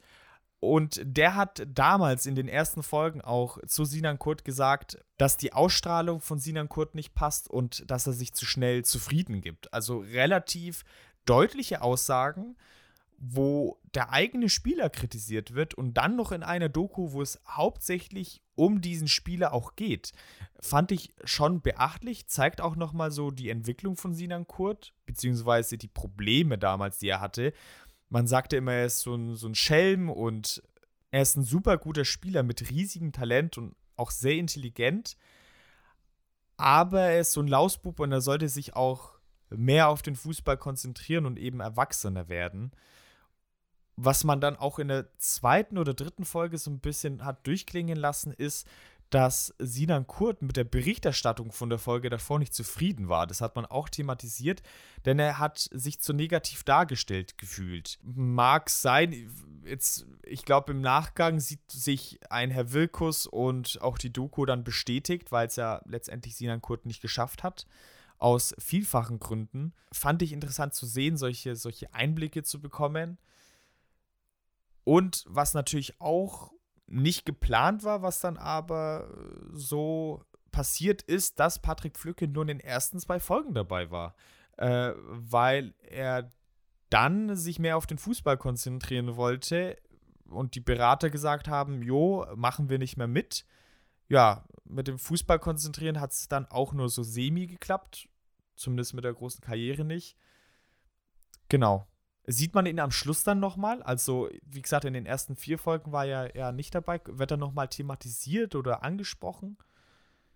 Und 0.60 1.00
der 1.04 1.36
hat 1.36 1.64
damals 1.68 2.26
in 2.26 2.34
den 2.34 2.48
ersten 2.48 2.82
Folgen 2.82 3.20
auch 3.20 3.58
zu 3.66 3.84
Sinan 3.84 4.18
Kurt 4.18 4.44
gesagt, 4.44 4.98
dass 5.16 5.36
die 5.36 5.52
Ausstrahlung 5.52 6.20
von 6.20 6.40
Sinan 6.40 6.68
Kurt 6.68 6.96
nicht 6.96 7.14
passt 7.14 7.48
und 7.48 7.88
dass 7.88 8.08
er 8.08 8.12
sich 8.12 8.34
zu 8.34 8.44
schnell 8.44 8.84
zufrieden 8.84 9.40
gibt. 9.40 9.72
Also 9.72 9.98
relativ 9.98 10.84
deutliche 11.26 11.80
Aussagen, 11.80 12.56
wo 13.18 13.80
der 13.94 14.12
eigene 14.12 14.48
Spieler 14.48 14.90
kritisiert 14.90 15.54
wird 15.54 15.74
und 15.74 15.94
dann 15.94 16.14
noch 16.14 16.30
in 16.30 16.44
einer 16.44 16.68
Doku, 16.68 17.12
wo 17.12 17.20
es 17.20 17.40
hauptsächlich 17.48 18.42
um 18.54 18.80
diesen 18.80 19.08
Spieler 19.08 19.52
auch 19.52 19.74
geht, 19.74 20.12
fand 20.60 20.92
ich 20.92 21.12
schon 21.24 21.60
beachtlich, 21.60 22.28
zeigt 22.28 22.60
auch 22.60 22.76
noch 22.76 22.92
mal 22.92 23.10
so 23.10 23.32
die 23.32 23.50
Entwicklung 23.50 23.96
von 23.96 24.14
Sinan 24.14 24.46
Kurt, 24.46 24.94
beziehungsweise 25.04 25.78
die 25.78 25.88
Probleme 25.88 26.58
damals, 26.58 26.98
die 26.98 27.08
er 27.08 27.20
hatte. 27.20 27.52
Man 28.08 28.28
sagte 28.28 28.56
immer, 28.56 28.72
er 28.72 28.86
ist 28.86 29.00
so 29.00 29.16
ein, 29.16 29.34
so 29.34 29.48
ein 29.48 29.56
Schelm 29.56 30.10
und 30.10 30.62
er 31.10 31.22
ist 31.22 31.36
ein 31.36 31.44
super 31.44 31.76
guter 31.76 32.04
Spieler 32.04 32.44
mit 32.44 32.70
riesigem 32.70 33.12
Talent 33.12 33.58
und 33.58 33.74
auch 33.96 34.12
sehr 34.12 34.34
intelligent, 34.34 35.16
aber 36.56 37.00
er 37.00 37.20
ist 37.20 37.32
so 37.32 37.40
ein 37.40 37.48
Lausbub 37.48 37.98
und 37.98 38.12
er 38.12 38.20
sollte 38.20 38.48
sich 38.48 38.76
auch 38.76 39.18
mehr 39.50 39.88
auf 39.88 40.02
den 40.02 40.14
Fußball 40.14 40.56
konzentrieren 40.56 41.26
und 41.26 41.36
eben 41.38 41.58
erwachsener 41.58 42.28
werden 42.28 42.70
was 44.00 44.22
man 44.22 44.40
dann 44.40 44.56
auch 44.56 44.78
in 44.78 44.88
der 44.88 45.06
zweiten 45.18 45.76
oder 45.76 45.92
dritten 45.92 46.24
Folge 46.24 46.56
so 46.56 46.70
ein 46.70 46.78
bisschen 46.78 47.24
hat 47.24 47.44
durchklingen 47.46 47.96
lassen, 47.96 48.32
ist, 48.32 48.68
dass 49.10 49.54
Sinan 49.58 50.06
Kurt 50.06 50.40
mit 50.40 50.56
der 50.56 50.64
Berichterstattung 50.64 51.50
von 51.50 51.68
der 51.68 51.80
Folge 51.80 52.08
davor 52.08 52.38
nicht 52.38 52.54
zufrieden 52.54 53.08
war. 53.08 53.26
Das 53.26 53.40
hat 53.40 53.56
man 53.56 53.66
auch 53.66 53.88
thematisiert, 53.88 54.62
denn 55.04 55.18
er 55.18 55.38
hat 55.38 55.68
sich 55.72 55.98
zu 55.98 56.12
negativ 56.12 56.62
dargestellt 56.62 57.38
gefühlt. 57.38 57.98
Mag 58.02 58.70
sein, 58.70 59.34
jetzt, 59.64 60.06
ich 60.22 60.44
glaube, 60.44 60.72
im 60.72 60.80
Nachgang 60.80 61.40
sieht 61.40 61.68
sich 61.68 62.20
ein 62.30 62.50
Herr 62.50 62.72
Wilkus 62.72 63.26
und 63.26 63.80
auch 63.82 63.98
die 63.98 64.12
Doku 64.12 64.44
dann 64.44 64.62
bestätigt, 64.62 65.32
weil 65.32 65.48
es 65.48 65.56
ja 65.56 65.80
letztendlich 65.86 66.36
Sinan 66.36 66.62
Kurt 66.62 66.86
nicht 66.86 67.00
geschafft 67.00 67.42
hat. 67.42 67.66
Aus 68.18 68.54
vielfachen 68.58 69.18
Gründen. 69.18 69.72
Fand 69.90 70.22
ich 70.22 70.32
interessant 70.32 70.74
zu 70.74 70.86
sehen, 70.86 71.16
solche, 71.16 71.56
solche 71.56 71.94
Einblicke 71.94 72.42
zu 72.44 72.60
bekommen. 72.60 73.18
Und 74.88 75.26
was 75.28 75.52
natürlich 75.52 76.00
auch 76.00 76.50
nicht 76.86 77.26
geplant 77.26 77.84
war, 77.84 78.00
was 78.00 78.20
dann 78.20 78.38
aber 78.38 79.14
so 79.52 80.24
passiert 80.50 81.02
ist, 81.02 81.38
dass 81.38 81.60
Patrick 81.60 81.98
Flücke 81.98 82.26
nur 82.26 82.44
in 82.44 82.48
den 82.48 82.60
ersten 82.60 82.98
zwei 82.98 83.20
Folgen 83.20 83.52
dabei 83.52 83.90
war. 83.90 84.14
Äh, 84.56 84.94
weil 84.96 85.74
er 85.82 86.30
dann 86.88 87.36
sich 87.36 87.58
mehr 87.58 87.76
auf 87.76 87.86
den 87.86 87.98
Fußball 87.98 88.38
konzentrieren 88.38 89.16
wollte 89.16 89.76
und 90.24 90.54
die 90.54 90.60
Berater 90.60 91.10
gesagt 91.10 91.48
haben, 91.48 91.82
jo, 91.82 92.24
machen 92.34 92.70
wir 92.70 92.78
nicht 92.78 92.96
mehr 92.96 93.08
mit. 93.08 93.44
Ja, 94.08 94.46
mit 94.64 94.88
dem 94.88 94.98
Fußball 94.98 95.38
konzentrieren 95.38 96.00
hat 96.00 96.12
es 96.12 96.28
dann 96.28 96.46
auch 96.46 96.72
nur 96.72 96.88
so 96.88 97.02
semi 97.02 97.46
geklappt. 97.46 98.08
Zumindest 98.56 98.94
mit 98.94 99.04
der 99.04 99.12
großen 99.12 99.42
Karriere 99.42 99.84
nicht. 99.84 100.16
Genau. 101.50 101.86
Sieht 102.30 102.54
man 102.54 102.66
ihn 102.66 102.78
am 102.78 102.90
Schluss 102.90 103.24
dann 103.24 103.40
nochmal? 103.40 103.82
Also, 103.82 104.28
wie 104.44 104.60
gesagt, 104.60 104.84
in 104.84 104.92
den 104.92 105.06
ersten 105.06 105.34
vier 105.34 105.56
Folgen 105.56 105.92
war 105.92 106.04
er 106.04 106.36
ja 106.36 106.52
nicht 106.52 106.74
dabei. 106.74 107.00
Wird 107.06 107.30
er 107.30 107.38
nochmal 107.38 107.68
thematisiert 107.68 108.54
oder 108.54 108.82
angesprochen? 108.82 109.56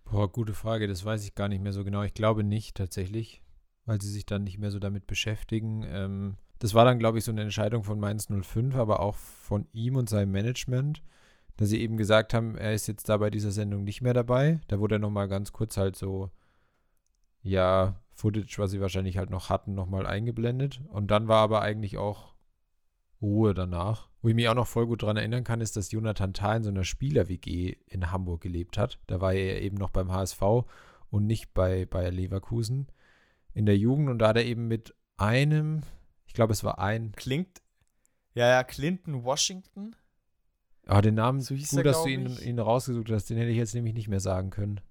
Boah, 0.03 0.31
gute 0.31 0.55
Frage. 0.55 0.87
Das 0.87 1.05
weiß 1.05 1.23
ich 1.23 1.35
gar 1.35 1.49
nicht 1.49 1.61
mehr 1.61 1.71
so 1.71 1.83
genau. 1.83 2.01
Ich 2.01 2.15
glaube 2.15 2.43
nicht 2.43 2.75
tatsächlich, 2.75 3.43
weil 3.85 4.01
sie 4.01 4.09
sich 4.09 4.25
dann 4.25 4.43
nicht 4.43 4.57
mehr 4.57 4.71
so 4.71 4.79
damit 4.79 5.05
beschäftigen. 5.05 5.83
Ähm, 5.87 6.37
das 6.57 6.73
war 6.73 6.83
dann, 6.83 6.97
glaube 6.97 7.19
ich, 7.19 7.25
so 7.25 7.31
eine 7.31 7.43
Entscheidung 7.43 7.83
von 7.83 7.99
Mainz 7.99 8.27
05, 8.27 8.75
aber 8.75 8.99
auch 8.99 9.15
von 9.15 9.67
ihm 9.71 9.95
und 9.95 10.09
seinem 10.09 10.31
Management, 10.31 11.03
dass 11.57 11.69
sie 11.69 11.79
eben 11.79 11.97
gesagt 11.97 12.33
haben, 12.33 12.55
er 12.57 12.73
ist 12.73 12.87
jetzt 12.87 13.07
da 13.07 13.17
bei 13.17 13.29
dieser 13.29 13.51
Sendung 13.51 13.83
nicht 13.83 14.01
mehr 14.01 14.15
dabei. 14.15 14.61
Da 14.67 14.79
wurde 14.79 14.95
er 14.95 14.99
nochmal 14.99 15.27
ganz 15.27 15.51
kurz 15.51 15.77
halt 15.77 15.95
so, 15.95 16.31
ja, 17.43 18.01
Footage, 18.15 18.55
was 18.57 18.71
sie 18.71 18.81
wahrscheinlich 18.81 19.17
halt 19.17 19.29
noch 19.29 19.49
hatten, 19.49 19.73
nochmal 19.73 20.05
eingeblendet. 20.05 20.81
Und 20.89 21.11
dann 21.11 21.27
war 21.27 21.41
aber 21.41 21.61
eigentlich 21.61 21.97
auch 21.97 22.33
Ruhe 23.21 23.53
danach. 23.53 24.09
Wo 24.21 24.29
ich 24.29 24.35
mich 24.35 24.47
auch 24.47 24.55
noch 24.55 24.67
voll 24.67 24.87
gut 24.87 25.03
daran 25.03 25.17
erinnern 25.17 25.43
kann, 25.43 25.61
ist, 25.61 25.75
dass 25.75 25.91
Jonathan 25.91 26.33
Thal 26.33 26.57
in 26.57 26.63
so 26.63 26.69
einer 26.69 26.83
Spieler-WG 26.83 27.75
in 27.87 28.11
Hamburg 28.11 28.41
gelebt 28.41 28.77
hat. 28.77 28.99
Da 29.07 29.19
war 29.19 29.33
er 29.33 29.61
eben 29.61 29.77
noch 29.77 29.89
beim 29.89 30.11
HSV 30.11 30.41
und 31.09 31.25
nicht 31.25 31.53
bei 31.53 31.85
Bayer 31.85 32.11
Leverkusen 32.11 32.87
in 33.53 33.65
der 33.65 33.77
Jugend. 33.77 34.09
Und 34.09 34.19
da 34.19 34.29
hat 34.29 34.37
er 34.37 34.45
eben 34.45 34.67
mit 34.67 34.93
einem, 35.17 35.81
ich 36.25 36.33
glaube, 36.33 36.53
es 36.53 36.63
war 36.63 36.79
ein. 36.79 37.11
Klingt. 37.15 37.61
Ja, 38.33 38.47
ja, 38.47 38.63
Clinton 38.63 39.23
Washington. 39.23 39.95
Ah, 40.85 41.01
den 41.01 41.15
Namen, 41.15 41.39
so 41.39 41.55
hieß 41.55 41.69
gut, 41.69 41.79
er, 41.79 41.83
dass 41.83 42.03
du 42.03 42.09
ihn, 42.09 42.37
ihn 42.43 42.59
rausgesucht 42.59 43.09
hast. 43.11 43.29
Den 43.29 43.37
hätte 43.37 43.51
ich 43.51 43.57
jetzt 43.57 43.73
nämlich 43.73 43.93
nicht 43.93 44.09
mehr 44.09 44.19
sagen 44.19 44.49
können. 44.49 44.81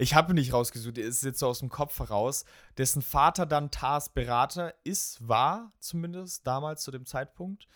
Ich 0.00 0.14
habe 0.14 0.32
nicht 0.32 0.52
rausgesucht, 0.52 0.96
der 0.96 1.04
ist 1.04 1.24
jetzt 1.24 1.40
so 1.40 1.48
aus 1.48 1.58
dem 1.58 1.70
Kopf 1.70 1.98
heraus. 1.98 2.44
Dessen 2.78 3.02
Vater 3.02 3.46
dann 3.46 3.72
Tars 3.72 4.08
Berater 4.08 4.72
ist, 4.84 5.26
war 5.26 5.72
zumindest 5.80 6.46
damals 6.46 6.84
zu 6.84 6.92
dem 6.92 7.04
Zeitpunkt. 7.04 7.66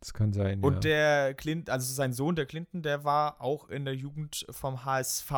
Das 0.00 0.14
kann 0.14 0.32
sein. 0.32 0.60
Und 0.62 0.74
ja. 0.74 0.80
der 0.80 1.34
Clint, 1.34 1.68
also 1.68 1.92
sein 1.92 2.14
Sohn, 2.14 2.34
der 2.34 2.46
Clinton, 2.46 2.82
der 2.82 3.04
war 3.04 3.42
auch 3.42 3.68
in 3.68 3.84
der 3.84 3.94
Jugend 3.94 4.46
vom 4.50 4.86
HSV, 4.86 5.30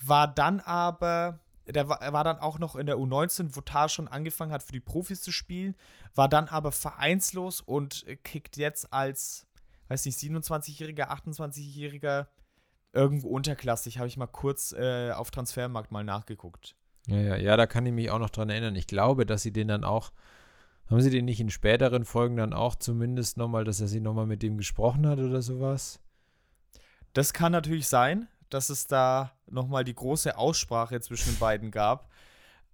war 0.00 0.28
dann 0.32 0.60
aber, 0.60 1.40
der 1.66 1.88
war, 1.88 2.12
war 2.12 2.22
dann 2.22 2.38
auch 2.38 2.60
noch 2.60 2.76
in 2.76 2.86
der 2.86 2.96
U19, 2.96 3.56
wo 3.56 3.60
Tar 3.60 3.88
schon 3.88 4.06
angefangen 4.06 4.52
hat, 4.52 4.62
für 4.62 4.72
die 4.72 4.80
Profis 4.80 5.20
zu 5.20 5.32
spielen, 5.32 5.74
war 6.14 6.28
dann 6.28 6.46
aber 6.46 6.70
vereinslos 6.70 7.60
und 7.60 8.06
kickt 8.22 8.56
jetzt 8.56 8.92
als, 8.92 9.48
weiß 9.88 10.04
nicht, 10.04 10.18
27-jähriger, 10.18 11.08
28-jähriger 11.08 12.26
irgendwo 12.96 13.28
unterklassig, 13.28 13.98
habe 13.98 14.08
ich 14.08 14.16
mal 14.16 14.26
kurz 14.26 14.72
äh, 14.72 15.12
auf 15.12 15.30
Transfermarkt 15.30 15.92
mal 15.92 16.02
nachgeguckt. 16.02 16.74
Ja, 17.06 17.18
ja, 17.18 17.36
ja, 17.36 17.56
da 17.56 17.66
kann 17.66 17.86
ich 17.86 17.92
mich 17.92 18.10
auch 18.10 18.18
noch 18.18 18.30
dran 18.30 18.50
erinnern. 18.50 18.74
Ich 18.74 18.86
glaube, 18.88 19.26
dass 19.26 19.42
sie 19.42 19.52
den 19.52 19.68
dann 19.68 19.84
auch, 19.84 20.10
haben 20.90 21.00
sie 21.00 21.10
den 21.10 21.26
nicht 21.26 21.40
in 21.40 21.50
späteren 21.50 22.04
Folgen 22.04 22.36
dann 22.36 22.52
auch 22.52 22.74
zumindest 22.74 23.36
nochmal, 23.36 23.64
dass 23.64 23.80
er 23.80 23.86
sie 23.86 24.00
nochmal 24.00 24.26
mit 24.26 24.42
dem 24.42 24.58
gesprochen 24.58 25.06
hat 25.06 25.18
oder 25.18 25.42
sowas? 25.42 26.00
Das 27.12 27.32
kann 27.32 27.52
natürlich 27.52 27.86
sein, 27.86 28.26
dass 28.50 28.70
es 28.70 28.86
da 28.86 29.32
nochmal 29.46 29.84
die 29.84 29.94
große 29.94 30.36
Aussprache 30.36 31.00
zwischen 31.00 31.32
den 31.32 31.38
beiden 31.38 31.70
gab. 31.70 32.10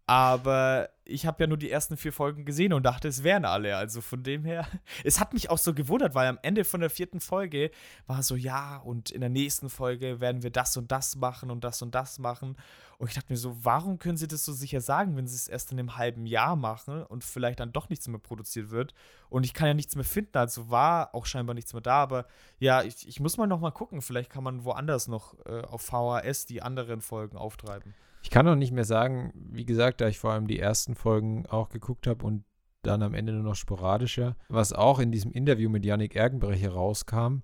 Aber 0.07 0.89
ich 1.13 1.27
habe 1.27 1.43
ja 1.43 1.47
nur 1.47 1.59
die 1.59 1.71
ersten 1.71 1.97
vier 1.97 2.13
Folgen 2.13 2.45
gesehen 2.45 2.73
und 2.73 2.85
dachte, 2.85 3.09
es 3.09 3.23
wären 3.23 3.45
alle. 3.45 3.77
Also 3.77 4.01
von 4.01 4.23
dem 4.23 4.45
her, 4.45 4.67
es 5.05 5.21
hat 5.21 5.33
mich 5.33 5.51
auch 5.51 5.59
so 5.59 5.75
gewundert, 5.75 6.15
weil 6.15 6.29
am 6.29 6.39
Ende 6.43 6.65
von 6.65 6.81
der 6.81 6.91
vierten 6.91 7.21
Folge 7.21 7.71
war 8.07 8.23
so, 8.23 8.35
ja, 8.35 8.79
und 8.79 9.11
in 9.11 9.21
der 9.21 9.31
nächsten 9.31 9.69
Folge 9.69 10.21
werden 10.21 10.43
wir 10.43 10.51
das 10.51 10.77
und 10.77 10.91
das 10.91 11.17
machen 11.17 11.51
und 11.51 11.65
das 11.65 11.83
und 11.83 11.95
das 11.95 12.19
machen. 12.19 12.57
Und 12.99 13.09
ich 13.09 13.15
dachte 13.15 13.33
mir 13.33 13.37
so, 13.37 13.57
warum 13.65 13.99
können 13.99 14.17
sie 14.17 14.29
das 14.29 14.45
so 14.45 14.53
sicher 14.53 14.81
sagen, 14.81 15.17
wenn 15.17 15.27
sie 15.27 15.35
es 15.35 15.49
erst 15.49 15.73
in 15.73 15.79
einem 15.79 15.97
halben 15.97 16.25
Jahr 16.25 16.55
machen 16.57 17.03
und 17.03 17.25
vielleicht 17.25 17.61
dann 17.61 17.73
doch 17.73 17.89
nichts 17.89 18.07
mehr 18.07 18.21
produziert 18.21 18.71
wird? 18.71 18.95
Und 19.29 19.45
ich 19.45 19.55
kann 19.55 19.67
ja 19.67 19.75
nichts 19.75 19.97
mehr 19.97 20.05
finden, 20.05 20.39
also 20.39 20.71
war 20.71 21.15
auch 21.15 21.27
scheinbar 21.27 21.55
nichts 21.55 21.73
mehr 21.73 21.83
da. 21.83 22.03
Aber 22.03 22.27
ja, 22.59 22.83
ich, 22.83 23.09
ich 23.09 23.19
muss 23.19 23.37
mal 23.37 23.47
noch 23.47 23.61
mal 23.61 23.73
gucken, 23.73 24.03
vielleicht 24.03 24.31
kann 24.31 24.45
man 24.45 24.65
woanders 24.65 25.09
noch 25.09 25.35
äh, 25.47 25.63
auf 25.63 25.83
VHS 25.83 26.47
die 26.47 26.63
anderen 26.63 27.01
Folgen 27.01 27.37
auftreiben. 27.37 27.95
Ich 28.23 28.31
kann 28.31 28.47
noch 28.47 28.57
nicht 28.57 28.73
mehr 28.73 28.85
sagen, 28.85 29.33
wie 29.35 29.67
gesagt, 29.67 30.01
da 30.01 30.09
ich 30.09 30.19
vor 30.19 30.33
allem 30.33 30.47
die 30.47 30.59
ersten 30.59 30.95
Folgen 30.95 31.47
auch 31.47 31.69
geguckt 31.69 32.07
habe 32.07 32.25
und 32.25 32.45
dann 32.83 33.03
am 33.03 33.15
Ende 33.15 33.33
nur 33.33 33.43
noch 33.43 33.55
sporadischer, 33.55 34.37
was 34.49 34.73
auch 34.73 34.99
in 34.99 35.13
diesem 35.13 35.33
Interview 35.33 35.69
mit 35.69 35.85
Yannick 35.85 36.17
Ergenbrecher 36.17 36.73
rauskam, 36.73 37.43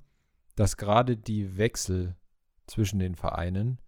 dass 0.57 0.77
gerade 0.77 1.17
die 1.17 1.57
Wechsel 1.57 2.17
zwischen 2.67 2.99
den 2.99 3.15
Vereinen, 3.15 3.81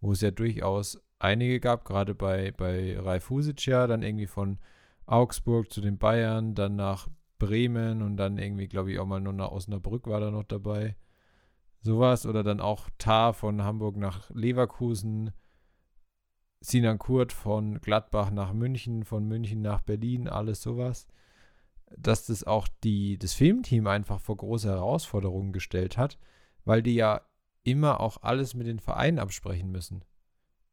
wo 0.00 0.12
es 0.12 0.20
ja 0.20 0.30
durchaus 0.30 1.00
einige 1.18 1.60
gab, 1.60 1.84
gerade 1.84 2.14
bei, 2.14 2.52
bei 2.52 2.98
Ralf 2.98 3.30
Husic 3.30 3.66
ja, 3.66 3.86
dann 3.86 4.02
irgendwie 4.02 4.26
von 4.26 4.58
Augsburg 5.06 5.72
zu 5.72 5.80
den 5.80 5.98
Bayern, 5.98 6.54
dann 6.54 6.76
nach 6.76 7.08
Bremen 7.38 8.02
und 8.02 8.16
dann 8.16 8.38
irgendwie, 8.38 8.66
glaube 8.66 8.92
ich, 8.92 8.98
auch 8.98 9.06
mal 9.06 9.20
nur 9.20 9.32
nach 9.32 9.50
Osnabrück 9.50 10.06
war 10.06 10.20
da 10.20 10.30
noch 10.30 10.44
dabei. 10.44 10.96
Sowas. 11.80 12.26
Oder 12.26 12.42
dann 12.42 12.60
auch 12.60 12.88
Tar 12.98 13.34
von 13.34 13.62
Hamburg 13.62 13.96
nach 13.96 14.30
Leverkusen, 14.30 15.32
Sinan 16.66 16.98
Kurt 16.98 17.32
von 17.32 17.80
Gladbach 17.80 18.30
nach 18.30 18.52
München, 18.52 19.04
von 19.04 19.26
München 19.26 19.62
nach 19.62 19.82
Berlin, 19.82 20.26
alles 20.28 20.62
sowas. 20.62 21.06
Dass 21.96 22.26
das 22.26 22.42
auch 22.42 22.66
die, 22.82 23.18
das 23.18 23.34
Filmteam 23.34 23.86
einfach 23.86 24.18
vor 24.18 24.36
große 24.36 24.68
Herausforderungen 24.68 25.52
gestellt 25.52 25.96
hat, 25.96 26.18
weil 26.64 26.82
die 26.82 26.96
ja 26.96 27.20
immer 27.62 28.00
auch 28.00 28.22
alles 28.22 28.54
mit 28.54 28.66
den 28.66 28.80
Vereinen 28.80 29.20
absprechen 29.20 29.70
müssen. 29.70 30.04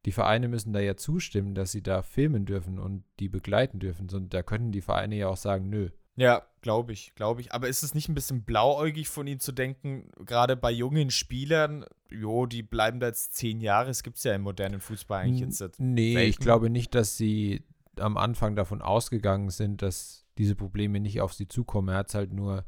Die 0.06 0.12
Vereine 0.12 0.48
müssen 0.48 0.74
da 0.74 0.80
ja 0.80 0.98
zustimmen, 0.98 1.54
dass 1.54 1.72
sie 1.72 1.84
da 1.84 2.02
filmen 2.02 2.46
dürfen 2.46 2.80
und 2.80 3.04
die 3.20 3.30
begleiten 3.30 3.78
dürfen. 3.78 4.10
Und 4.12 4.34
da 4.34 4.42
können 4.42 4.72
die 4.72 4.82
Vereine 4.82 5.16
ja 5.16 5.28
auch 5.28 5.38
sagen, 5.38 5.70
nö, 5.70 5.90
ja, 6.16 6.44
glaube 6.62 6.94
ich, 6.94 7.16
glaube 7.16 7.42
ich. 7.42 7.54
Aber 7.54 7.68
ist 7.68 7.84
es 7.84 7.96
nicht 7.96 8.10
ein 8.10 8.16
bisschen 8.16 8.44
blauäugig 8.44 9.10
von 9.10 9.26
ihnen 9.26 9.40
zu 9.40 9.52
denken, 9.52 10.10
gerade 10.26 10.56
bei 10.56 10.72
jungen 10.72 11.10
Spielern, 11.10 11.86
jo, 12.10 12.46
die 12.46 12.64
bleiben 12.64 13.00
da 13.00 13.08
jetzt 13.08 13.36
zehn 13.36 13.62
Jahre, 13.62 13.90
es 13.90 14.04
gibt 14.04 14.18
es 14.18 14.24
ja 14.24 14.34
im 14.34 14.42
modernen 14.42 14.80
Fußball 14.80 15.22
eigentlich 15.22 15.42
jetzt. 15.42 15.62
N 15.62 15.94
nee, 15.94 16.16
Welten. 16.16 16.30
ich 16.30 16.38
glaube 16.40 16.70
nicht, 16.70 16.94
dass 16.94 17.18
sie 17.18 17.64
am 17.98 18.18
Anfang 18.18 18.56
davon 18.56 18.82
ausgegangen 18.82 19.50
sind, 19.50 19.82
dass 19.82 20.26
diese 20.38 20.56
Probleme 20.56 21.00
nicht 21.00 21.22
auf 21.22 21.34
sie 21.34 21.48
zukommen. 21.48 21.90
Er 21.90 21.98
hat 21.98 22.10
es 22.10 22.16
halt 22.16 22.34
nur 22.34 22.66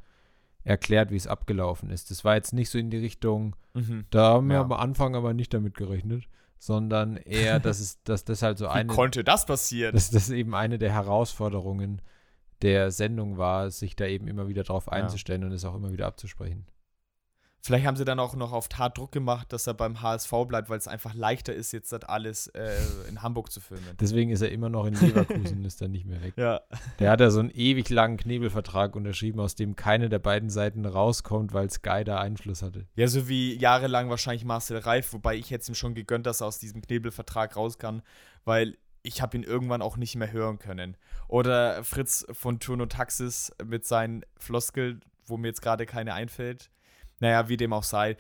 erklärt, 0.63 1.11
wie 1.11 1.15
es 1.15 1.27
abgelaufen 1.27 1.89
ist. 1.91 2.09
Das 2.09 2.23
war 2.23 2.35
jetzt 2.35 2.53
nicht 2.53 2.69
so 2.69 2.79
in 2.79 2.89
die 2.89 2.97
Richtung, 2.97 3.55
mhm. 3.73 4.05
da 4.09 4.33
haben 4.33 4.47
wir 4.47 4.55
ja. 4.55 4.61
am 4.61 4.71
Anfang 4.71 5.15
aber 5.15 5.33
nicht 5.35 5.53
damit 5.53 5.75
gerechnet, 5.75 6.23
sondern 6.57 7.17
eher, 7.17 7.59
dass 7.61 7.79
es, 7.79 8.01
dass 8.03 8.23
das 8.25 8.41
halt 8.41 8.57
so 8.57 8.67
eine. 8.67 8.89
Wie 8.89 8.95
konnte 8.95 9.23
das 9.23 9.45
passieren? 9.45 9.93
Dass 9.93 10.09
das 10.09 10.31
eben 10.31 10.55
eine 10.55 10.79
der 10.79 10.91
Herausforderungen 10.91 11.99
ist 11.99 12.14
der 12.61 12.91
Sendung 12.91 13.37
war, 13.37 13.71
sich 13.71 13.95
da 13.95 14.05
eben 14.05 14.27
immer 14.27 14.47
wieder 14.47 14.63
drauf 14.63 14.91
einzustellen 14.91 15.41
ja. 15.41 15.47
und 15.47 15.53
es 15.53 15.65
auch 15.65 15.75
immer 15.75 15.91
wieder 15.91 16.07
abzusprechen. 16.07 16.65
Vielleicht 17.65 17.87
haben 17.87 17.95
sie 17.95 18.05
dann 18.05 18.19
auch 18.19 18.35
noch 18.35 18.51
auf 18.51 18.67
Tat 18.67 18.95
Druck 18.95 19.11
gemacht, 19.11 19.51
dass 19.51 19.65
er 19.65 19.73
beim 19.73 20.03
HSV 20.03 20.31
bleibt, 20.47 20.69
weil 20.69 20.77
es 20.77 20.87
einfach 20.87 21.15
leichter 21.15 21.51
ist, 21.51 21.71
jetzt 21.71 21.91
das 21.91 22.03
alles 22.03 22.45
äh, 22.49 22.75
in 23.09 23.23
Hamburg 23.23 23.51
zu 23.51 23.59
filmen. 23.59 23.83
Deswegen 23.99 24.29
ist 24.29 24.41
er 24.41 24.51
immer 24.51 24.69
noch 24.69 24.85
in 24.85 24.93
Leverkusen, 24.93 25.65
ist 25.65 25.81
dann 25.81 25.89
nicht 25.89 26.05
mehr 26.05 26.21
weg. 26.21 26.33
Ja. 26.45 26.61
Der 26.99 27.09
hat 27.09 27.21
ja 27.21 27.31
so 27.31 27.39
einen 27.39 27.49
ewig 27.49 27.89
langen 27.89 28.17
Knebelvertrag 28.17 28.95
unterschrieben, 28.95 29.39
aus 29.39 29.55
dem 29.55 29.75
keine 29.75 30.09
der 30.09 30.19
beiden 30.19 30.51
Seiten 30.51 30.85
rauskommt, 30.85 31.53
weil 31.53 31.71
Sky 31.71 32.03
da 32.03 32.19
Einfluss 32.19 32.61
hatte. 32.61 32.85
Ja, 32.95 33.07
so 33.07 33.27
wie 33.27 33.55
jahrelang 33.55 34.11
wahrscheinlich 34.11 34.45
Marcel 34.45 34.77
Reif, 34.77 35.11
wobei 35.13 35.35
ich 35.35 35.49
jetzt 35.49 35.67
ihm 35.67 35.73
schon 35.73 35.95
gegönnt, 35.95 36.27
dass 36.27 36.41
er 36.41 36.47
aus 36.47 36.59
diesem 36.59 36.83
Knebelvertrag 36.83 37.55
raus 37.55 37.79
kann, 37.79 38.03
weil 38.43 38.77
ich 39.05 39.21
habe 39.21 39.37
ihn 39.37 39.43
irgendwann 39.43 39.81
auch 39.81 39.97
nicht 39.97 40.15
mehr 40.15 40.31
hören 40.31 40.57
können. 40.57 40.97
Oder 41.27 41.83
Fritz 41.83 42.25
von 42.31 42.59
Turno 42.59 42.87
Taxis 42.87 43.51
mit 43.63 43.85
seinen 43.85 44.25
Floskel, 44.37 44.99
wo 45.25 45.37
mir 45.37 45.47
jetzt 45.47 45.61
gerade 45.61 45.85
keine 45.85 46.13
einfällt. 46.13 46.71
Naja, 47.19 47.47
wie 47.47 47.57
dem 47.57 47.71
auch 47.71 47.83
sei. 47.83 48.17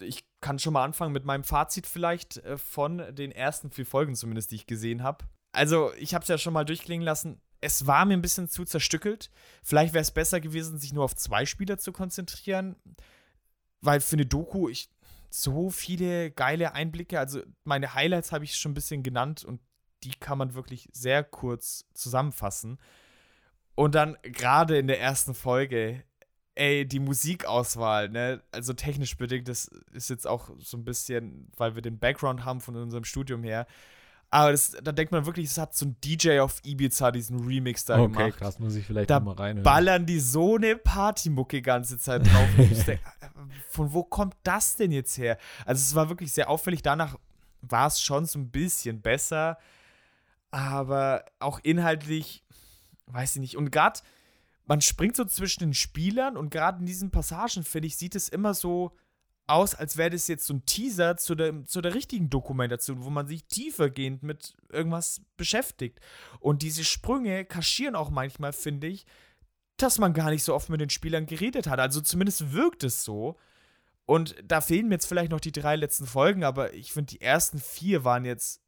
Ich 0.00 0.24
kann 0.40 0.58
schon 0.58 0.72
mal 0.72 0.84
anfangen 0.84 1.12
mit 1.12 1.24
meinem 1.24 1.44
Fazit 1.44 1.86
vielleicht 1.86 2.38
äh, 2.38 2.56
von 2.56 3.02
den 3.14 3.32
ersten 3.32 3.70
vier 3.70 3.84
Folgen 3.84 4.14
zumindest, 4.14 4.52
die 4.52 4.56
ich 4.56 4.66
gesehen 4.66 5.02
habe. 5.02 5.24
Also, 5.52 5.92
ich 5.94 6.14
habe 6.14 6.22
es 6.22 6.28
ja 6.28 6.38
schon 6.38 6.52
mal 6.52 6.64
durchklingen 6.64 7.04
lassen. 7.04 7.40
Es 7.60 7.86
war 7.86 8.04
mir 8.04 8.14
ein 8.14 8.22
bisschen 8.22 8.48
zu 8.48 8.64
zerstückelt. 8.64 9.30
Vielleicht 9.64 9.92
wäre 9.92 10.02
es 10.02 10.12
besser 10.12 10.40
gewesen, 10.40 10.78
sich 10.78 10.92
nur 10.92 11.04
auf 11.04 11.16
zwei 11.16 11.46
Spieler 11.46 11.78
zu 11.78 11.90
konzentrieren. 11.92 12.76
Weil 13.80 14.00
für 14.00 14.14
eine 14.14 14.26
Doku, 14.26 14.68
ich 14.68 14.88
so 15.30 15.70
viele 15.70 16.30
geile 16.30 16.72
Einblicke. 16.74 17.18
Also 17.18 17.42
meine 17.64 17.94
Highlights 17.94 18.32
habe 18.32 18.44
ich 18.44 18.56
schon 18.56 18.72
ein 18.72 18.74
bisschen 18.74 19.02
genannt 19.02 19.44
und 19.44 19.60
die 20.04 20.12
kann 20.18 20.38
man 20.38 20.54
wirklich 20.54 20.88
sehr 20.92 21.24
kurz 21.24 21.86
zusammenfassen. 21.94 22.78
Und 23.74 23.94
dann 23.94 24.16
gerade 24.22 24.78
in 24.78 24.88
der 24.88 25.00
ersten 25.00 25.34
Folge, 25.34 26.02
ey, 26.54 26.86
die 26.86 26.98
Musikauswahl, 26.98 28.08
ne, 28.08 28.42
also 28.50 28.72
technisch 28.72 29.16
bedingt, 29.16 29.48
das 29.48 29.70
ist 29.92 30.10
jetzt 30.10 30.26
auch 30.26 30.50
so 30.58 30.76
ein 30.76 30.84
bisschen, 30.84 31.50
weil 31.56 31.74
wir 31.74 31.82
den 31.82 31.98
Background 31.98 32.44
haben 32.44 32.60
von 32.60 32.76
unserem 32.76 33.04
Studium 33.04 33.42
her. 33.42 33.66
Aber 34.30 34.50
das, 34.50 34.72
da 34.82 34.92
denkt 34.92 35.10
man 35.10 35.24
wirklich, 35.24 35.46
es 35.46 35.56
hat 35.56 35.74
so 35.74 35.86
ein 35.86 35.96
DJ 36.04 36.40
auf 36.40 36.60
Ibiza 36.62 37.12
diesen 37.12 37.46
Remix 37.46 37.86
da 37.86 37.94
okay, 37.94 38.02
gemacht. 38.02 38.24
Okay, 38.24 38.32
krass, 38.38 38.58
muss 38.58 38.74
ich 38.74 38.84
vielleicht 38.84 39.08
da 39.08 39.20
mal 39.20 39.34
rein. 39.34 39.62
ballern 39.62 40.04
die 40.04 40.20
so 40.20 40.56
eine 40.56 40.76
Partymucke 40.76 41.62
ganze 41.62 41.98
Zeit 41.98 42.26
drauf. 42.26 42.48
denk, 42.86 43.00
von 43.70 43.92
wo 43.94 44.02
kommt 44.02 44.36
das 44.42 44.76
denn 44.76 44.92
jetzt 44.92 45.16
her? 45.16 45.38
Also 45.64 45.80
es 45.80 45.94
war 45.94 46.10
wirklich 46.10 46.32
sehr 46.32 46.50
auffällig. 46.50 46.82
Danach 46.82 47.16
war 47.62 47.86
es 47.86 48.02
schon 48.02 48.26
so 48.26 48.38
ein 48.38 48.50
bisschen 48.50 49.00
besser, 49.00 49.56
aber 50.50 51.24
auch 51.38 51.60
inhaltlich, 51.62 52.44
weiß 53.06 53.36
ich 53.36 53.40
nicht. 53.40 53.56
Und 53.56 53.70
gerade, 53.70 54.00
man 54.64 54.80
springt 54.80 55.16
so 55.16 55.24
zwischen 55.24 55.60
den 55.60 55.74
Spielern 55.74 56.36
und 56.36 56.50
gerade 56.50 56.80
in 56.80 56.86
diesen 56.86 57.10
Passagen, 57.10 57.64
finde 57.64 57.86
ich, 57.86 57.96
sieht 57.96 58.14
es 58.14 58.28
immer 58.28 58.54
so 58.54 58.96
aus, 59.46 59.74
als 59.74 59.96
wäre 59.96 60.10
das 60.10 60.28
jetzt 60.28 60.46
so 60.46 60.54
ein 60.54 60.66
Teaser 60.66 61.16
zu 61.16 61.34
der, 61.34 61.64
zu 61.64 61.80
der 61.80 61.94
richtigen 61.94 62.28
Dokumentation, 62.28 63.02
wo 63.02 63.10
man 63.10 63.26
sich 63.26 63.46
tiefergehend 63.46 64.22
mit 64.22 64.56
irgendwas 64.68 65.22
beschäftigt. 65.36 66.00
Und 66.38 66.62
diese 66.62 66.84
Sprünge 66.84 67.44
kaschieren 67.46 67.96
auch 67.96 68.10
manchmal, 68.10 68.52
finde 68.52 68.88
ich, 68.88 69.06
dass 69.78 69.98
man 69.98 70.12
gar 70.12 70.30
nicht 70.30 70.44
so 70.44 70.54
oft 70.54 70.68
mit 70.68 70.80
den 70.80 70.90
Spielern 70.90 71.26
geredet 71.26 71.66
hat. 71.66 71.80
Also 71.80 72.00
zumindest 72.00 72.52
wirkt 72.52 72.84
es 72.84 73.04
so. 73.04 73.36
Und 74.04 74.36
da 74.44 74.60
fehlen 74.60 74.88
mir 74.88 74.94
jetzt 74.94 75.06
vielleicht 75.06 75.30
noch 75.30 75.40
die 75.40 75.52
drei 75.52 75.76
letzten 75.76 76.06
Folgen, 76.06 76.44
aber 76.44 76.74
ich 76.74 76.92
finde, 76.92 77.12
die 77.12 77.20
ersten 77.20 77.58
vier 77.58 78.04
waren 78.04 78.24
jetzt 78.24 78.62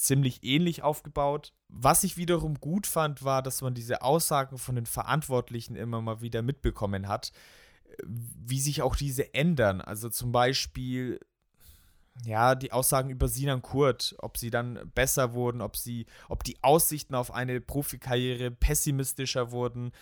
ziemlich 0.00 0.42
ähnlich 0.42 0.82
aufgebaut. 0.82 1.52
Was 1.68 2.04
ich 2.04 2.16
wiederum 2.16 2.54
gut 2.54 2.86
fand, 2.86 3.22
war, 3.22 3.42
dass 3.42 3.60
man 3.60 3.74
diese 3.74 4.02
Aussagen 4.02 4.58
von 4.58 4.74
den 4.74 4.86
Verantwortlichen 4.86 5.76
immer 5.76 6.00
mal 6.00 6.20
wieder 6.20 6.42
mitbekommen 6.42 7.06
hat, 7.06 7.32
wie 8.06 8.60
sich 8.60 8.82
auch 8.82 8.96
diese 8.96 9.34
ändern. 9.34 9.80
Also 9.80 10.08
zum 10.08 10.32
Beispiel, 10.32 11.20
ja, 12.24 12.54
die 12.54 12.72
Aussagen 12.72 13.10
über 13.10 13.28
Sinan 13.28 13.62
Kurt, 13.62 14.14
ob 14.18 14.38
sie 14.38 14.50
dann 14.50 14.90
besser 14.94 15.34
wurden, 15.34 15.60
ob 15.60 15.76
sie, 15.76 16.06
ob 16.28 16.44
die 16.44 16.56
Aussichten 16.62 17.14
auf 17.14 17.32
eine 17.32 17.60
Profikarriere 17.60 18.50
pessimistischer 18.50 19.52
wurden. 19.52 19.92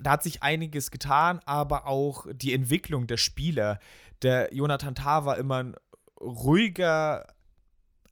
Da 0.00 0.12
hat 0.12 0.22
sich 0.22 0.42
einiges 0.42 0.90
getan, 0.90 1.40
aber 1.46 1.86
auch 1.86 2.26
die 2.32 2.52
Entwicklung 2.52 3.06
der 3.06 3.16
Spieler. 3.18 3.78
Der 4.20 4.54
Jonathan 4.54 4.94
Tah 4.94 5.24
war 5.24 5.38
immer 5.38 5.62
ein 5.62 5.76
ruhiger, 6.20 7.26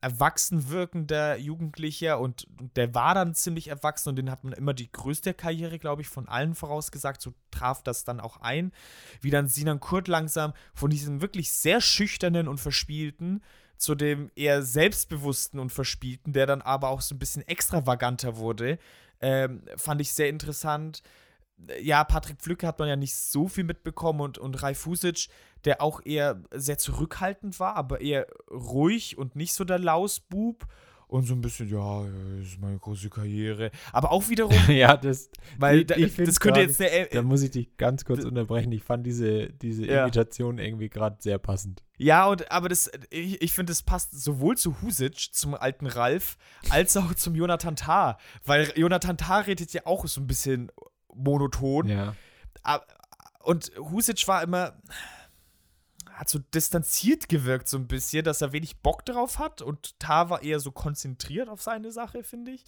erwachsen 0.00 0.70
wirkender 0.70 1.36
Jugendlicher 1.36 2.18
und, 2.20 2.46
der 2.76 2.94
war 2.94 3.14
dann 3.14 3.34
ziemlich 3.34 3.68
erwachsen 3.68 4.10
und 4.10 4.16
den 4.16 4.30
hat 4.30 4.44
man 4.44 4.52
immer 4.52 4.72
die 4.72 4.90
größte 4.90 5.34
Karriere, 5.34 5.78
glaube 5.78 6.02
ich, 6.02 6.08
von 6.08 6.28
allen 6.28 6.54
vorausgesagt. 6.54 7.20
So 7.20 7.34
traf 7.50 7.82
das 7.82 8.04
dann 8.04 8.20
auch 8.20 8.38
ein. 8.38 8.72
Wie 9.20 9.30
dann 9.30 9.48
Sinan 9.48 9.80
Kurt 9.80 10.08
langsam 10.08 10.52
von 10.74 10.90
diesem 10.90 11.20
wirklich 11.20 11.52
sehr 11.52 11.80
schüchternen 11.80 12.48
und 12.48 12.58
verspielten 12.58 13.42
zu 13.76 13.94
dem 13.94 14.30
eher 14.34 14.62
selbstbewussten 14.62 15.58
und 15.58 15.70
verspielten, 15.70 16.32
der 16.32 16.46
dann 16.46 16.62
aber 16.62 16.88
auch 16.88 17.00
so 17.00 17.14
ein 17.14 17.18
bisschen 17.18 17.46
extravaganter 17.48 18.36
wurde, 18.36 18.78
ähm, 19.20 19.62
fand 19.76 20.00
ich 20.00 20.12
sehr 20.12 20.28
interessant 20.28 21.02
ja, 21.80 22.04
Patrick 22.04 22.38
Pflücke 22.38 22.66
hat 22.66 22.78
man 22.78 22.88
ja 22.88 22.96
nicht 22.96 23.14
so 23.14 23.48
viel 23.48 23.64
mitbekommen 23.64 24.20
und, 24.20 24.38
und 24.38 24.62
Rai 24.62 24.74
Fusic, 24.74 25.28
der 25.64 25.82
auch 25.82 26.00
eher 26.04 26.42
sehr 26.52 26.78
zurückhaltend 26.78 27.60
war, 27.60 27.76
aber 27.76 28.00
eher 28.00 28.26
ruhig 28.50 29.18
und 29.18 29.36
nicht 29.36 29.52
so 29.52 29.64
der 29.64 29.78
Lausbub. 29.78 30.66
Und 31.06 31.24
so 31.24 31.34
ein 31.34 31.40
bisschen, 31.40 31.68
ja, 31.68 32.04
das 32.38 32.46
ist 32.46 32.60
meine 32.60 32.78
große 32.78 33.10
Karriere. 33.10 33.72
Aber 33.92 34.12
auch 34.12 34.28
wiederum. 34.28 34.56
ja, 34.68 34.96
das. 34.96 35.28
Weil 35.58 35.84
da, 35.84 35.96
das 35.96 36.38
könnte 36.38 36.60
grad, 36.60 36.68
jetzt 36.68 36.80
eine. 36.80 37.08
Da 37.10 37.22
muss 37.22 37.42
ich 37.42 37.50
dich 37.50 37.76
ganz 37.76 38.04
kurz 38.04 38.24
unterbrechen. 38.24 38.70
Ich 38.70 38.84
fand 38.84 39.04
diese, 39.04 39.48
diese 39.48 39.86
ja. 39.86 40.04
Imitation 40.04 40.58
irgendwie 40.58 40.88
gerade 40.88 41.16
sehr 41.18 41.38
passend. 41.38 41.82
Ja, 41.96 42.26
und 42.28 42.52
aber 42.52 42.68
das, 42.68 42.88
ich, 43.10 43.42
ich 43.42 43.52
finde, 43.52 43.72
das 43.72 43.82
passt 43.82 44.22
sowohl 44.22 44.56
zu 44.56 44.80
Husic, 44.82 45.34
zum 45.34 45.54
alten 45.54 45.88
Ralf, 45.88 46.38
als 46.68 46.96
auch 46.96 47.12
zum 47.14 47.34
Jonathan 47.34 47.74
Tah. 47.74 48.16
Weil 48.44 48.72
Jonathan 48.76 49.16
Tah 49.16 49.40
redet 49.40 49.72
ja 49.72 49.82
auch 49.86 50.06
so 50.06 50.20
ein 50.20 50.28
bisschen 50.28 50.70
monoton. 51.14 51.88
Ja. 51.88 52.14
Und 53.42 53.72
Husic 53.78 54.26
war 54.28 54.42
immer, 54.42 54.74
hat 56.12 56.28
so 56.28 56.38
distanziert 56.38 57.28
gewirkt, 57.28 57.68
so 57.68 57.78
ein 57.78 57.86
bisschen, 57.86 58.24
dass 58.24 58.42
er 58.42 58.52
wenig 58.52 58.78
Bock 58.78 59.04
drauf 59.06 59.38
hat. 59.38 59.62
Und 59.62 59.98
Tar 59.98 60.30
war 60.30 60.42
eher 60.42 60.60
so 60.60 60.70
konzentriert 60.70 61.48
auf 61.48 61.62
seine 61.62 61.92
Sache, 61.92 62.22
finde 62.22 62.52
ich. 62.52 62.64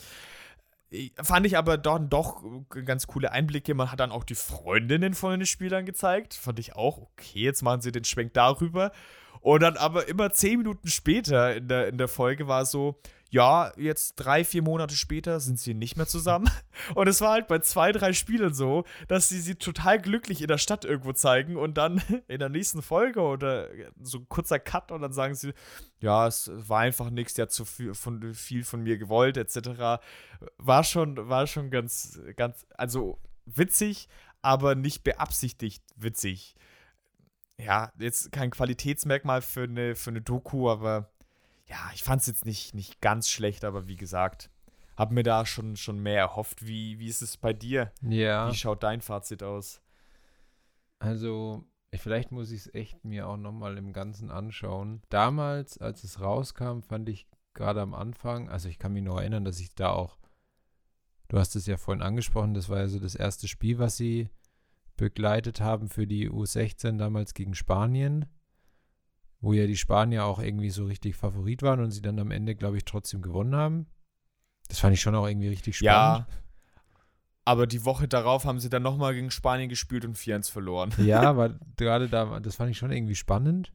Fand 1.22 1.46
ich 1.46 1.56
aber 1.56 1.78
dann 1.78 2.10
doch 2.10 2.42
ganz 2.70 3.06
coole 3.06 3.32
Einblicke. 3.32 3.74
Man 3.74 3.90
hat 3.90 4.00
dann 4.00 4.12
auch 4.12 4.24
die 4.24 4.34
Freundinnen 4.34 5.14
von 5.14 5.38
den 5.38 5.46
Spielern 5.46 5.86
gezeigt. 5.86 6.34
Fand 6.34 6.58
ich 6.58 6.76
auch, 6.76 6.98
okay, 6.98 7.40
jetzt 7.40 7.62
machen 7.62 7.80
sie 7.80 7.92
den 7.92 8.04
Schwenk 8.04 8.34
darüber. 8.34 8.92
Und 9.40 9.62
dann 9.62 9.76
aber 9.76 10.08
immer 10.08 10.32
zehn 10.32 10.58
Minuten 10.58 10.88
später 10.88 11.56
in 11.56 11.68
der, 11.68 11.88
in 11.88 11.98
der 11.98 12.08
Folge 12.08 12.46
war 12.46 12.64
so, 12.64 13.00
ja, 13.32 13.72
jetzt 13.78 14.16
drei, 14.16 14.44
vier 14.44 14.60
Monate 14.60 14.94
später 14.94 15.40
sind 15.40 15.58
sie 15.58 15.72
nicht 15.72 15.96
mehr 15.96 16.06
zusammen. 16.06 16.50
Und 16.94 17.08
es 17.08 17.22
war 17.22 17.32
halt 17.32 17.48
bei 17.48 17.60
zwei, 17.60 17.90
drei 17.90 18.12
Spielen 18.12 18.52
so, 18.52 18.84
dass 19.08 19.30
sie 19.30 19.40
sie 19.40 19.54
total 19.54 19.98
glücklich 19.98 20.42
in 20.42 20.48
der 20.48 20.58
Stadt 20.58 20.84
irgendwo 20.84 21.14
zeigen 21.14 21.56
und 21.56 21.78
dann 21.78 22.02
in 22.28 22.40
der 22.40 22.50
nächsten 22.50 22.82
Folge 22.82 23.22
oder 23.22 23.68
so 24.02 24.18
ein 24.18 24.28
kurzer 24.28 24.58
Cut 24.58 24.92
und 24.92 25.00
dann 25.00 25.14
sagen 25.14 25.34
sie, 25.34 25.54
ja, 26.00 26.26
es 26.26 26.50
war 26.54 26.80
einfach 26.80 27.08
nichts, 27.08 27.32
der 27.32 27.44
hat 27.44 27.52
zu 27.52 27.64
viel 27.64 27.94
von, 27.94 28.34
viel 28.34 28.64
von 28.64 28.82
mir 28.82 28.98
gewollt, 28.98 29.38
etc. 29.38 30.02
War 30.58 30.84
schon, 30.84 31.16
war 31.16 31.46
schon 31.46 31.70
ganz, 31.70 32.20
ganz, 32.36 32.66
also 32.76 33.18
witzig, 33.46 34.08
aber 34.42 34.74
nicht 34.74 35.04
beabsichtigt 35.04 35.82
witzig. 35.96 36.54
Ja, 37.58 37.92
jetzt 37.98 38.30
kein 38.30 38.50
Qualitätsmerkmal 38.50 39.40
für 39.40 39.62
eine, 39.62 39.94
für 39.94 40.10
eine 40.10 40.20
Doku, 40.20 40.68
aber 40.68 41.11
ja, 41.66 41.90
ich 41.94 42.02
fand 42.02 42.20
es 42.20 42.26
jetzt 42.26 42.44
nicht, 42.44 42.74
nicht 42.74 43.00
ganz 43.00 43.28
schlecht, 43.28 43.64
aber 43.64 43.88
wie 43.88 43.96
gesagt, 43.96 44.50
habe 44.96 45.14
mir 45.14 45.22
da 45.22 45.46
schon, 45.46 45.76
schon 45.76 45.98
mehr 45.98 46.18
erhofft. 46.18 46.66
Wie, 46.66 46.98
wie 46.98 47.08
ist 47.08 47.22
es 47.22 47.36
bei 47.36 47.52
dir? 47.52 47.92
Ja. 48.02 48.50
Wie 48.50 48.54
schaut 48.54 48.82
dein 48.82 49.00
Fazit 49.00 49.42
aus? 49.42 49.80
Also, 50.98 51.64
vielleicht 51.94 52.30
muss 52.30 52.50
ich 52.50 52.60
es 52.60 52.74
echt 52.74 53.04
mir 53.04 53.26
auch 53.26 53.36
nochmal 53.36 53.78
im 53.78 53.92
Ganzen 53.92 54.30
anschauen. 54.30 55.02
Damals, 55.08 55.78
als 55.78 56.04
es 56.04 56.20
rauskam, 56.20 56.80
fand 56.80 57.08
ich 57.08 57.26
gerade 57.54 57.80
am 57.80 57.94
Anfang, 57.94 58.48
also 58.48 58.68
ich 58.68 58.78
kann 58.78 58.92
mich 58.92 59.02
noch 59.02 59.18
erinnern, 59.18 59.44
dass 59.44 59.60
ich 59.60 59.74
da 59.74 59.90
auch, 59.90 60.18
du 61.28 61.38
hast 61.38 61.56
es 61.56 61.66
ja 61.66 61.76
vorhin 61.76 62.02
angesprochen, 62.02 62.54
das 62.54 62.68
war 62.68 62.78
ja 62.78 62.88
so 62.88 62.98
das 62.98 63.14
erste 63.14 63.48
Spiel, 63.48 63.78
was 63.78 63.96
sie 63.96 64.30
begleitet 64.96 65.60
haben 65.60 65.88
für 65.88 66.06
die 66.06 66.30
U16 66.30 66.96
damals 66.98 67.34
gegen 67.34 67.54
Spanien 67.54 68.26
wo 69.42 69.52
ja 69.52 69.66
die 69.66 69.76
Spanier 69.76 70.24
auch 70.24 70.38
irgendwie 70.38 70.70
so 70.70 70.86
richtig 70.86 71.16
Favorit 71.16 71.62
waren 71.62 71.80
und 71.80 71.90
sie 71.90 72.00
dann 72.00 72.18
am 72.20 72.30
Ende, 72.30 72.54
glaube 72.54 72.78
ich, 72.78 72.84
trotzdem 72.84 73.20
gewonnen 73.20 73.56
haben. 73.56 73.86
Das 74.68 74.78
fand 74.78 74.94
ich 74.94 75.00
schon 75.00 75.16
auch 75.16 75.26
irgendwie 75.26 75.48
richtig 75.48 75.76
spannend. 75.76 76.26
Ja. 76.26 76.26
Aber 77.44 77.66
die 77.66 77.84
Woche 77.84 78.06
darauf 78.06 78.44
haben 78.44 78.60
sie 78.60 78.70
dann 78.70 78.84
nochmal 78.84 79.14
gegen 79.14 79.32
Spanien 79.32 79.68
gespielt 79.68 80.04
und 80.04 80.16
4-1 80.16 80.50
verloren. 80.50 80.94
Ja, 80.98 81.22
aber 81.28 81.58
gerade 81.76 82.08
da, 82.08 82.38
das 82.38 82.54
fand 82.54 82.70
ich 82.70 82.78
schon 82.78 82.92
irgendwie 82.92 83.16
spannend. 83.16 83.72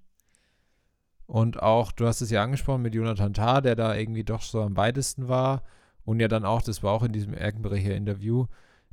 Und 1.25 1.61
auch, 1.61 1.91
du 1.91 2.07
hast 2.07 2.21
es 2.21 2.31
ja 2.31 2.41
angesprochen 2.41 2.81
mit 2.81 2.95
Jonathan 2.95 3.33
Tah, 3.33 3.59
der 3.59 3.75
da 3.75 3.93
irgendwie 3.93 4.23
doch 4.23 4.41
so 4.41 4.61
am 4.61 4.77
weitesten 4.77 5.27
war. 5.27 5.63
Und 6.05 6.21
ja 6.21 6.29
dann 6.29 6.45
auch, 6.45 6.61
das 6.61 6.81
war 6.81 6.93
auch 6.93 7.03
in 7.03 7.11
diesem 7.11 7.33
Erkenbrecher 7.33 7.93
Interview, 7.93 8.45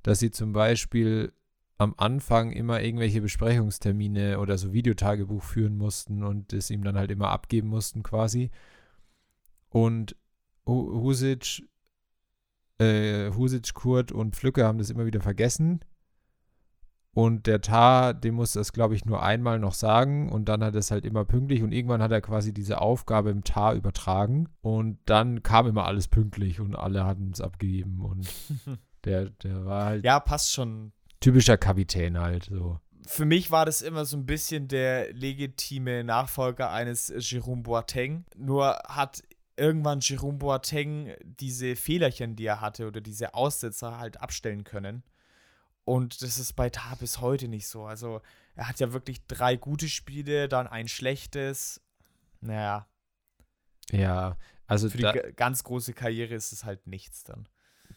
dass 0.03 0.18
sie 0.18 0.33
zum 0.33 0.53
Beispiel 0.53 1.33
am 1.85 1.95
Anfang 1.97 2.51
immer 2.51 2.82
irgendwelche 2.82 3.20
Besprechungstermine 3.20 4.41
oder 4.41 4.59
so 4.59 4.72
Videotagebuch 4.72 5.43
führen 5.43 5.76
mussten 5.76 6.24
und 6.24 6.53
es 6.53 6.70
ihm 6.70 6.82
dann 6.82 6.97
halt 6.97 7.11
immer 7.11 7.28
abgeben 7.28 7.68
mussten 7.68 8.03
quasi. 8.03 8.51
Und 9.68 10.16
Husic, 10.66 11.62
äh, 12.78 13.30
Husic, 13.32 13.74
Kurt 13.74 14.12
und 14.12 14.35
Pflücke 14.35 14.64
haben 14.64 14.78
das 14.78 14.91
immer 14.91 15.07
wieder 15.07 15.20
vergessen. 15.20 15.80
Und 17.12 17.47
der 17.47 17.61
Tar, 17.61 18.12
dem 18.12 18.35
muss 18.35 18.55
das, 18.55 18.72
glaube 18.72 18.97
ich, 18.97 19.05
nur 19.05 19.22
einmal 19.22 19.61
noch 19.61 19.74
sagen 19.74 20.32
und 20.32 20.49
dann 20.49 20.64
hat 20.64 20.74
er 20.74 20.80
es 20.80 20.91
halt 20.91 21.05
immer 21.05 21.24
pünktlich 21.24 21.62
und 21.62 21.70
irgendwann 21.70 22.03
hat 22.03 22.11
er 22.11 22.20
quasi 22.20 22.53
diese 22.53 22.80
Aufgabe 22.80 23.30
im 23.30 23.45
Tar 23.45 23.74
übertragen 23.74 24.49
und 24.62 24.99
dann 25.05 25.45
kam 25.45 25.68
immer 25.68 25.85
alles 25.85 26.09
pünktlich 26.09 26.59
und 26.59 26.74
alle 26.74 27.05
hatten 27.05 27.30
es 27.32 27.41
abgegeben 27.41 28.01
und 28.01 28.28
der, 29.05 29.30
der 29.30 29.64
war 29.64 29.85
halt. 29.85 30.05
Ja, 30.05 30.18
passt 30.18 30.53
schon, 30.53 30.91
typischer 31.25 31.57
Kapitän 31.57 32.18
halt 32.18 32.45
so. 32.45 32.79
Für 33.07 33.25
mich 33.25 33.51
war 33.51 33.66
das 33.66 33.83
immer 33.83 34.05
so 34.05 34.16
ein 34.16 34.27
bisschen 34.27 34.68
der 34.68 35.12
legitime 35.12 36.05
Nachfolger 36.05 36.70
eines 36.70 37.12
Jerome 37.18 37.62
Boateng. 37.62 38.25
Nur 38.37 38.79
hat 38.87 39.22
irgendwann 39.57 40.01
Jerome 40.01 40.39
Boateng 40.39 41.14
diese 41.25 41.77
Fehlerchen, 41.77 42.37
die 42.37 42.47
er 42.47 42.61
hatte 42.61 42.87
oder 42.87 43.01
diese 43.01 43.35
Aussetzer 43.35 43.99
halt 43.99 44.20
abstellen 44.20 44.64
können. 44.64 45.03
Und 45.85 46.22
das 46.22 46.39
ist 46.39 46.55
bei 46.55 46.70
Tar 46.70 46.97
bis 46.97 47.20
heute 47.20 47.49
nicht 47.49 47.68
so. 47.68 47.85
Also 47.85 48.20
er 48.55 48.68
hat 48.68 48.81
ja 48.81 48.93
wirklich 48.93 49.27
drei 49.27 49.57
gute 49.57 49.89
Spiele, 49.89 50.49
dann 50.49 50.66
ein 50.66 50.89
schlechtes. 50.89 51.81
Naja. 52.41 52.87
Ja, 53.91 54.39
also 54.66 54.89
für 54.89 54.99
die 54.99 55.33
ganz 55.37 55.62
große 55.64 55.93
Karriere 55.93 56.35
ist 56.35 56.53
es 56.53 56.64
halt 56.64 56.87
nichts 56.87 57.25
dann. 57.25 57.49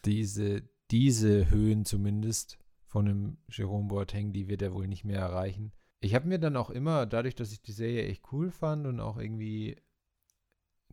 Diese, 0.05 0.63
diese 0.91 1.49
Höhen 1.49 1.85
zumindest 1.85 2.57
von 2.97 3.05
dem 3.05 3.37
Jerome 3.51 3.89
Boateng, 3.89 4.33
die 4.33 4.47
wird 4.47 4.63
er 4.63 4.73
wohl 4.73 4.87
nicht 4.87 5.03
mehr 5.03 5.19
erreichen. 5.19 5.71
Ich 5.99 6.15
habe 6.15 6.27
mir 6.27 6.39
dann 6.39 6.57
auch 6.57 6.71
immer, 6.71 7.05
dadurch, 7.05 7.35
dass 7.35 7.51
ich 7.51 7.61
die 7.61 7.71
Serie 7.71 8.07
echt 8.07 8.23
cool 8.31 8.49
fand 8.49 8.87
und 8.87 8.99
auch 8.99 9.17
irgendwie 9.17 9.79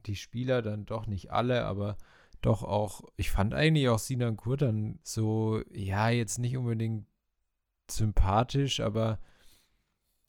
die 0.05 0.14
Spieler 0.14 0.61
dann 0.61 0.84
doch 0.84 1.07
nicht 1.07 1.32
alle, 1.32 1.64
aber 1.64 1.96
doch 2.42 2.62
auch, 2.62 3.05
ich 3.16 3.30
fand 3.30 3.55
eigentlich 3.55 3.88
auch 3.88 3.98
Sinan 3.98 4.36
Kur 4.36 4.59
dann 4.59 4.98
so, 5.02 5.62
ja, 5.72 6.11
jetzt 6.11 6.38
nicht 6.38 6.59
unbedingt 6.59 7.07
sympathisch, 7.90 8.80
aber 8.80 9.18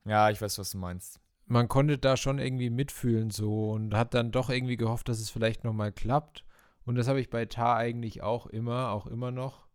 ja, 0.05 0.29
ich 0.29 0.41
weiß, 0.41 0.57
was 0.57 0.69
du 0.69 0.77
meinst. 0.77 1.19
man 1.45 1.67
konnte 1.67 1.97
da 1.97 2.15
schon 2.15 2.39
irgendwie 2.39 2.69
mitfühlen 2.69 3.31
so 3.31 3.71
und 3.71 3.93
hat 3.93 4.13
dann 4.13 4.31
doch 4.31 4.49
irgendwie 4.49 4.77
gehofft, 4.77 5.09
dass 5.09 5.19
es 5.19 5.29
vielleicht 5.29 5.65
nochmal 5.65 5.91
klappt. 5.91 6.45
Und 6.85 6.95
das 6.95 7.09
habe 7.09 7.19
ich 7.19 7.29
bei 7.29 7.45
Tar 7.45 7.75
eigentlich 7.75 8.23
auch 8.23 8.47
immer, 8.47 8.91
auch 8.91 9.07
immer 9.07 9.31
noch. 9.31 9.67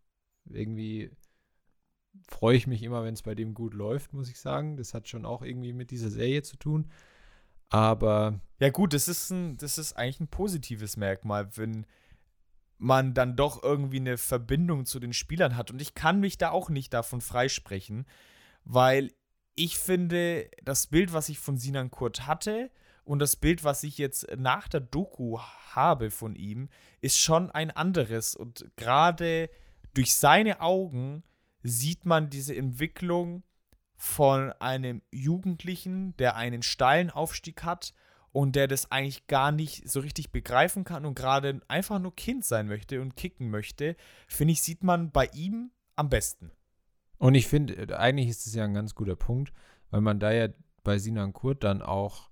Irgendwie 0.46 1.10
freue 2.28 2.56
ich 2.56 2.66
mich 2.66 2.82
immer, 2.82 3.04
wenn 3.04 3.14
es 3.14 3.22
bei 3.22 3.34
dem 3.34 3.54
gut 3.54 3.74
läuft, 3.74 4.12
muss 4.12 4.30
ich 4.30 4.38
sagen. 4.40 4.76
Das 4.76 4.94
hat 4.94 5.08
schon 5.08 5.24
auch 5.24 5.42
irgendwie 5.42 5.72
mit 5.72 5.90
dieser 5.90 6.10
Serie 6.10 6.42
zu 6.42 6.56
tun. 6.56 6.90
Aber. 7.68 8.40
Ja, 8.58 8.70
gut, 8.70 8.92
das 8.92 9.08
ist, 9.08 9.30
ein, 9.30 9.56
das 9.56 9.78
ist 9.78 9.94
eigentlich 9.94 10.20
ein 10.20 10.28
positives 10.28 10.96
Merkmal, 10.96 11.56
wenn 11.56 11.86
man 12.78 13.14
dann 13.14 13.36
doch 13.36 13.62
irgendwie 13.62 13.98
eine 13.98 14.16
Verbindung 14.16 14.86
zu 14.86 15.00
den 15.00 15.12
Spielern 15.12 15.56
hat. 15.56 15.70
Und 15.70 15.80
ich 15.80 15.94
kann 15.94 16.20
mich 16.20 16.38
da 16.38 16.50
auch 16.50 16.70
nicht 16.70 16.92
davon 16.92 17.20
freisprechen, 17.20 18.06
weil 18.64 19.12
ich 19.54 19.78
finde, 19.78 20.50
das 20.64 20.86
Bild, 20.86 21.12
was 21.12 21.28
ich 21.28 21.38
von 21.38 21.58
Sinan 21.58 21.90
Kurt 21.90 22.26
hatte 22.26 22.70
und 23.04 23.18
das 23.18 23.36
Bild, 23.36 23.64
was 23.64 23.82
ich 23.82 23.98
jetzt 23.98 24.26
nach 24.36 24.68
der 24.68 24.80
Doku 24.80 25.38
habe 25.74 26.10
von 26.10 26.34
ihm, 26.34 26.68
ist 27.00 27.18
schon 27.18 27.50
ein 27.50 27.70
anderes. 27.70 28.34
Und 28.34 28.70
gerade 28.76 29.50
durch 29.92 30.14
seine 30.14 30.60
Augen 30.60 31.22
sieht 31.62 32.06
man 32.06 32.30
diese 32.30 32.54
Entwicklung 32.54 33.42
von 33.96 34.52
einem 34.60 35.02
Jugendlichen, 35.10 36.16
der 36.16 36.36
einen 36.36 36.62
steilen 36.62 37.10
Aufstieg 37.10 37.64
hat 37.64 37.92
und 38.32 38.56
der 38.56 38.68
das 38.68 38.90
eigentlich 38.90 39.26
gar 39.26 39.52
nicht 39.52 39.88
so 39.88 40.00
richtig 40.00 40.30
begreifen 40.30 40.84
kann 40.84 41.04
und 41.04 41.14
gerade 41.14 41.60
einfach 41.68 41.98
nur 41.98 42.14
Kind 42.14 42.44
sein 42.44 42.66
möchte 42.66 43.02
und 43.02 43.16
kicken 43.16 43.50
möchte, 43.50 43.96
finde 44.26 44.52
ich, 44.52 44.62
sieht 44.62 44.84
man 44.84 45.10
bei 45.10 45.26
ihm 45.34 45.70
am 45.96 46.08
besten. 46.08 46.50
Und 47.18 47.34
ich 47.34 47.46
finde, 47.46 47.98
eigentlich 47.98 48.28
ist 48.28 48.46
es 48.46 48.54
ja 48.54 48.64
ein 48.64 48.72
ganz 48.72 48.94
guter 48.94 49.16
Punkt, 49.16 49.52
weil 49.90 50.00
man 50.00 50.20
da 50.20 50.32
ja 50.32 50.48
bei 50.82 50.98
Sinan 50.98 51.34
Kurt 51.34 51.64
dann 51.64 51.82
auch 51.82 52.30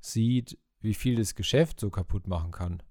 sieht, 0.00 0.58
wie 0.80 0.94
viel 0.94 1.16
das 1.16 1.34
Geschäft 1.34 1.78
so 1.78 1.90
kaputt 1.90 2.26
machen 2.26 2.50
kann. 2.50 2.82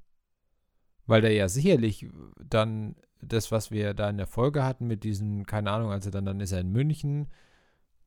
Weil 1.05 1.21
der 1.21 1.33
ja 1.33 1.49
sicherlich 1.49 2.07
dann 2.37 2.95
das, 3.21 3.51
was 3.51 3.71
wir 3.71 3.93
da 3.93 4.09
in 4.09 4.17
der 4.17 4.27
Folge 4.27 4.63
hatten 4.63 4.87
mit 4.87 5.03
diesem, 5.03 5.45
keine 5.45 5.71
Ahnung, 5.71 5.91
also 5.91 6.09
dann, 6.09 6.25
dann 6.25 6.39
ist 6.39 6.51
er 6.51 6.61
in 6.61 6.71
München, 6.71 7.27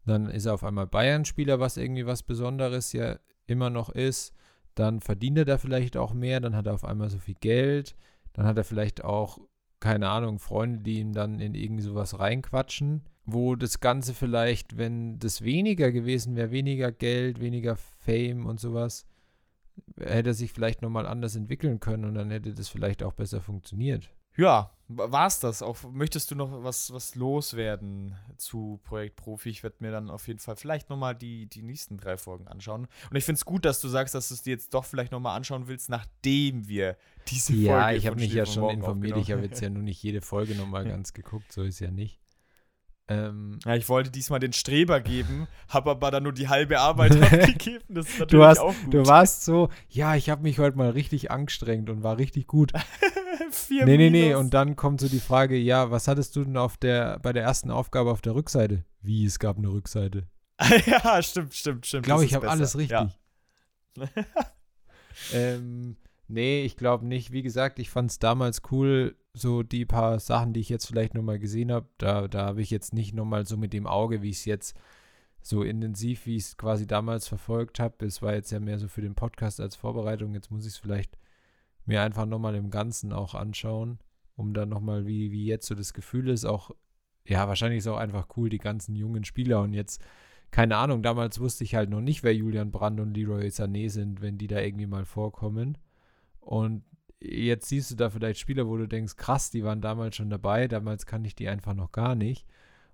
dann 0.05 0.29
ist 0.31 0.47
er 0.47 0.55
auf 0.55 0.65
einmal 0.65 0.87
Bayern-Spieler, 0.87 1.59
was 1.61 1.77
irgendwie 1.77 2.07
was 2.07 2.23
Besonderes 2.23 2.93
ja 2.93 3.19
immer 3.47 3.71
noch 3.71 3.91
ist. 3.91 4.35
Dann 4.75 5.01
verdient 5.01 5.39
er 5.39 5.45
da 5.45 5.59
vielleicht 5.59 5.97
auch 5.97 6.13
mehr, 6.13 6.41
dann 6.41 6.55
hat 6.55 6.67
er 6.67 6.75
auf 6.75 6.85
einmal 6.85 7.11
so 7.11 7.19
viel 7.19 7.37
Geld, 7.41 7.97
dann 8.35 8.47
hat 8.47 8.57
er 8.57 8.65
vielleicht 8.65 9.05
auch, 9.05 9.39
keine 9.81 10.09
Ahnung, 10.09 10.39
Freunde, 10.39 10.83
die 10.83 11.01
ihm 11.01 11.13
dann 11.13 11.41
in 11.41 11.55
irgendwie 11.55 11.83
sowas 11.83 12.19
reinquatschen, 12.19 13.03
wo 13.25 13.57
das 13.57 13.81
Ganze 13.81 14.15
vielleicht, 14.15 14.77
wenn 14.77 15.19
das 15.19 15.43
weniger 15.43 15.91
gewesen 15.93 16.37
wäre, 16.37 16.51
weniger 16.51 16.93
Geld, 16.93 17.41
weniger 17.41 17.77
Fame 17.77 18.47
und 18.47 18.61
sowas, 18.61 19.07
hätte 19.99 20.31
er 20.31 20.35
sich 20.35 20.53
vielleicht 20.53 20.83
nochmal 20.83 21.07
anders 21.07 21.37
entwickeln 21.37 21.81
können 21.81 22.05
und 22.05 22.15
dann 22.15 22.31
hätte 22.31 22.55
das 22.55 22.69
vielleicht 22.69 23.03
auch 23.03 23.13
besser 23.13 23.41
funktioniert. 23.41 24.11
Ja, 24.37 24.71
war's 24.89 25.41
das. 25.41 25.63
Auch 25.63 25.79
möchtest 25.91 26.31
du 26.31 26.35
noch 26.35 26.63
was, 26.63 26.93
was 26.93 27.15
loswerden 27.15 28.15
zu 28.37 28.81
Projekt 28.85 29.17
Profi? 29.17 29.49
Ich 29.49 29.63
werde 29.63 29.77
mir 29.81 29.91
dann 29.91 30.11
auf 30.11 30.29
jeden 30.29 30.41
Fall 30.41 30.57
vielleicht 30.57 30.91
nochmal 30.91 31.15
die, 31.15 31.47
die 31.47 31.63
nächsten 31.63 31.97
drei 31.97 32.19
Folgen 32.19 32.47
anschauen. 32.47 32.87
Und 33.11 33.17
ich 33.17 33.25
finde 33.25 33.39
es 33.39 33.45
gut, 33.45 33.65
dass 33.65 33.81
du 33.81 33.89
sagst, 33.89 34.15
dass 34.15 34.29
du 34.29 34.35
es 34.35 34.43
dir 34.43 34.51
jetzt 34.51 34.75
doch 34.75 34.85
vielleicht 34.85 35.11
nochmal 35.11 35.37
anschauen 35.37 35.69
willst, 35.69 35.89
nachdem 35.89 36.69
wir 36.69 36.97
diese 37.29 37.55
Folge 37.55 37.67
Ja, 37.67 37.93
ich 37.93 38.07
habe 38.07 38.17
mich 38.17 38.33
ja 38.33 38.45
schon 38.45 38.71
informiert. 38.71 39.17
Ich 39.17 39.33
habe 39.33 39.43
jetzt 39.43 39.61
ja 39.61 39.71
nur 39.71 39.83
nicht 39.83 40.03
jede 40.03 40.21
Folge 40.21 40.55
nochmal 40.55 40.85
ja. 40.85 40.91
ganz 40.93 41.15
geguckt. 41.15 41.51
So 41.51 41.63
ist 41.63 41.81
ja 41.81 41.91
nicht. 41.91 42.21
Ähm, 43.09 43.61
ja, 43.65 43.77
ich 43.77 43.89
wollte 43.89 44.11
diesmal 44.11 44.41
den 44.41 44.53
Streber 44.53 45.01
geben, 45.01 45.47
habe 45.69 45.91
aber 45.91 46.11
dann 46.11 46.25
nur 46.25 46.33
die 46.33 46.49
halbe 46.49 46.81
Arbeit 46.81 47.13
abgegeben. 47.23 47.85
Das 47.89 48.09
ist 48.09 48.19
natürlich 48.19 48.31
du 48.31 48.45
hast, 48.45 48.59
auch 48.59 48.75
gut. 48.85 48.95
Du 48.95 49.07
warst 49.07 49.45
so, 49.45 49.69
ja, 49.89 50.17
ich 50.17 50.29
habe 50.29 50.43
mich 50.43 50.59
heute 50.59 50.77
mal 50.77 50.91
richtig 50.91 51.31
angestrengt 51.31 51.89
und 51.89 52.03
war 52.03 52.19
richtig 52.19 52.49
gut. 52.49 52.73
Vier 53.53 53.85
nee, 53.85 53.97
nee, 53.97 54.11
nee. 54.11 54.35
Und 54.35 54.55
dann 54.55 54.75
kommt 54.75 55.01
so 55.01 55.09
die 55.09 55.21
Frage, 55.21 55.57
ja, 55.57 55.93
was 55.93 56.09
hattest 56.09 56.35
du 56.35 56.45
denn 56.45 56.57
auf 56.57 56.77
der, 56.77 57.21
bei 57.21 57.33
der 57.33 57.45
ersten 57.45 57.71
Aufgabe 57.71 58.11
auf 58.11 58.23
der 58.23 58.35
Rückseite? 58.35 58.85
Wie, 59.03 59.25
es 59.25 59.39
gab 59.39 59.57
eine 59.57 59.69
Rückseite? 59.69 60.27
ja, 60.87 61.23
stimmt, 61.23 61.55
stimmt, 61.55 61.87
stimmt. 61.87 62.07
Ich 62.07 62.09
glaube, 62.09 62.25
ich 62.25 62.35
habe 62.35 62.51
alles 62.51 62.77
richtig. 62.77 62.91
Ja. 62.91 63.11
ähm, 65.33 65.97
nee, 66.29 66.63
ich 66.65 66.77
glaube 66.77 67.07
nicht. 67.07 67.33
Wie 67.33 67.43
gesagt, 67.43 67.79
ich 67.79 67.91
fand 67.91 68.11
es 68.11 68.19
damals 68.19 68.63
cool, 68.71 69.17
so 69.33 69.63
die 69.63 69.85
paar 69.85 70.19
Sachen, 70.19 70.53
die 70.53 70.61
ich 70.61 70.69
jetzt 70.69 70.87
vielleicht 70.87 71.15
nochmal 71.15 71.39
gesehen 71.39 71.71
habe, 71.73 71.89
da, 71.99 72.29
da 72.29 72.47
habe 72.47 72.63
ich 72.63 72.71
jetzt 72.71 72.95
nicht 72.95 73.15
nochmal 73.15 73.47
so 73.47 73.57
mit 73.57 73.73
dem 73.73 73.87
Auge, 73.87 74.23
wie 74.23 74.31
ich 74.31 74.39
es 74.39 74.45
jetzt 74.45 74.77
so 75.43 75.63
intensiv, 75.63 76.27
wie 76.27 76.37
ich 76.37 76.45
es 76.45 76.57
quasi 76.57 76.87
damals 76.87 77.29
verfolgt 77.29 77.79
habe. 77.79 78.05
Es 78.05 78.21
war 78.23 78.35
jetzt 78.35 78.51
ja 78.51 78.61
mehr 78.61 78.79
so 78.79 78.89
für 78.89 79.03
den 79.03 79.15
Podcast 79.15 79.61
als 79.61 79.77
Vorbereitung. 79.77 80.35
Jetzt 80.35 80.51
muss 80.51 80.67
ich 80.67 80.73
es 80.73 80.79
vielleicht 80.79 81.17
mir 81.85 82.03
einfach 82.03 82.27
nochmal 82.27 82.57
im 82.57 82.71
Ganzen 82.71 83.13
auch 83.13 83.35
anschauen, 83.35 83.99
um 84.35 84.55
dann 84.55 84.69
nochmal, 84.69 85.07
wie, 85.07 85.31
wie 85.31 85.47
jetzt 85.47 85.67
so 85.67 85.75
das 85.75 85.95
Gefühl 85.95 86.29
ist. 86.29 86.45
Auch, 86.45 86.73
ja, 87.25 87.47
wahrscheinlich 87.47 87.79
ist 87.79 87.87
auch 87.87 87.97
einfach 87.97 88.27
cool, 88.37 88.49
die 88.49 88.59
ganzen 88.59 88.97
jungen 88.97 89.25
Spieler 89.25 89.61
und 89.63 89.73
jetzt, 89.73 90.03
keine 90.51 90.77
Ahnung, 90.77 91.03
damals 91.03 91.39
wusste 91.39 91.65
ich 91.65 91.75
halt 91.75 91.91
noch 91.91 92.01
nicht, 92.01 92.23
wer 92.23 92.35
Julian 92.35 92.73
Brand 92.73 92.99
und 92.99 93.15
Leroy 93.15 93.47
Sané 93.49 93.89
sind, 93.89 94.21
wenn 94.21 94.39
die 94.39 94.49
da 94.49 94.61
irgendwie 94.61 94.87
mal 94.87 95.05
vorkommen. 95.05 95.79
Und 96.47 96.85
jetzt 97.21 97.69
siehst 97.69 97.91
du 97.91 97.97
da 97.97 98.09
vielleicht 98.09 98.39
Spieler, 98.39 98.69
wo 98.69 98.77
du 98.77 98.87
denkst, 98.87 99.17
krass, 99.17 99.51
die 99.51 99.65
waren 99.65 99.81
damals 99.81 100.15
schon 100.15 100.31
dabei, 100.31 100.69
damals 100.69 101.05
kann 101.05 101.25
ich 101.25 101.35
die 101.35 101.49
einfach 101.49 101.75
noch 101.75 101.91
gar 101.91 102.15
nicht. 102.15 102.47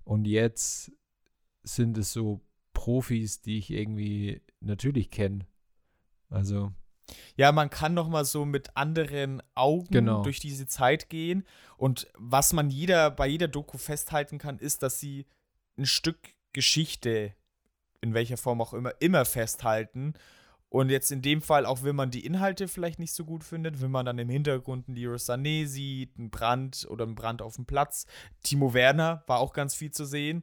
Und 0.04 0.24
jetzt 0.24 0.90
sind 1.62 1.98
es 1.98 2.14
so 2.14 2.40
Profis, 2.72 3.42
die 3.42 3.58
ich 3.58 3.70
irgendwie 3.70 4.40
natürlich 4.60 5.10
kenne. 5.10 5.46
Also. 6.30 6.72
Ja, 7.36 7.52
man 7.52 7.68
kann 7.68 7.92
noch 7.92 8.08
mal 8.08 8.24
so 8.24 8.46
mit 8.46 8.74
anderen 8.74 9.42
Augen 9.54 9.90
genau. 9.90 10.22
durch 10.22 10.40
diese 10.40 10.66
Zeit 10.66 11.10
gehen. 11.10 11.44
Und 11.76 12.08
was 12.16 12.54
man 12.54 12.70
jeder, 12.70 13.10
bei 13.10 13.26
jeder 13.26 13.48
Doku 13.48 13.76
festhalten 13.76 14.38
kann, 14.38 14.58
ist, 14.58 14.82
dass 14.82 14.98
sie 14.98 15.26
ein 15.76 15.84
Stück 15.84 16.16
Geschichte, 16.54 17.34
in 18.00 18.14
welcher 18.14 18.38
Form 18.38 18.62
auch 18.62 18.72
immer, 18.72 18.94
immer 19.00 19.26
festhalten 19.26 20.14
und 20.72 20.88
jetzt 20.88 21.12
in 21.12 21.20
dem 21.20 21.42
Fall, 21.42 21.66
auch 21.66 21.82
wenn 21.82 21.94
man 21.94 22.10
die 22.10 22.24
Inhalte 22.24 22.66
vielleicht 22.66 22.98
nicht 22.98 23.12
so 23.12 23.26
gut 23.26 23.44
findet, 23.44 23.82
wenn 23.82 23.90
man 23.90 24.06
dann 24.06 24.18
im 24.18 24.30
Hintergrund 24.30 24.88
einen 24.88 24.96
Leroy 24.96 25.18
Sané 25.18 25.66
sieht, 25.66 26.16
einen 26.16 26.30
Brand 26.30 26.86
oder 26.88 27.04
einen 27.04 27.14
Brand 27.14 27.42
auf 27.42 27.56
dem 27.56 27.66
Platz. 27.66 28.06
Timo 28.42 28.72
Werner 28.72 29.22
war 29.26 29.40
auch 29.40 29.52
ganz 29.52 29.74
viel 29.74 29.90
zu 29.90 30.06
sehen, 30.06 30.42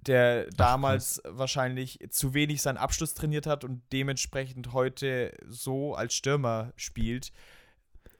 der 0.00 0.46
Ach, 0.48 0.56
damals 0.56 1.20
krass. 1.22 1.38
wahrscheinlich 1.38 2.00
zu 2.10 2.34
wenig 2.34 2.60
seinen 2.60 2.76
Abschluss 2.76 3.14
trainiert 3.14 3.46
hat 3.46 3.62
und 3.62 3.80
dementsprechend 3.92 4.72
heute 4.72 5.32
so 5.46 5.94
als 5.94 6.12
Stürmer 6.12 6.72
spielt. 6.74 7.32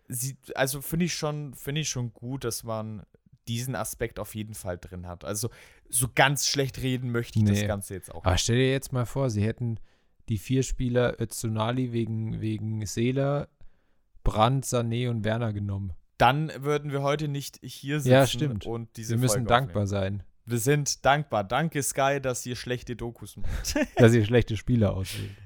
Sie, 0.06 0.36
also 0.54 0.80
finde 0.80 1.06
ich 1.06 1.14
schon, 1.14 1.54
finde 1.54 1.80
ich 1.80 1.88
schon 1.88 2.12
gut, 2.12 2.44
dass 2.44 2.62
man 2.62 3.02
diesen 3.48 3.74
Aspekt 3.74 4.20
auf 4.20 4.36
jeden 4.36 4.54
Fall 4.54 4.78
drin 4.78 5.08
hat. 5.08 5.24
Also 5.24 5.50
so 5.88 6.06
ganz 6.14 6.46
schlecht 6.46 6.80
reden 6.82 7.10
möchte 7.10 7.40
ich 7.40 7.44
nee. 7.44 7.50
das 7.50 7.66
Ganze 7.66 7.94
jetzt 7.94 8.14
auch. 8.14 8.24
Aber 8.24 8.38
stell 8.38 8.58
dir 8.58 8.70
jetzt 8.70 8.92
mal 8.92 9.06
vor, 9.06 9.28
sie 9.28 9.42
hätten 9.42 9.80
die 10.28 10.38
vier 10.38 10.62
Spieler 10.62 11.20
Özunali 11.20 11.92
wegen, 11.92 12.40
wegen 12.40 12.84
Seeler, 12.86 13.48
Brandt, 14.24 14.64
Sané 14.64 15.08
und 15.08 15.24
Werner 15.24 15.52
genommen. 15.52 15.94
Dann 16.18 16.52
würden 16.62 16.90
wir 16.90 17.02
heute 17.02 17.28
nicht 17.28 17.58
hier 17.62 18.00
sitzen 18.00 18.12
ja, 18.12 18.26
stimmt. 18.26 18.66
und 18.66 18.96
diese 18.96 19.14
Wir 19.14 19.18
müssen 19.18 19.34
Folge 19.34 19.48
dankbar 19.48 19.84
aufnehmen. 19.84 20.18
sein. 20.18 20.22
Wir 20.44 20.58
sind 20.58 21.04
dankbar. 21.04 21.44
Danke, 21.44 21.82
Sky, 21.82 22.20
dass 22.20 22.44
ihr 22.44 22.56
schlechte 22.56 22.96
Dokus 22.96 23.36
macht. 23.36 23.76
dass 23.96 24.14
ihr 24.14 24.24
schlechte 24.24 24.56
Spieler 24.56 24.94
auswählt. 24.94 25.36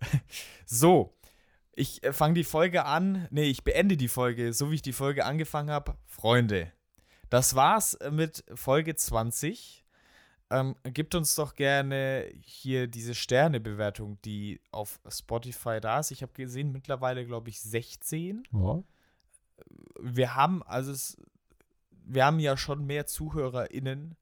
So, 0.66 1.14
ich 1.72 2.02
äh, 2.02 2.12
fange 2.12 2.34
die 2.34 2.44
Folge 2.44 2.84
an. 2.84 3.26
Nee, 3.30 3.44
ich 3.44 3.64
beende 3.64 3.96
die 3.96 4.08
Folge, 4.08 4.52
so 4.52 4.70
wie 4.70 4.76
ich 4.76 4.82
die 4.82 4.92
Folge 4.92 5.24
angefangen 5.24 5.70
habe. 5.70 5.96
Freunde, 6.04 6.72
das 7.30 7.54
war's 7.54 7.98
mit 8.10 8.44
Folge 8.54 8.96
20 8.96 9.83
ähm, 10.50 10.76
gibt 10.84 11.14
uns 11.14 11.34
doch 11.34 11.54
gerne 11.54 12.30
hier 12.42 12.86
diese 12.86 13.14
Sternebewertung, 13.14 14.18
die 14.24 14.60
auf 14.70 15.00
Spotify 15.08 15.80
da 15.80 16.00
ist. 16.00 16.10
Ich 16.10 16.22
habe 16.22 16.32
gesehen, 16.32 16.72
mittlerweile, 16.72 17.24
glaube 17.24 17.48
ich, 17.48 17.60
16. 17.60 18.44
Ja. 18.52 18.82
Wir 20.00 20.34
haben, 20.34 20.62
also 20.64 20.92
es, 20.92 21.16
wir 22.04 22.24
haben 22.26 22.38
ja 22.38 22.56
schon 22.56 22.86
mehr 22.86 23.06
ZuhörerInnen 23.06 24.16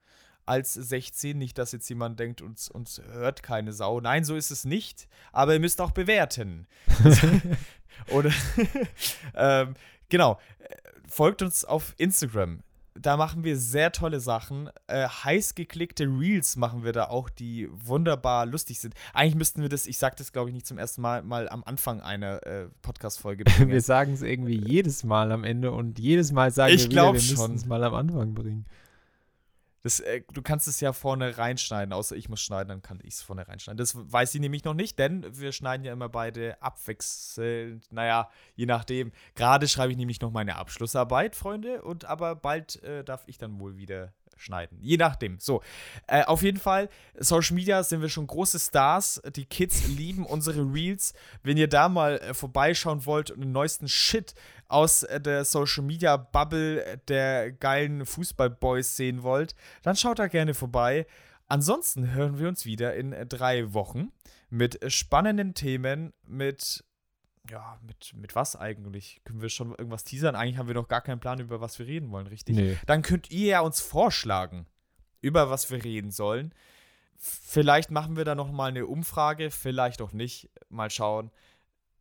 als 0.46 0.74
16. 0.74 1.36
Nicht, 1.36 1.58
dass 1.58 1.72
jetzt 1.72 1.88
jemand 1.88 2.18
denkt, 2.20 2.40
uns, 2.42 2.68
uns 2.68 3.00
hört 3.10 3.42
keine 3.42 3.72
Sau. 3.72 4.00
Nein, 4.00 4.24
so 4.24 4.36
ist 4.36 4.50
es 4.50 4.64
nicht. 4.64 5.08
Aber 5.32 5.54
ihr 5.54 5.60
müsst 5.60 5.80
auch 5.80 5.92
bewerten. 5.92 6.66
Oder 8.08 8.32
ähm, 9.34 9.74
genau. 10.08 10.38
Folgt 11.06 11.42
uns 11.42 11.64
auf 11.64 11.94
Instagram 11.98 12.62
da 12.94 13.16
machen 13.16 13.44
wir 13.44 13.56
sehr 13.56 13.92
tolle 13.92 14.20
Sachen. 14.20 14.70
Äh, 14.86 15.08
heiß 15.08 15.54
geklickte 15.54 16.04
Reels 16.04 16.56
machen 16.56 16.84
wir 16.84 16.92
da 16.92 17.04
auch, 17.04 17.30
die 17.30 17.68
wunderbar 17.72 18.46
lustig 18.46 18.80
sind. 18.80 18.94
Eigentlich 19.14 19.34
müssten 19.34 19.62
wir 19.62 19.68
das, 19.68 19.86
ich 19.86 19.98
sage 19.98 20.16
das 20.18 20.32
glaube 20.32 20.50
ich 20.50 20.54
nicht 20.54 20.66
zum 20.66 20.78
ersten 20.78 21.02
Mal, 21.02 21.22
mal 21.22 21.48
am 21.48 21.64
Anfang 21.64 22.00
einer 22.00 22.46
äh, 22.46 22.68
Podcast-Folge 22.82 23.44
bringen. 23.44 23.70
wir 23.70 23.80
sagen 23.80 24.12
es 24.12 24.22
irgendwie 24.22 24.58
jedes 24.58 25.04
Mal 25.04 25.32
am 25.32 25.44
Ende 25.44 25.72
und 25.72 25.98
jedes 25.98 26.32
Mal 26.32 26.50
sagen 26.50 26.74
ich 26.74 26.84
wir, 26.84 26.90
wieder, 26.90 27.06
wir 27.06 27.12
müssen 27.12 27.54
es 27.54 27.66
mal 27.66 27.82
am 27.84 27.94
Anfang 27.94 28.34
bringen. 28.34 28.66
Das, 29.82 30.00
äh, 30.00 30.22
du 30.32 30.42
kannst 30.42 30.68
es 30.68 30.80
ja 30.80 30.92
vorne 30.92 31.38
reinschneiden, 31.38 31.92
außer 31.92 32.14
ich 32.16 32.28
muss 32.28 32.40
schneiden, 32.40 32.68
dann 32.68 32.82
kann 32.82 33.00
ich 33.02 33.14
es 33.14 33.22
vorne 33.22 33.46
reinschneiden. 33.48 33.78
Das 33.78 33.94
weiß 33.96 34.32
sie 34.32 34.40
nämlich 34.40 34.64
noch 34.64 34.74
nicht, 34.74 34.98
denn 34.98 35.24
wir 35.38 35.52
schneiden 35.52 35.84
ja 35.84 35.92
immer 35.92 36.08
beide 36.08 36.60
abwechselnd. 36.62 37.90
Naja, 37.92 38.30
je 38.54 38.66
nachdem. 38.66 39.12
Gerade 39.34 39.68
schreibe 39.68 39.92
ich 39.92 39.98
nämlich 39.98 40.20
noch 40.20 40.30
meine 40.30 40.56
Abschlussarbeit, 40.56 41.34
Freunde, 41.34 41.82
und 41.82 42.04
aber 42.04 42.36
bald 42.36 42.82
äh, 42.82 43.02
darf 43.02 43.24
ich 43.26 43.38
dann 43.38 43.58
wohl 43.58 43.76
wieder 43.76 44.12
schneiden. 44.36 44.78
Je 44.80 44.96
nachdem. 44.96 45.38
So, 45.38 45.62
äh, 46.06 46.24
auf 46.24 46.42
jeden 46.42 46.58
Fall, 46.58 46.88
Social 47.18 47.54
Media 47.54 47.82
sind 47.82 48.02
wir 48.02 48.08
schon 48.08 48.26
große 48.26 48.58
Stars. 48.58 49.20
Die 49.36 49.44
Kids 49.44 49.86
lieben 49.96 50.24
unsere 50.26 50.62
Reels. 50.62 51.14
Wenn 51.42 51.56
ihr 51.56 51.68
da 51.68 51.88
mal 51.88 52.18
äh, 52.18 52.34
vorbeischauen 52.34 53.06
wollt 53.06 53.30
und 53.30 53.40
den 53.40 53.52
neuesten 53.52 53.88
Shit 53.88 54.34
aus 54.68 55.02
äh, 55.02 55.20
der 55.20 55.44
Social 55.44 55.84
Media 55.84 56.16
Bubble 56.16 57.00
der 57.08 57.52
geilen 57.52 58.06
Fußballboys 58.06 58.96
sehen 58.96 59.22
wollt, 59.22 59.54
dann 59.82 59.96
schaut 59.96 60.18
da 60.18 60.26
gerne 60.26 60.54
vorbei. 60.54 61.06
Ansonsten 61.48 62.12
hören 62.12 62.38
wir 62.38 62.48
uns 62.48 62.64
wieder 62.64 62.94
in 62.94 63.12
äh, 63.12 63.26
drei 63.26 63.74
Wochen 63.74 64.12
mit 64.48 64.78
spannenden 64.92 65.54
Themen, 65.54 66.12
mit 66.26 66.84
ja, 67.50 67.78
mit, 67.86 68.12
mit 68.14 68.34
was 68.34 68.56
eigentlich? 68.56 69.20
Können 69.24 69.42
wir 69.42 69.48
schon 69.48 69.70
irgendwas 69.70 70.04
teasern? 70.04 70.36
Eigentlich 70.36 70.58
haben 70.58 70.68
wir 70.68 70.74
noch 70.74 70.88
gar 70.88 71.00
keinen 71.00 71.20
Plan, 71.20 71.40
über 71.40 71.60
was 71.60 71.78
wir 71.78 71.86
reden 71.86 72.10
wollen, 72.10 72.26
richtig? 72.26 72.56
Nee. 72.56 72.78
Dann 72.86 73.02
könnt 73.02 73.30
ihr 73.30 73.46
ja 73.46 73.60
uns 73.60 73.80
vorschlagen, 73.80 74.66
über 75.20 75.50
was 75.50 75.70
wir 75.70 75.82
reden 75.82 76.10
sollen. 76.10 76.54
Vielleicht 77.16 77.90
machen 77.90 78.16
wir 78.16 78.24
da 78.24 78.34
noch 78.34 78.50
mal 78.50 78.68
eine 78.68 78.86
Umfrage, 78.86 79.50
vielleicht 79.50 80.02
auch 80.02 80.12
nicht. 80.12 80.50
Mal 80.68 80.90
schauen. 80.90 81.30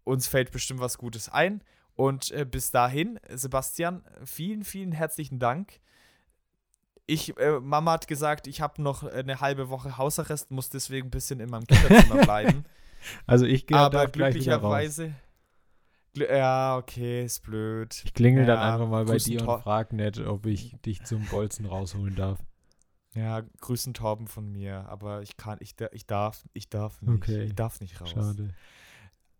Uns 0.03 0.27
fällt 0.27 0.51
bestimmt 0.51 0.79
was 0.79 0.97
Gutes 0.97 1.29
ein. 1.29 1.63
Und 1.95 2.31
äh, 2.31 2.45
bis 2.45 2.71
dahin, 2.71 3.19
Sebastian, 3.29 4.03
vielen, 4.25 4.63
vielen 4.63 4.91
herzlichen 4.91 5.39
Dank. 5.39 5.79
Ich, 7.05 7.37
äh, 7.37 7.59
Mama 7.59 7.93
hat 7.93 8.07
gesagt, 8.07 8.47
ich 8.47 8.61
habe 8.61 8.81
noch 8.81 9.03
eine 9.03 9.41
halbe 9.41 9.69
Woche 9.69 9.97
Hausarrest, 9.97 10.51
muss 10.51 10.69
deswegen 10.69 11.07
ein 11.07 11.11
bisschen 11.11 11.39
in 11.39 11.49
meinem 11.49 11.67
Kinderzimmer 11.67 12.17
bleiben. 12.23 12.65
Also 13.25 13.45
ich 13.45 13.67
gehe 13.67 13.77
Aber 13.77 14.07
glücklicherweise. 14.07 15.13
Ja, 16.15 16.77
okay, 16.77 17.23
ist 17.23 17.41
blöd. 17.43 18.01
Ich 18.03 18.13
klingel 18.13 18.45
dann 18.45 18.59
Ja, 18.59 18.73
einfach 18.73 18.87
mal 18.87 19.05
bei 19.05 19.17
dir 19.17 19.39
Tor- 19.39 19.55
und 19.55 19.63
frag 19.63 19.93
nett, 19.93 20.19
ob 20.19 20.45
ich 20.45 20.75
dich 20.85 21.03
zum 21.03 21.25
Bolzen 21.27 21.65
rausholen 21.65 22.15
darf. 22.15 22.39
Ja, 23.13 23.41
grüßen 23.59 23.93
Torben 23.93 24.27
von 24.27 24.49
mir, 24.51 24.87
aber 24.87 25.21
ich 25.21 25.35
kann, 25.37 25.57
ich, 25.61 25.75
ich 25.91 26.05
darf, 26.05 26.45
ich 26.53 26.69
darf 26.69 27.01
nicht. 27.01 27.15
Okay. 27.15 27.43
Ich 27.43 27.55
darf 27.55 27.79
nicht 27.81 27.99
raus. 27.99 28.09
Schade. 28.09 28.53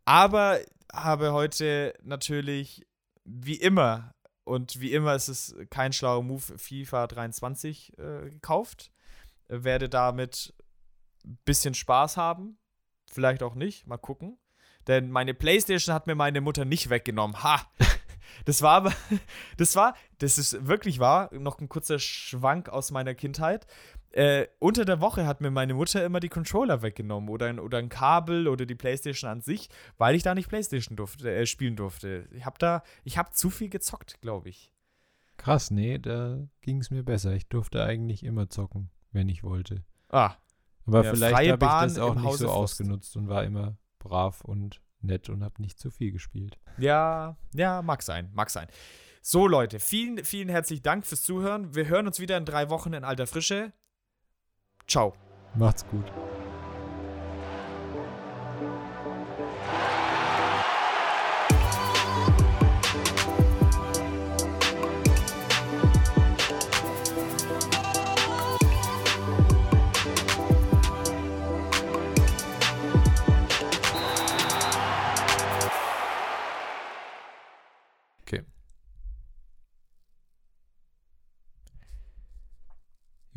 Aber 0.06 0.60
habe 0.92 1.32
heute 1.32 1.94
natürlich, 2.04 2.86
wie 3.24 3.56
immer, 3.56 4.14
und 4.44 4.80
wie 4.82 4.92
immer 4.92 5.16
ist 5.16 5.30
es 5.30 5.56
kein 5.70 5.94
schlauer 5.94 6.24
Move, 6.24 6.58
FIFA 6.58 7.08
23 7.08 7.98
äh, 7.98 8.30
gekauft. 8.30 8.92
Werde 9.48 9.88
damit 9.88 10.54
ein 11.24 11.38
bisschen 11.46 11.74
Spaß 11.74 12.18
haben. 12.18 12.58
Vielleicht 13.10 13.44
auch 13.44 13.56
nicht. 13.56 13.88
Mal 13.88 13.98
gucken. 13.98 14.38
Denn 14.88 15.12
meine 15.12 15.34
Playstation 15.34 15.94
hat 15.94 16.08
mir 16.08 16.16
meine 16.16 16.42
Mutter 16.42 16.66
nicht 16.66 16.90
weggenommen. 16.90 17.44
Ha! 17.44 17.62
Das 18.46 18.62
war 18.64 18.72
aber, 18.72 18.94
das 19.58 19.76
war, 19.76 19.94
das 20.18 20.40
ist 20.40 20.66
wirklich 20.66 20.98
wahr, 21.00 21.30
noch 21.34 21.60
ein 21.60 21.70
kurzer 21.70 22.00
Schwank 22.00 22.70
aus 22.70 22.90
meiner 22.90 23.14
Kindheit. 23.14 23.68
Äh, 24.14 24.48
unter 24.58 24.84
der 24.84 25.00
Woche 25.00 25.28
hat 25.28 25.42
mir 25.42 25.52
meine 25.52 25.74
Mutter 25.74 26.04
immer 26.04 26.20
die 26.20 26.30
Controller 26.30 26.82
weggenommen 26.82 27.30
oder 27.30 27.48
ein, 27.48 27.60
oder 27.60 27.78
ein 27.78 27.90
Kabel 27.90 28.48
oder 28.48 28.66
die 28.66 28.74
Playstation 28.76 29.30
an 29.30 29.42
sich, 29.42 29.70
weil 29.98 30.16
ich 30.16 30.24
da 30.24 30.34
nicht 30.34 30.50
Playstation 30.50 30.98
durfte, 30.98 31.32
äh, 31.32 31.46
spielen 31.46 31.76
durfte. 31.76 32.28
Ich 32.32 32.46
habe 32.46 32.58
da, 32.58 32.84
ich 33.04 33.18
habe 33.18 33.30
zu 33.32 33.50
viel 33.50 33.70
gezockt, 33.70 34.20
glaube 34.22 34.50
ich. 34.50 34.72
Krass, 35.38 35.70
nee, 35.70 36.00
da 36.00 36.40
ging 36.62 36.80
es 36.80 36.90
mir 36.90 37.04
besser. 37.04 37.34
Ich 37.34 37.48
durfte 37.48 37.84
eigentlich 37.84 38.24
immer 38.24 38.50
zocken, 38.50 38.90
wenn 39.12 39.30
ich 39.30 39.44
wollte. 39.44 39.84
Ah, 40.10 40.36
Aber 40.88 41.04
Ja, 41.04 41.12
vielleicht 41.14 41.36
habe 41.36 41.66
ich 41.66 41.94
das 41.94 42.00
auch 42.00 42.16
nicht 42.16 42.24
Hause 42.26 42.38
so 42.40 42.48
Frost. 42.48 42.58
ausgenutzt 42.82 43.16
und 43.18 43.28
war 43.30 43.44
immer 43.44 43.78
brav 44.02 44.42
und 44.42 44.82
nett 45.02 45.30
und 45.30 45.44
habe 45.44 45.62
nicht 45.62 45.80
zu 45.80 45.90
viel 45.90 46.12
gespielt. 46.12 46.60
ja, 46.78 47.38
ja, 47.54 47.82
mag 47.82 48.04
sein, 48.04 48.30
mag 48.34 48.50
sein. 48.50 48.68
So, 49.22 49.48
Leute, 49.48 49.80
vielen, 49.80 50.24
vielen 50.26 50.50
herzlichen 50.50 50.84
Dank 50.84 51.06
fürs 51.06 51.22
Zuhören. 51.22 51.76
Wir 51.76 51.88
hören 51.88 52.08
uns 52.08 52.20
wieder 52.20 52.38
in 52.38 52.46
drei 52.46 52.70
Wochen 52.70 52.94
in 52.94 53.04
alter 53.04 53.28
Frische. 53.28 53.72
Ciao. 54.88 55.14
Macht's 55.56 55.86
gut. 55.88 56.12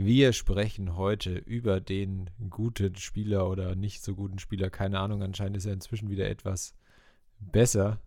Wir 0.04 0.34
sprechen 0.34 0.96
heute 0.96 1.32
über 1.32 1.80
den 1.80 2.28
guten 2.50 2.94
Spieler 2.96 3.48
oder 3.48 3.74
nicht 3.74 4.04
so 4.04 4.14
guten 4.14 4.38
Spieler. 4.38 4.68
Keine 4.68 5.00
Ahnung, 5.00 5.22
anscheinend 5.22 5.56
ist 5.56 5.64
er 5.64 5.72
inzwischen 5.72 6.10
wieder 6.10 6.28
etwas 6.28 6.74
besser. 7.38 8.02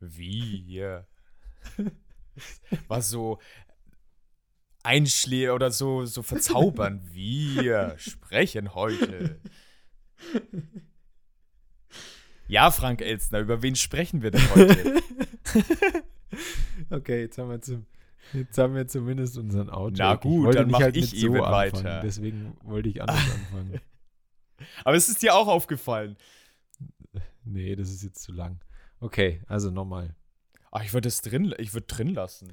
Wir. 0.00 1.06
Was 2.88 3.10
so 3.10 3.38
einschlägt 4.82 5.50
oder 5.50 5.70
so, 5.70 6.06
so 6.06 6.22
verzaubern. 6.22 7.02
Wir 7.12 7.96
sprechen 7.98 8.74
heute. 8.74 9.42
Ja, 12.50 12.72
Frank 12.72 13.00
Elstner, 13.00 13.38
über 13.38 13.62
wen 13.62 13.76
sprechen 13.76 14.22
wir 14.22 14.32
denn 14.32 14.42
heute? 14.56 15.00
okay, 16.90 17.20
jetzt 17.20 17.38
haben 17.38 17.48
wir, 17.48 17.60
zum, 17.60 17.86
jetzt 18.32 18.58
haben 18.58 18.74
wir 18.74 18.88
zumindest 18.88 19.38
unseren 19.38 19.70
Outro. 19.70 19.94
Na 19.96 20.16
gut, 20.16 20.56
dann 20.56 20.68
mach 20.68 20.80
ich 20.80 21.14
eben 21.14 21.34
weiter. 21.34 22.00
Deswegen 22.02 22.56
wollte 22.64 22.88
ich 22.88 23.00
anders 23.02 23.22
anfangen. 23.34 23.80
Aber 24.84 24.96
es 24.96 25.08
ist 25.08 25.22
dir 25.22 25.36
auch 25.36 25.46
aufgefallen. 25.46 26.16
Nee, 27.44 27.76
das 27.76 27.88
ist 27.88 28.02
jetzt 28.02 28.20
zu 28.20 28.32
lang. 28.32 28.58
Okay, 28.98 29.42
also 29.46 29.70
nochmal. 29.70 30.16
Ach, 30.72 30.82
ich 30.82 30.92
würde 30.92 31.06
es 31.06 31.22
drin, 31.22 31.54
ich 31.56 31.72
würde 31.72 31.86
drin 31.86 32.14
lassen. 32.14 32.52